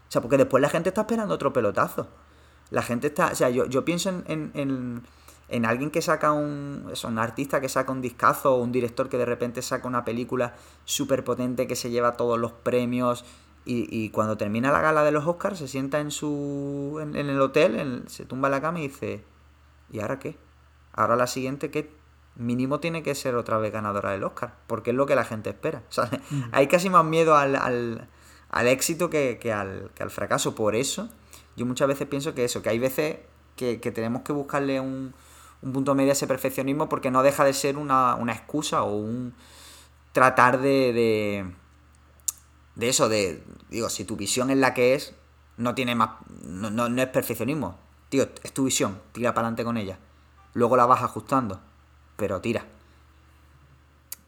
O 0.09 0.11
sea, 0.11 0.23
porque 0.23 0.37
después 0.37 0.61
la 0.61 0.69
gente 0.69 0.89
está 0.89 1.03
esperando 1.03 1.35
otro 1.35 1.53
pelotazo. 1.53 2.09
La 2.71 2.83
gente 2.83 3.09
está. 3.09 3.29
O 3.33 3.35
sea, 3.35 3.51
yo, 3.51 3.67
yo 3.67 3.85
pienso 3.85 4.09
en, 4.09 4.51
en, 4.55 5.03
en, 5.49 5.65
alguien 5.67 5.91
que 5.91 6.03
saca 6.03 6.33
un. 6.33 6.89
Eso, 6.93 7.09
un 7.09 7.19
artista 7.19 7.61
que 7.61 7.69
saca 7.69 7.93
un 7.93 8.01
discazo 8.01 8.55
o 8.55 8.63
un 8.63 8.73
director 8.73 9.09
que 9.09 9.19
de 9.19 9.27
repente 9.27 9.63
saca 9.63 9.87
una 9.89 10.05
película 10.05 10.55
súper 10.85 11.25
potente 11.25 11.67
que 11.67 11.77
se 11.77 11.91
lleva 11.91 12.15
todos 12.15 12.39
los 12.39 12.53
premios. 12.53 13.25
Y, 13.65 13.87
y, 13.91 14.09
cuando 14.11 14.39
termina 14.39 14.73
la 14.73 14.81
gala 14.81 15.05
de 15.05 15.13
los 15.13 15.27
Oscars 15.27 15.59
se 15.59 15.69
sienta 15.69 16.01
en 16.01 16.11
su. 16.11 16.99
en, 17.03 17.17
el 17.17 17.41
hotel, 17.41 18.05
se 18.07 18.25
tumba 18.25 18.49
en 18.49 18.53
la 18.53 18.61
cama 18.61 18.81
y 18.81 18.89
dice. 18.89 19.25
¿Y 19.91 20.01
ahora 20.01 20.19
qué? 20.19 20.37
Ahora 20.93 21.17
la 21.17 21.27
siguiente, 21.27 21.71
¿qué, 21.71 21.98
mínimo 22.39 22.79
tiene 22.81 23.03
que 23.03 23.15
ser 23.15 23.35
otra 23.35 23.59
vez 23.59 23.73
ganadora 23.73 24.13
del 24.13 24.25
Oscar, 24.25 24.55
porque 24.67 24.91
es 24.91 24.97
lo 24.97 25.05
que 25.07 25.15
la 25.15 25.25
gente 25.25 25.51
espera. 25.51 25.83
Hay 26.53 26.69
casi 26.69 26.89
más 26.89 27.05
miedo 27.05 27.37
al, 27.37 27.57
al, 27.57 28.69
éxito 28.69 29.11
que, 29.11 29.39
al, 29.53 29.91
que, 29.95 30.03
al, 30.03 30.11
fracaso. 30.11 30.55
Por 30.55 30.75
eso, 30.75 31.09
yo 31.57 31.67
muchas 31.67 31.89
veces 31.89 32.07
pienso 32.07 32.35
que 32.35 32.45
eso, 32.45 32.63
que 32.63 32.71
hay 32.71 32.79
veces 32.79 33.19
que, 33.57 33.77
tenemos 33.77 34.23
que 34.23 34.33
buscarle 34.33 34.81
un, 34.81 35.13
un, 35.63 35.73
punto 35.73 35.95
medio 35.95 36.11
a 36.11 36.13
ese 36.13 36.27
perfeccionismo 36.27 36.89
porque 36.89 37.11
no 37.11 37.23
deja 37.23 37.45
de 37.45 37.53
ser 37.53 37.77
una, 37.77 38.17
excusa 38.29 38.85
o 38.85 38.97
un 38.97 39.35
tratar 40.13 40.61
de, 40.61 40.93
de, 40.93 41.53
de, 42.77 42.89
eso, 42.89 43.09
de, 43.09 43.43
digo, 43.69 43.91
si 43.91 44.05
tu 44.05 44.17
visión 44.17 44.51
es 44.51 44.59
la 44.59 44.75
que 44.75 44.95
es, 44.95 45.15
no 45.57 45.75
tiene 45.75 45.97
más, 45.97 46.11
no, 46.45 46.71
no, 46.71 46.89
no 46.89 47.03
es 47.03 47.09
perfeccionismo. 47.09 47.79
Tío, 48.09 48.27
es 48.43 48.53
tu 48.53 48.65
visión, 48.65 49.01
tira 49.13 49.35
para 49.35 49.49
adelante 49.49 49.65
con 49.65 49.77
ella. 49.77 49.99
Luego 50.55 50.77
la 50.77 50.87
vas 50.87 51.03
ajustando 51.03 51.61
pero 52.19 52.41
tira. 52.41 52.67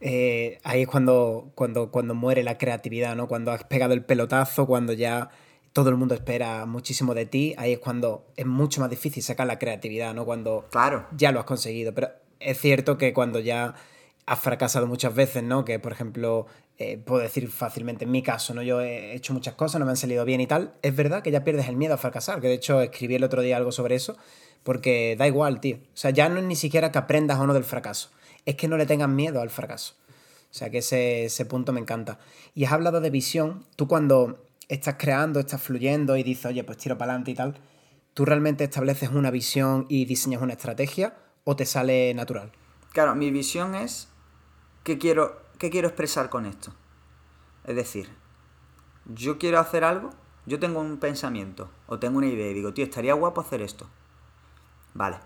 Eh, 0.00 0.60
ahí 0.62 0.82
es 0.82 0.88
cuando, 0.88 1.50
cuando, 1.54 1.90
cuando 1.90 2.14
muere 2.14 2.42
la 2.42 2.56
creatividad, 2.56 3.16
¿no? 3.16 3.28
Cuando 3.28 3.50
has 3.50 3.64
pegado 3.64 3.92
el 3.92 4.04
pelotazo, 4.04 4.66
cuando 4.66 4.94
ya 4.94 5.28
todo 5.72 5.90
el 5.90 5.96
mundo 5.96 6.14
espera 6.14 6.64
muchísimo 6.66 7.14
de 7.14 7.26
ti, 7.26 7.54
ahí 7.58 7.72
es 7.72 7.78
cuando 7.80 8.26
es 8.36 8.46
mucho 8.46 8.80
más 8.80 8.88
difícil 8.88 9.22
sacar 9.22 9.46
la 9.46 9.58
creatividad, 9.58 10.14
¿no? 10.14 10.24
Cuando 10.24 10.68
claro. 10.70 11.06
ya 11.14 11.32
lo 11.32 11.40
has 11.40 11.44
conseguido. 11.44 11.92
Pero 11.92 12.10
es 12.38 12.58
cierto 12.58 12.96
que 12.96 13.12
cuando 13.12 13.40
ya 13.40 13.74
has 14.24 14.38
fracasado 14.38 14.86
muchas 14.86 15.14
veces, 15.14 15.42
¿no? 15.42 15.64
Que, 15.64 15.80
por 15.80 15.90
ejemplo, 15.92 16.46
eh, 16.78 16.96
puedo 16.96 17.20
decir 17.20 17.50
fácilmente 17.50 18.04
en 18.04 18.12
mi 18.12 18.22
caso, 18.22 18.54
¿no? 18.54 18.62
Yo 18.62 18.80
he 18.80 19.14
hecho 19.14 19.34
muchas 19.34 19.54
cosas, 19.54 19.80
no 19.80 19.84
me 19.84 19.90
han 19.90 19.96
salido 19.96 20.24
bien 20.24 20.40
y 20.40 20.46
tal. 20.46 20.74
Es 20.82 20.94
verdad 20.94 21.22
que 21.22 21.32
ya 21.32 21.42
pierdes 21.42 21.68
el 21.68 21.76
miedo 21.76 21.94
a 21.94 21.98
fracasar, 21.98 22.40
que 22.40 22.46
de 22.46 22.54
hecho 22.54 22.80
escribí 22.80 23.16
el 23.16 23.24
otro 23.24 23.42
día 23.42 23.56
algo 23.56 23.72
sobre 23.72 23.96
eso 23.96 24.16
porque 24.62 25.16
da 25.18 25.26
igual, 25.26 25.60
tío. 25.60 25.76
O 25.76 25.96
sea, 25.96 26.10
ya 26.10 26.28
no 26.28 26.38
es 26.38 26.44
ni 26.44 26.56
siquiera 26.56 26.92
que 26.92 26.98
aprendas 26.98 27.38
o 27.38 27.46
no 27.46 27.54
del 27.54 27.64
fracaso. 27.64 28.10
Es 28.46 28.56
que 28.56 28.68
no 28.68 28.76
le 28.76 28.86
tengas 28.86 29.08
miedo 29.08 29.40
al 29.40 29.50
fracaso. 29.50 29.94
O 30.50 30.54
sea, 30.54 30.70
que 30.70 30.78
ese, 30.78 31.26
ese 31.26 31.44
punto 31.46 31.72
me 31.72 31.80
encanta. 31.80 32.18
Y 32.54 32.64
has 32.64 32.72
hablado 32.72 33.00
de 33.00 33.10
visión. 33.10 33.66
Tú 33.76 33.86
cuando 33.86 34.44
estás 34.70 34.96
creando, 34.98 35.40
estás 35.40 35.60
fluyendo 35.60 36.16
y 36.16 36.22
dices, 36.22 36.46
oye, 36.46 36.64
pues 36.64 36.78
tiro 36.78 36.96
para 36.96 37.12
adelante 37.12 37.32
y 37.32 37.34
tal, 37.34 37.60
¿tú 38.14 38.24
realmente 38.24 38.64
estableces 38.64 39.10
una 39.10 39.30
visión 39.30 39.86
y 39.88 40.04
diseñas 40.04 40.42
una 40.42 40.52
estrategia 40.52 41.16
o 41.44 41.56
te 41.56 41.66
sale 41.66 42.14
natural? 42.14 42.52
Claro, 42.92 43.14
mi 43.16 43.30
visión 43.30 43.74
es 43.74 44.08
qué 44.84 44.96
quiero, 44.96 45.42
qué 45.58 45.70
quiero 45.70 45.88
expresar 45.88 46.30
con 46.30 46.46
esto. 46.46 46.72
Es 47.64 47.74
decir, 47.74 48.10
yo 49.06 49.38
quiero 49.38 49.58
hacer 49.58 49.82
algo, 49.82 50.10
yo 50.46 50.60
tengo 50.60 50.80
un 50.80 50.98
pensamiento 50.98 51.70
o 51.86 51.98
tengo 51.98 52.18
una 52.18 52.28
idea 52.28 52.50
y 52.50 52.54
digo, 52.54 52.72
tío, 52.72 52.84
estaría 52.84 53.14
guapo 53.14 53.40
hacer 53.40 53.62
esto. 53.62 53.88
Vale. 54.94 55.18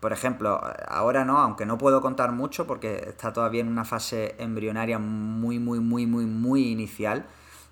Por 0.00 0.12
ejemplo, 0.12 0.60
ahora 0.86 1.24
no, 1.24 1.38
aunque 1.38 1.64
no 1.64 1.78
puedo 1.78 2.02
contar 2.02 2.32
mucho 2.32 2.66
porque 2.66 2.96
está 3.08 3.32
todavía 3.32 3.62
en 3.62 3.68
una 3.68 3.84
fase 3.84 4.34
embrionaria 4.38 4.98
muy, 4.98 5.58
muy, 5.58 5.80
muy, 5.80 6.06
muy, 6.06 6.26
muy 6.26 6.68
inicial. 6.68 7.26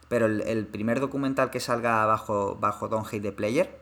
Pero 0.08 0.26
el, 0.26 0.66
primer 0.66 1.00
documental 1.00 1.50
que 1.50 1.60
salga 1.60 2.04
bajo, 2.06 2.56
bajo 2.56 2.88
Don't 2.88 3.06
Hate 3.06 3.22
the 3.22 3.32
Player, 3.32 3.80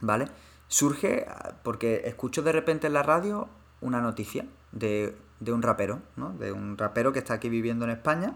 ¿vale? 0.00 0.26
Surge 0.68 1.26
porque 1.62 2.02
escucho 2.06 2.42
de 2.42 2.52
repente 2.52 2.88
en 2.88 2.92
la 2.92 3.02
radio 3.02 3.48
una 3.80 4.00
noticia 4.00 4.46
de, 4.72 5.16
de 5.40 5.52
un 5.52 5.62
rapero, 5.62 6.00
¿no? 6.16 6.32
De 6.32 6.52
un 6.52 6.76
rapero 6.76 7.12
que 7.12 7.20
está 7.20 7.34
aquí 7.34 7.48
viviendo 7.48 7.84
en 7.84 7.92
España 7.92 8.34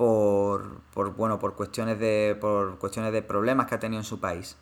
por, 0.00 0.80
por, 0.94 1.14
bueno, 1.14 1.38
por 1.38 1.54
cuestiones 1.54 1.98
de 1.98 2.36
por 2.40 2.78
cuestiones 2.78 3.12
de 3.12 3.20
problemas 3.20 3.66
que 3.66 3.74
ha 3.74 3.78
tenido 3.78 4.00
en 4.00 4.04
su 4.04 4.18
país. 4.18 4.56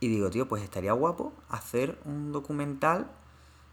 Y 0.00 0.08
digo, 0.08 0.30
tío, 0.30 0.46
pues 0.46 0.62
estaría 0.62 0.92
guapo 0.92 1.32
hacer 1.48 1.98
un 2.04 2.32
documental 2.32 3.10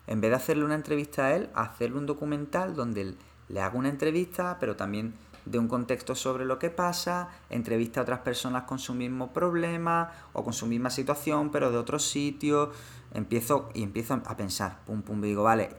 En 0.07 0.21
vez 0.21 0.31
de 0.31 0.37
hacerle 0.37 0.65
una 0.65 0.75
entrevista 0.75 1.25
a 1.25 1.35
él, 1.35 1.49
hacerle 1.55 1.97
un 1.97 2.05
documental 2.05 2.75
donde 2.75 3.15
le 3.49 3.61
haga 3.61 3.77
una 3.77 3.89
entrevista, 3.89 4.57
pero 4.59 4.75
también 4.75 5.15
de 5.45 5.59
un 5.59 5.67
contexto 5.67 6.15
sobre 6.15 6.45
lo 6.45 6.59
que 6.59 6.69
pasa, 6.69 7.29
entrevista 7.49 7.99
a 7.99 8.03
otras 8.03 8.19
personas 8.19 8.63
con 8.63 8.79
su 8.79 8.93
mismo 8.93 9.31
problema 9.31 10.11
o 10.33 10.43
con 10.43 10.53
su 10.53 10.65
misma 10.65 10.89
situación, 10.89 11.51
pero 11.51 11.71
de 11.71 11.77
otro 11.77 11.99
sitio. 11.99 12.71
Empiezo 13.13 13.69
y 13.73 13.83
empiezo 13.83 14.21
a 14.25 14.37
pensar, 14.37 14.79
pum, 14.85 15.01
pum, 15.01 15.21
digo, 15.21 15.43
vale. 15.43 15.69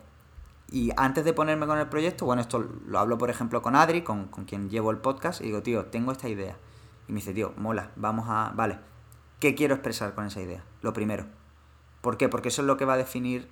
Y 0.70 0.90
antes 0.96 1.24
de 1.24 1.32
ponerme 1.32 1.66
con 1.66 1.78
el 1.78 1.88
proyecto, 1.88 2.24
bueno, 2.24 2.42
esto 2.42 2.64
lo 2.86 2.98
hablo 2.98 3.18
por 3.18 3.30
ejemplo 3.30 3.62
con 3.62 3.76
Adri, 3.76 4.02
con, 4.02 4.26
con 4.26 4.44
quien 4.44 4.70
llevo 4.70 4.90
el 4.90 4.98
podcast, 4.98 5.40
y 5.40 5.44
digo, 5.44 5.62
tío, 5.62 5.86
tengo 5.86 6.12
esta 6.12 6.28
idea. 6.28 6.56
Y 7.08 7.12
me 7.12 7.20
dice, 7.20 7.32
tío, 7.34 7.52
mola, 7.56 7.90
vamos 7.96 8.26
a. 8.28 8.52
Vale, 8.54 8.78
¿qué 9.40 9.54
quiero 9.54 9.74
expresar 9.74 10.14
con 10.14 10.26
esa 10.26 10.40
idea? 10.40 10.64
Lo 10.82 10.92
primero. 10.92 11.26
¿Por 12.00 12.16
qué? 12.16 12.28
Porque 12.28 12.48
eso 12.48 12.62
es 12.62 12.66
lo 12.66 12.76
que 12.76 12.84
va 12.84 12.94
a 12.94 12.98
definir 12.98 13.50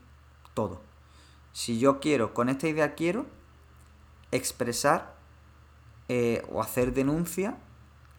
todo. 0.54 0.80
Si 1.52 1.78
yo 1.78 2.00
quiero, 2.00 2.34
con 2.34 2.48
esta 2.48 2.68
idea 2.68 2.94
quiero 2.94 3.26
expresar 4.30 5.14
eh, 6.08 6.42
o 6.50 6.60
hacer 6.60 6.92
denuncia 6.92 7.56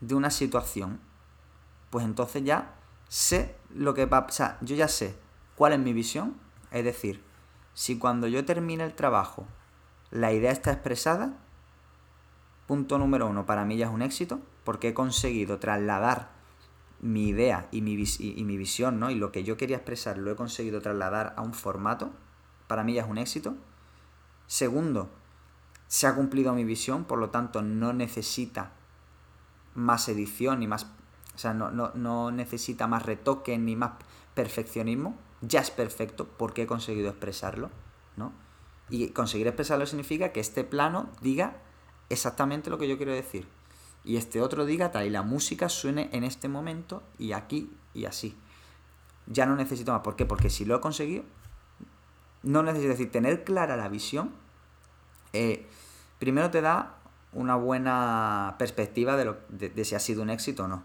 de 0.02 0.16
una 0.16 0.32
situación, 0.32 1.00
pues 1.90 2.06
entonces 2.06 2.44
ya 2.44 2.76
sé 3.08 3.56
lo 3.74 3.94
que 3.94 4.06
va 4.06 4.18
a 4.18 4.28
pasar. 4.28 4.58
Yo 4.62 4.76
ya 4.76 4.88
sé 4.88 5.16
cuál 5.56 5.74
es 5.74 5.80
mi 5.80 5.94
visión. 5.94 6.36
Es 6.72 6.84
decir, 6.84 7.24
si 7.74 7.98
cuando 7.98 8.28
yo 8.28 8.44
termine 8.46 8.84
el 8.84 8.96
trabajo 8.96 9.48
la 10.12 10.32
idea 10.32 10.52
está 10.52 10.72
expresada, 10.72 11.34
punto 12.68 12.98
número 12.98 13.28
uno, 13.28 13.46
para 13.46 13.66
mí 13.66 13.76
ya 13.76 13.88
es 13.88 13.92
un 13.92 14.02
éxito, 14.02 14.40
porque 14.64 14.90
he 14.90 14.94
conseguido 14.94 15.60
trasladar 15.60 16.30
mi 17.06 17.28
idea 17.28 17.68
y 17.72 17.82
mi, 17.82 18.04
y 18.20 18.44
mi 18.44 18.58
visión, 18.58 19.00
¿no? 19.00 19.12
Y 19.12 19.16
lo 19.16 19.32
que 19.32 19.44
yo 19.44 19.58
quería 19.58 19.78
expresar 19.78 20.18
lo 20.18 20.32
he 20.32 20.36
conseguido 20.36 20.82
trasladar 20.82 21.36
a 21.38 21.44
un 21.44 21.54
formato, 21.54 22.12
para 22.68 22.84
mí 22.84 22.96
ya 22.96 23.04
es 23.04 23.10
un 23.10 23.20
éxito. 23.20 23.56
Segundo, 24.48 25.10
se 25.88 26.08
ha 26.08 26.16
cumplido 26.16 26.54
mi 26.54 26.64
visión, 26.64 27.06
por 27.06 27.20
lo 27.20 27.30
tanto 27.30 27.62
no 27.62 27.94
necesita 27.94 28.72
más 29.76 30.10
edición 30.10 30.60
ni 30.60 30.68
más... 30.68 30.88
O 31.36 31.38
sea, 31.38 31.54
no, 31.54 31.70
no, 31.70 32.32
necesita 32.32 32.88
más 32.88 33.06
retoque 33.06 33.58
ni 33.60 33.76
más 33.76 33.92
perfeccionismo. 34.34 35.16
Ya 35.42 35.60
es 35.60 35.70
perfecto 35.70 36.28
porque 36.38 36.64
he 36.64 36.68
conseguido 36.68 37.10
expresarlo, 37.10 37.70
¿no? 38.18 38.34
Y 38.90 39.10
conseguir 39.10 39.46
expresarlo 39.46 39.86
significa 39.86 40.32
que 40.32 40.40
este 40.40 40.64
plano 40.64 41.10
diga 41.22 41.58
exactamente 42.10 42.72
lo 42.72 42.80
que 42.80 42.88
yo 42.88 42.98
quiero 42.98 43.12
decir. 43.12 43.48
Y 44.06 44.18
este 44.18 44.42
otro 44.42 44.66
diga 44.66 44.92
tal, 44.92 45.08
y 45.08 45.10
la 45.10 45.24
música 45.24 45.68
suene 45.68 46.10
en 46.14 46.24
este 46.24 46.48
momento 46.48 47.04
y 47.18 47.32
aquí 47.34 47.72
y 47.94 48.06
así. 48.06 48.38
Ya 49.26 49.46
no 49.46 49.56
necesito 49.56 49.92
más. 49.92 50.02
¿Por 50.02 50.16
qué? 50.16 50.26
Porque 50.26 50.50
si 50.50 50.64
lo 50.64 50.76
he 50.76 50.80
conseguido, 50.80 51.24
no 52.44 52.62
necesito 52.62 52.90
decir, 52.90 53.12
tener 53.12 53.44
clara 53.44 53.76
la 53.76 53.90
visión 53.90 54.32
eh, 55.36 55.68
primero 56.18 56.50
te 56.50 56.62
da 56.62 56.96
una 57.34 57.58
buena 57.58 58.56
perspectiva 58.58 59.18
de, 59.18 59.26
lo, 59.26 59.38
de, 59.50 59.84
si 59.84 59.94
ha 59.94 60.00
sido 60.00 60.22
un 60.22 60.30
éxito 60.30 60.64
o 60.64 60.68
no. 60.70 60.84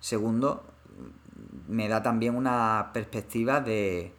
Segundo, 0.00 0.64
me 1.68 1.86
da 1.88 2.02
también 2.02 2.34
una 2.34 2.90
perspectiva 2.94 3.60
de, 3.60 4.14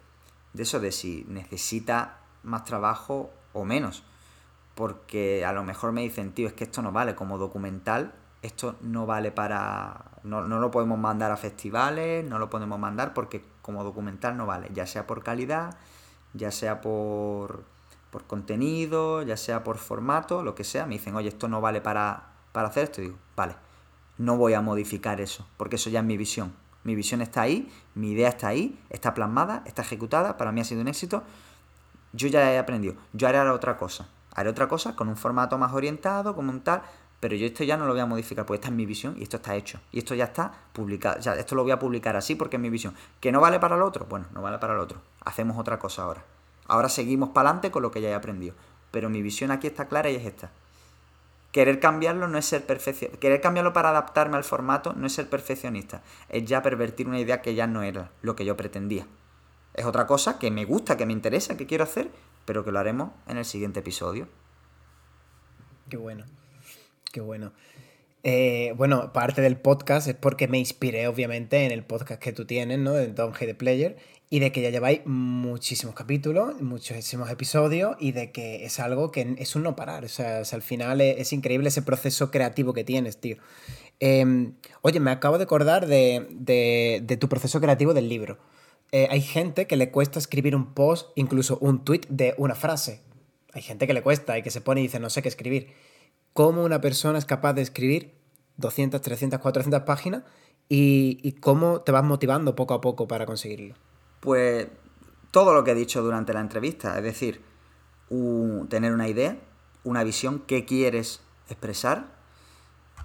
de 0.52 0.62
eso, 0.62 0.78
de 0.78 0.92
si 0.92 1.26
necesita 1.28 2.20
más 2.44 2.64
trabajo 2.64 3.32
o 3.52 3.64
menos. 3.64 4.04
Porque 4.80 5.44
a 5.44 5.52
lo 5.52 5.62
mejor 5.62 5.92
me 5.92 6.00
dicen, 6.00 6.32
tío, 6.32 6.48
es 6.48 6.54
que 6.54 6.64
esto 6.64 6.80
no 6.80 6.90
vale 6.90 7.14
como 7.14 7.36
documental, 7.36 8.14
esto 8.40 8.76
no 8.80 9.04
vale 9.04 9.30
para... 9.30 10.06
No, 10.22 10.40
no 10.48 10.58
lo 10.58 10.70
podemos 10.70 10.98
mandar 10.98 11.30
a 11.30 11.36
festivales, 11.36 12.24
no 12.24 12.38
lo 12.38 12.48
podemos 12.48 12.78
mandar 12.78 13.12
porque 13.12 13.44
como 13.60 13.84
documental 13.84 14.38
no 14.38 14.46
vale, 14.46 14.70
ya 14.72 14.86
sea 14.86 15.06
por 15.06 15.22
calidad, 15.22 15.76
ya 16.32 16.50
sea 16.50 16.80
por 16.80 17.64
por 18.10 18.24
contenido, 18.24 19.22
ya 19.22 19.36
sea 19.36 19.62
por 19.62 19.76
formato, 19.76 20.42
lo 20.42 20.54
que 20.54 20.64
sea, 20.64 20.86
me 20.86 20.94
dicen, 20.94 21.14
oye, 21.14 21.28
esto 21.28 21.46
no 21.46 21.60
vale 21.60 21.80
para, 21.80 22.32
para 22.52 22.68
hacer 22.68 22.84
esto, 22.84 23.00
y 23.00 23.04
digo, 23.04 23.18
vale, 23.36 23.54
no 24.18 24.36
voy 24.36 24.54
a 24.54 24.60
modificar 24.60 25.20
eso, 25.20 25.46
porque 25.58 25.76
eso 25.76 25.90
ya 25.90 26.00
es 26.00 26.06
mi 26.06 26.16
visión. 26.16 26.52
Mi 26.82 26.94
visión 26.94 27.20
está 27.20 27.42
ahí, 27.42 27.70
mi 27.94 28.12
idea 28.12 28.30
está 28.30 28.48
ahí, 28.48 28.82
está 28.88 29.12
plasmada, 29.12 29.62
está 29.66 29.82
ejecutada, 29.82 30.38
para 30.38 30.50
mí 30.50 30.62
ha 30.62 30.64
sido 30.64 30.80
un 30.80 30.88
éxito. 30.88 31.22
Yo 32.12 32.26
ya 32.28 32.52
he 32.52 32.58
aprendido, 32.58 32.94
yo 33.12 33.28
haré 33.28 33.38
otra 33.38 33.76
cosa, 33.76 34.08
haré 34.34 34.50
otra 34.50 34.68
cosa 34.68 34.96
con 34.96 35.08
un 35.08 35.16
formato 35.16 35.58
más 35.58 35.72
orientado, 35.72 36.34
como 36.34 36.50
un 36.50 36.60
tal, 36.60 36.82
pero 37.20 37.36
yo 37.36 37.46
esto 37.46 37.64
ya 37.64 37.76
no 37.76 37.86
lo 37.86 37.92
voy 37.92 38.00
a 38.00 38.06
modificar, 38.06 38.46
porque 38.46 38.56
esta 38.56 38.68
es 38.68 38.74
mi 38.74 38.86
visión 38.86 39.14
y 39.18 39.22
esto 39.22 39.36
está 39.36 39.54
hecho. 39.54 39.78
Y 39.92 39.98
esto 39.98 40.14
ya 40.14 40.24
está 40.24 40.52
publicado, 40.72 41.18
esto 41.34 41.54
lo 41.54 41.62
voy 41.62 41.72
a 41.72 41.78
publicar 41.78 42.16
así 42.16 42.34
porque 42.34 42.56
es 42.56 42.62
mi 42.62 42.70
visión. 42.70 42.94
¿Que 43.20 43.30
no 43.30 43.40
vale 43.40 43.60
para 43.60 43.76
el 43.76 43.82
otro? 43.82 44.06
Bueno, 44.06 44.26
no 44.32 44.40
vale 44.40 44.58
para 44.58 44.72
el 44.72 44.80
otro. 44.80 45.00
Hacemos 45.24 45.58
otra 45.58 45.78
cosa 45.78 46.04
ahora. 46.04 46.24
Ahora 46.66 46.88
seguimos 46.88 47.30
para 47.30 47.50
adelante 47.50 47.70
con 47.70 47.82
lo 47.82 47.90
que 47.90 48.00
ya 48.00 48.08
he 48.08 48.14
aprendido. 48.14 48.54
Pero 48.90 49.10
mi 49.10 49.22
visión 49.22 49.50
aquí 49.50 49.66
está 49.66 49.86
clara 49.86 50.08
y 50.08 50.16
es 50.16 50.24
esta. 50.24 50.50
Querer 51.52 51.80
cambiarlo 51.80 52.28
no 52.28 52.38
es 52.38 52.46
ser 52.46 52.64
perfeccionista. 52.64 53.18
Querer 53.18 53.40
cambiarlo 53.40 53.72
para 53.72 53.90
adaptarme 53.90 54.36
al 54.36 54.44
formato 54.44 54.94
no 54.94 55.06
es 55.06 55.12
ser 55.12 55.28
perfeccionista. 55.28 56.02
Es 56.28 56.44
ya 56.44 56.62
pervertir 56.62 57.08
una 57.08 57.18
idea 57.18 57.42
que 57.42 57.54
ya 57.54 57.66
no 57.66 57.82
era 57.82 58.10
lo 58.22 58.36
que 58.36 58.44
yo 58.44 58.56
pretendía. 58.56 59.06
Es 59.74 59.84
otra 59.84 60.06
cosa 60.06 60.38
que 60.38 60.50
me 60.50 60.64
gusta, 60.64 60.96
que 60.96 61.06
me 61.06 61.12
interesa, 61.12 61.56
que 61.56 61.66
quiero 61.66 61.84
hacer, 61.84 62.10
pero 62.50 62.64
que 62.64 62.72
lo 62.72 62.80
haremos 62.80 63.12
en 63.28 63.38
el 63.38 63.44
siguiente 63.44 63.78
episodio. 63.78 64.26
Qué 65.88 65.96
bueno. 65.96 66.24
Qué 67.12 67.20
bueno. 67.20 67.52
Eh, 68.24 68.74
bueno, 68.76 69.12
parte 69.12 69.40
del 69.40 69.56
podcast 69.56 70.08
es 70.08 70.16
porque 70.16 70.48
me 70.48 70.58
inspiré, 70.58 71.06
obviamente, 71.06 71.64
en 71.64 71.70
el 71.70 71.84
podcast 71.84 72.20
que 72.20 72.32
tú 72.32 72.46
tienes, 72.46 72.80
¿no? 72.80 72.94
De 72.94 73.06
Don't 73.06 73.36
Hate 73.36 73.46
the 73.46 73.54
Player 73.54 73.98
y 74.30 74.40
de 74.40 74.50
que 74.50 74.62
ya 74.62 74.70
lleváis 74.70 75.02
muchísimos 75.04 75.94
capítulos, 75.94 76.60
muchísimos 76.60 77.30
episodios 77.30 77.96
y 78.00 78.10
de 78.10 78.32
que 78.32 78.64
es 78.64 78.80
algo 78.80 79.12
que 79.12 79.36
es 79.38 79.54
un 79.54 79.62
no 79.62 79.76
parar. 79.76 80.04
O 80.04 80.08
sea, 80.08 80.38
al 80.40 80.62
final 80.62 81.00
es, 81.00 81.32
increíble 81.32 81.68
ese 81.68 81.82
proceso 81.82 82.32
creativo 82.32 82.74
que 82.74 82.82
tienes, 82.82 83.18
tío. 83.18 83.36
Em, 84.00 84.54
oye, 84.82 84.98
me 84.98 85.12
acabo 85.12 85.38
de 85.38 85.44
acordar 85.44 85.86
de, 85.86 87.16
tu 87.20 87.28
proceso 87.28 87.60
creativo 87.60 87.94
del 87.94 88.08
libro. 88.08 88.38
Eh, 88.92 89.08
hay 89.10 89.20
gente 89.20 89.66
que 89.66 89.76
le 89.76 89.90
cuesta 89.90 90.18
escribir 90.18 90.56
un 90.56 90.74
post, 90.74 91.10
incluso 91.14 91.58
un 91.60 91.84
tweet 91.84 92.02
de 92.08 92.34
una 92.38 92.54
frase. 92.54 93.02
Hay 93.52 93.62
gente 93.62 93.86
que 93.86 93.94
le 93.94 94.02
cuesta 94.02 94.38
y 94.38 94.42
que 94.42 94.50
se 94.50 94.60
pone 94.60 94.80
y 94.80 94.84
dice 94.84 95.00
no 95.00 95.10
sé 95.10 95.22
qué 95.22 95.28
escribir. 95.28 95.74
¿Cómo 96.32 96.64
una 96.64 96.80
persona 96.80 97.18
es 97.18 97.24
capaz 97.24 97.52
de 97.54 97.62
escribir 97.62 98.14
200, 98.56 99.00
300, 99.00 99.40
400 99.40 99.82
páginas 99.82 100.22
y, 100.68 101.18
y 101.22 101.32
cómo 101.32 101.80
te 101.80 101.92
vas 101.92 102.04
motivando 102.04 102.54
poco 102.54 102.74
a 102.74 102.80
poco 102.80 103.08
para 103.08 103.26
conseguirlo? 103.26 103.74
Pues 104.20 104.68
todo 105.30 105.54
lo 105.54 105.64
que 105.64 105.72
he 105.72 105.74
dicho 105.74 106.02
durante 106.02 106.32
la 106.32 106.40
entrevista, 106.40 106.96
es 106.96 107.04
decir, 107.04 107.42
tener 108.68 108.92
una 108.92 109.08
idea, 109.08 109.38
una 109.84 110.02
visión, 110.04 110.42
qué 110.46 110.64
quieres 110.64 111.20
expresar, 111.48 112.16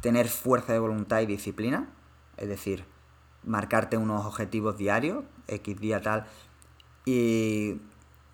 tener 0.01 0.27
fuerza 0.27 0.73
de 0.73 0.79
voluntad 0.79 1.21
y 1.21 1.25
disciplina, 1.25 1.93
es 2.38 2.47
decir, 2.47 2.86
marcarte 3.46 3.98
unos 3.98 4.26
objetivos 4.26 4.78
diarios, 4.78 5.24
X 5.48 5.80
día 5.80 6.02
tal, 6.02 6.26
y 7.06 7.80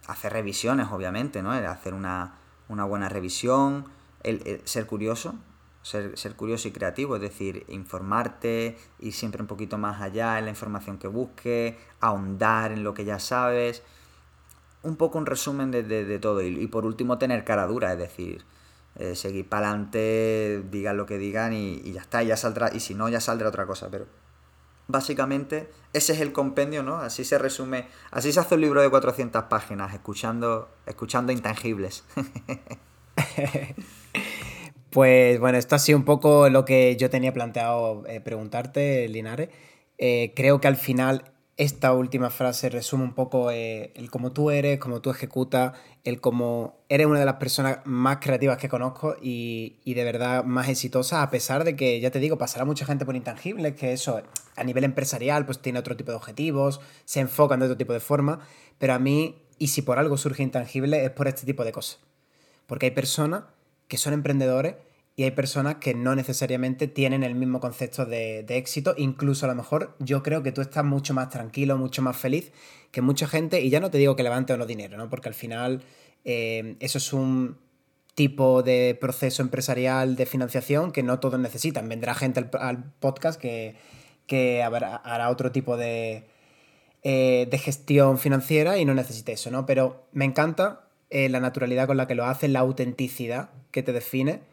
hacer 0.07 0.33
revisiones, 0.33 0.87
obviamente, 0.91 1.41
¿no? 1.41 1.51
Hacer 1.51 1.93
una, 1.93 2.33
buena 2.67 3.09
revisión, 3.09 3.85
ser 4.63 4.85
curioso, 4.87 5.35
ser, 5.81 6.17
ser, 6.17 6.35
curioso 6.35 6.67
y 6.67 6.71
creativo, 6.71 7.15
es 7.15 7.21
decir, 7.21 7.65
informarte 7.69 8.77
y 8.99 9.11
siempre 9.11 9.41
un 9.41 9.47
poquito 9.47 9.77
más 9.77 10.01
allá 10.01 10.39
en 10.39 10.45
la 10.45 10.51
información 10.51 10.97
que 10.97 11.07
busques, 11.07 11.75
ahondar 11.99 12.71
en 12.71 12.83
lo 12.83 12.93
que 12.93 13.05
ya 13.05 13.19
sabes. 13.19 13.83
Un 14.83 14.95
poco 14.95 15.19
un 15.19 15.27
resumen 15.27 15.69
de, 15.69 16.19
todo. 16.19 16.41
Y, 16.41 16.65
por 16.67 16.85
último, 16.85 17.17
tener 17.19 17.43
cara 17.43 17.67
dura, 17.67 17.93
es 17.93 17.99
decir, 17.99 18.43
eh, 18.95 19.15
seguir 19.15 19.47
para 19.47 19.69
adelante, 19.69 20.63
digan 20.71 20.97
lo 20.97 21.05
que 21.05 21.19
digan 21.19 21.53
y, 21.53 21.91
ya 21.91 22.01
está, 22.01 22.23
ya 22.23 22.35
saldrá. 22.35 22.73
Y 22.73 22.79
si 22.79 22.95
no, 22.95 23.07
ya 23.07 23.19
saldrá 23.19 23.49
otra 23.49 23.67
cosa. 23.67 23.89
Pero 23.91 24.07
básicamente 24.91 25.69
ese 25.93 26.13
es 26.13 26.21
el 26.21 26.31
compendio, 26.31 26.83
¿no? 26.83 26.97
Así 26.97 27.23
se 27.25 27.37
resume, 27.37 27.87
así 28.11 28.31
se 28.31 28.39
hace 28.39 28.55
un 28.55 28.61
libro 28.61 28.81
de 28.81 28.89
400 28.89 29.43
páginas, 29.45 29.93
escuchando, 29.93 30.69
escuchando 30.85 31.31
intangibles. 31.31 32.03
Pues 34.91 35.39
bueno, 35.39 35.57
esto 35.57 35.75
ha 35.75 35.79
sido 35.79 35.97
un 35.97 36.03
poco 36.03 36.49
lo 36.49 36.65
que 36.65 36.97
yo 36.97 37.09
tenía 37.09 37.31
planteado 37.33 38.03
eh, 38.07 38.19
preguntarte, 38.19 39.07
Linares. 39.07 39.47
Eh, 39.97 40.33
creo 40.35 40.59
que 40.59 40.67
al 40.67 40.75
final 40.75 41.30
esta 41.57 41.93
última 41.93 42.29
frase 42.29 42.69
resume 42.69 43.03
un 43.03 43.13
poco 43.13 43.51
eh, 43.51 43.91
el 43.95 44.09
cómo 44.09 44.31
tú 44.31 44.51
eres, 44.51 44.79
cómo 44.79 45.01
tú 45.01 45.09
ejecutas, 45.11 45.73
el 46.03 46.21
cómo 46.21 46.79
eres 46.89 47.07
una 47.07 47.19
de 47.19 47.25
las 47.25 47.35
personas 47.35 47.79
más 47.85 48.17
creativas 48.17 48.57
que 48.57 48.69
conozco 48.69 49.15
y, 49.21 49.75
y, 49.83 49.93
de 49.93 50.03
verdad 50.03 50.43
más 50.43 50.69
exitosas, 50.69 51.19
a 51.19 51.29
pesar 51.29 51.63
de 51.63 51.75
que, 51.75 51.99
ya 51.99 52.09
te 52.09 52.19
digo, 52.19 52.37
pasará 52.37 52.65
mucha 52.65 52.85
gente 52.85 53.05
por 53.05 53.15
intangibles, 53.15 53.75
que 53.75 53.93
eso 53.93 54.21
a 54.55 54.63
nivel 54.63 54.83
empresarial 54.83 55.45
pues 55.45 55.59
tiene 55.59 55.79
otro 55.79 55.95
tipo 55.95 56.11
de 56.11 56.17
objetivos, 56.17 56.79
se 57.05 57.19
enfocan 57.19 57.59
de 57.59 57.65
otro 57.65 57.77
tipo 57.77 57.93
de 57.93 57.99
forma, 57.99 58.39
pero 58.79 58.93
a 58.93 58.99
mí, 58.99 59.43
y 59.59 59.67
si 59.67 59.81
por 59.81 59.99
algo 59.99 60.17
surge 60.17 60.43
intangible, 60.43 61.05
es 61.05 61.11
por 61.11 61.27
este 61.27 61.45
tipo 61.45 61.63
de 61.63 61.71
cosas. 61.71 61.99
Porque 62.65 62.87
hay 62.87 62.91
personas 62.91 63.43
que 63.87 63.97
son 63.97 64.13
emprendedores 64.13 64.75
y 65.21 65.23
hay 65.23 65.29
personas 65.29 65.75
que 65.75 65.93
no 65.93 66.15
necesariamente 66.15 66.87
tienen 66.87 67.21
el 67.21 67.35
mismo 67.35 67.59
concepto 67.59 68.07
de, 68.07 68.43
éxito. 68.49 68.95
Incluso 68.97 69.45
a 69.45 69.49
lo 69.49 69.53
mejor 69.53 69.95
yo 69.99 70.23
creo 70.23 70.41
que 70.41 70.51
tú 70.51 70.61
estás 70.61 70.83
mucho 70.83 71.13
más 71.13 71.29
tranquilo, 71.29 71.77
mucho 71.77 72.01
más 72.01 72.17
feliz 72.17 72.51
que 72.89 73.03
mucha 73.03 73.27
gente. 73.27 73.61
Y 73.61 73.69
ya 73.69 73.79
no 73.79 73.91
te 73.91 73.99
digo 73.99 74.15
que 74.15 74.23
levante 74.23 74.51
o 74.51 74.57
no 74.57 74.65
dinero, 74.65 74.97
¿no? 74.97 75.11
Porque 75.11 75.29
al 75.29 75.35
final 75.35 75.83
eh, 76.25 76.75
eso 76.79 76.97
es 76.97 77.13
un 77.13 77.59
tipo 78.15 78.63
de 78.63 78.97
proceso 78.99 79.43
empresarial 79.43 80.15
de 80.15 80.25
financiación 80.25 80.91
que 80.91 81.03
no 81.03 81.19
todos 81.19 81.39
necesitan. 81.39 81.87
Vendrá 81.87 82.15
gente 82.15 82.43
al, 82.59 82.91
podcast 82.99 83.39
que, 83.39 83.75
que 84.25 84.63
hará 84.63 85.29
otro 85.29 85.51
tipo 85.51 85.77
de, 85.77 86.23
eh, 87.03 87.47
de 87.51 87.57
gestión 87.59 88.17
financiera 88.17 88.79
y 88.79 88.85
no 88.85 88.95
necesite 88.95 89.33
eso, 89.33 89.51
¿no? 89.51 89.67
Pero 89.67 90.07
me 90.13 90.25
encanta 90.25 90.87
eh, 91.11 91.29
la 91.29 91.39
naturalidad 91.39 91.85
con 91.85 91.97
la 91.97 92.07
que 92.07 92.15
lo 92.15 92.25
haces, 92.25 92.49
la 92.49 92.61
autenticidad 92.61 93.51
que 93.69 93.83
te 93.83 93.93
define. 93.93 94.49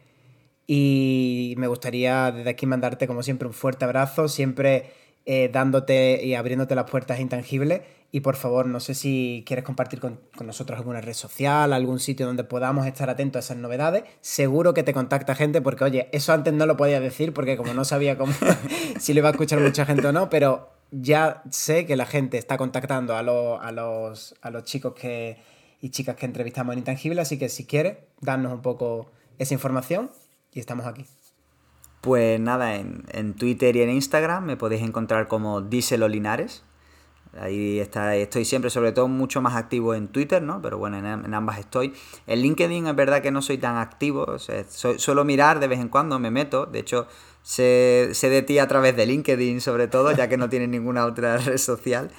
Y 0.71 1.55
me 1.57 1.65
gustaría 1.65 2.31
desde 2.31 2.51
aquí 2.51 2.67
mandarte, 2.67 3.07
como 3.07 3.23
siempre, 3.23 3.47
un 3.47 3.55
fuerte 3.55 3.85
abrazo, 3.85 4.27
siempre 4.27 4.91
eh, 5.25 5.49
dándote 5.51 6.23
y 6.23 6.35
abriéndote 6.35 6.75
las 6.75 6.87
puertas 6.87 7.19
intangibles. 7.19 7.81
Y 8.11 8.19
por 8.19 8.35
favor, 8.35 8.67
no 8.67 8.79
sé 8.79 8.93
si 8.93 9.43
quieres 9.47 9.65
compartir 9.65 9.99
con, 9.99 10.19
nosotros 10.45 10.77
alguna 10.77 11.01
red 11.01 11.15
social, 11.15 11.73
algún 11.73 11.99
sitio 11.99 12.27
donde 12.27 12.43
podamos 12.43 12.85
estar 12.85 13.09
atentos 13.09 13.37
a 13.37 13.39
esas 13.39 13.57
novedades. 13.57 14.03
Seguro 14.21 14.75
que 14.75 14.83
te 14.83 14.93
contacta 14.93 15.33
gente, 15.33 15.59
porque 15.59 15.85
oye, 15.85 16.07
eso 16.11 16.33
antes 16.33 16.53
no 16.53 16.67
lo 16.67 16.77
podía 16.77 16.99
decir, 16.99 17.33
porque 17.33 17.57
como 17.57 17.73
no 17.73 17.83
sabía 17.83 18.15
cómo, 18.15 18.31
si 18.99 19.15
lo 19.15 19.21
iba 19.21 19.29
a 19.29 19.31
escuchar 19.31 19.59
mucha 19.61 19.87
gente 19.87 20.05
o 20.05 20.11
no, 20.11 20.29
pero 20.29 20.69
ya 20.91 21.41
sé 21.49 21.87
que 21.87 21.95
la 21.95 22.05
gente 22.05 22.37
está 22.37 22.57
contactando 22.57 23.15
a, 23.15 23.21
a, 23.21 23.71
los, 23.71 24.35
a 24.39 24.51
los 24.51 24.63
chicos 24.65 24.93
que, 24.93 25.37
y 25.81 25.89
chicas 25.89 26.15
que 26.15 26.27
entrevistamos 26.27 26.73
en 26.73 26.79
Intangible, 26.79 27.21
así 27.21 27.39
que 27.39 27.49
si 27.49 27.65
quieres, 27.65 27.97
darnos 28.21 28.53
un 28.53 28.61
poco 28.61 29.09
esa 29.39 29.55
información 29.55 30.11
y 30.53 30.59
estamos 30.59 30.85
aquí. 30.85 31.05
Pues 32.01 32.39
nada, 32.39 32.75
en, 32.75 33.33
Twitter 33.33 33.75
y 33.75 33.81
en 33.81 33.89
Instagram 33.89 34.45
me 34.45 34.57
podéis 34.57 34.83
encontrar 34.83 35.27
como 35.27 35.61
Díselo 35.61 36.07
Linares. 36.07 36.63
Ahí 37.37 37.79
está, 37.79 38.15
estoy 38.15 38.45
siempre, 38.45 38.71
sobre 38.71 38.91
todo 38.91 39.07
mucho 39.07 39.41
más 39.41 39.55
activo 39.55 39.93
en 39.93 40.07
Twitter, 40.07 40.41
¿no? 40.41 40.61
Pero 40.61 40.77
bueno, 40.77 40.97
en, 40.97 41.33
ambas 41.33 41.59
estoy. 41.59 41.93
En 42.25 42.41
LinkedIn 42.41 42.87
es 42.87 42.95
verdad 42.95 43.21
que 43.21 43.31
no 43.31 43.41
soy 43.41 43.57
tan 43.57 43.77
activo, 43.77 44.37
suelo 44.39 45.25
mirar 45.25 45.59
de 45.59 45.67
vez 45.67 45.79
en 45.79 45.89
cuando, 45.89 46.17
me 46.19 46.31
meto. 46.31 46.65
De 46.65 46.79
hecho, 46.79 47.07
sé, 47.49 48.29
de 48.29 48.41
ti 48.43 48.59
a 48.59 48.67
través 48.67 48.95
de 48.95 49.07
LinkedIn 49.07 49.59
sobre 49.59 49.87
todo, 49.87 50.11
ya 50.11 50.29
que 50.29 50.37
no 50.37 50.49
tienes 50.49 50.69
ninguna 50.69 51.05
otra 51.05 51.37
red 51.45 51.57
social. 51.57 52.11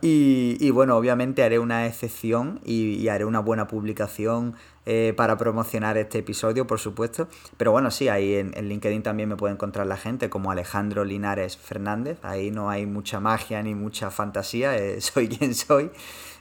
Y, 0.00 0.70
bueno, 0.70 0.96
obviamente 0.96 1.42
haré 1.42 1.58
una 1.58 1.86
excepción 1.86 2.60
y, 2.64 3.08
haré 3.08 3.24
una 3.24 3.40
buena 3.40 3.66
publicación 3.66 4.54
eh, 4.84 5.12
para 5.16 5.36
promocionar 5.36 5.98
este 5.98 6.18
episodio, 6.18 6.68
por 6.68 6.78
supuesto. 6.78 7.28
Pero 7.56 7.72
bueno, 7.72 7.90
sí, 7.90 8.08
ahí 8.08 8.36
en, 8.36 8.52
LinkedIn 8.52 9.02
también 9.02 9.28
me 9.28 9.36
puede 9.36 9.54
encontrar 9.54 9.86
la 9.88 9.96
gente 9.96 10.30
como 10.30 10.52
Alejandro 10.52 11.04
Linares 11.04 11.56
Fernández. 11.56 12.18
Ahí 12.22 12.52
no 12.52 12.70
hay 12.70 12.86
mucha 12.86 13.18
magia 13.18 13.62
ni 13.62 13.74
mucha 13.74 14.12
fantasía, 14.12 14.76
eh, 14.76 15.00
soy 15.00 15.28
quien 15.28 15.54
soy. 15.54 15.90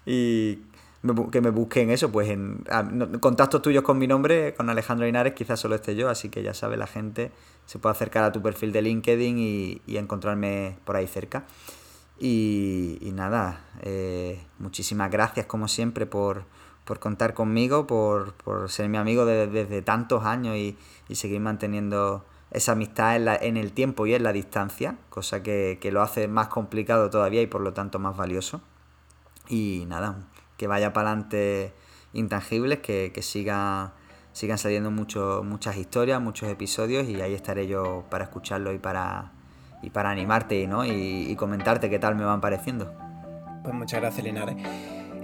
Y 0.06 0.60
que 1.32 1.42
me 1.42 1.50
busquen 1.50 1.90
eso, 1.90 2.12
pues 2.12 2.30
en 2.30 2.64
contactos 3.20 3.62
tuyos 3.62 3.84
con 3.84 3.98
mi 3.98 4.08
nombre, 4.08 4.54
con 4.56 4.70
Alejandro 4.70 5.06
Linares, 5.06 5.34
quizás 5.34 5.60
solo 5.60 5.76
esté 5.76 5.96
yo, 5.96 6.10
así 6.10 6.30
que 6.30 6.44
ya 6.44 6.54
sabe 6.54 6.78
la 6.78 6.88
gente, 6.88 7.32
se 7.66 7.80
puede 7.80 7.92
acercar 7.92 8.24
a 8.24 8.32
tu 8.32 8.42
perfil 8.42 8.72
de 8.72 8.82
LinkedIn 8.82 9.38
y, 9.38 9.98
encontrarme 9.98 10.78
por 10.86 10.96
ahí 10.96 11.08
cerca. 11.08 11.46
Y, 12.20 13.12
nada, 13.14 13.62
eh, 13.82 14.42
muchísimas 14.60 15.12
gracias 15.12 15.46
como 15.46 15.68
siempre 15.68 16.06
por, 16.06 16.46
contar 17.00 17.34
conmigo, 17.34 17.88
por, 17.88 18.34
ser 18.70 18.90
mi 18.90 18.98
amigo 18.98 19.26
desde, 19.26 19.82
tantos 19.82 20.24
años 20.26 20.56
y, 20.56 20.78
seguir 21.14 21.40
manteniendo 21.40 22.26
esa 22.52 22.72
amistad 22.72 23.16
en, 23.16 23.28
en, 23.28 23.58
el 23.58 23.74
tiempo 23.74 24.06
y 24.06 24.14
en 24.14 24.24
la 24.24 24.32
distancia, 24.32 24.98
cosa 25.10 25.44
que, 25.44 25.78
que 25.82 25.92
lo 25.92 26.02
hace 26.02 26.28
más 26.28 26.48
complicado 26.48 27.10
todavía 27.10 27.42
y 27.42 27.48
por 27.48 27.62
lo 27.62 27.74
tanto 27.74 28.00
más 28.00 28.16
valioso. 28.16 28.62
Y 29.48 29.86
nada, 29.88 30.18
que 30.58 30.68
vaya 30.68 30.94
para 30.94 31.10
adelante 31.10 31.74
intangibles, 32.14 32.80
que, 32.80 33.12
siga, 33.22 33.94
sigan 34.32 34.58
saliendo 34.58 34.92
mucho, 34.92 35.44
muchas 35.44 35.78
historias, 35.78 36.22
muchos 36.22 36.50
episodios 36.50 37.08
y 37.08 37.22
ahí 37.22 37.34
estaré 37.34 37.68
yo 37.68 38.06
para 38.10 38.26
escucharlo 38.26 38.74
y 38.74 38.80
para, 38.80 39.32
y 39.82 39.90
para 39.90 40.10
animarte 40.10 40.66
¿no? 40.68 40.86
y, 40.86 41.36
comentarte 41.36 41.90
qué 41.90 42.00
tal 42.00 42.16
me 42.16 42.26
van 42.26 42.42
pareciendo. 42.42 42.94
Pues 43.64 43.74
muchas 43.74 44.02
gracias 44.02 44.26
Linares. 44.26 44.56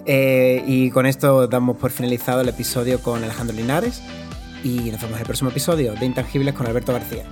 Eh, 0.05 0.63
y 0.65 0.89
con 0.89 1.05
esto 1.05 1.47
damos 1.47 1.77
por 1.77 1.91
finalizado 1.91 2.41
el 2.41 2.49
episodio 2.49 3.01
con 3.01 3.23
Alejandro 3.23 3.55
Linares 3.55 4.01
y 4.63 4.91
nos 4.91 5.01
vemos 5.01 5.15
en 5.15 5.19
el 5.19 5.25
próximo 5.25 5.49
episodio 5.51 5.93
de 5.93 6.05
Intangibles 6.05 6.53
con 6.53 6.65
Alberto 6.67 6.91
García. 6.91 7.25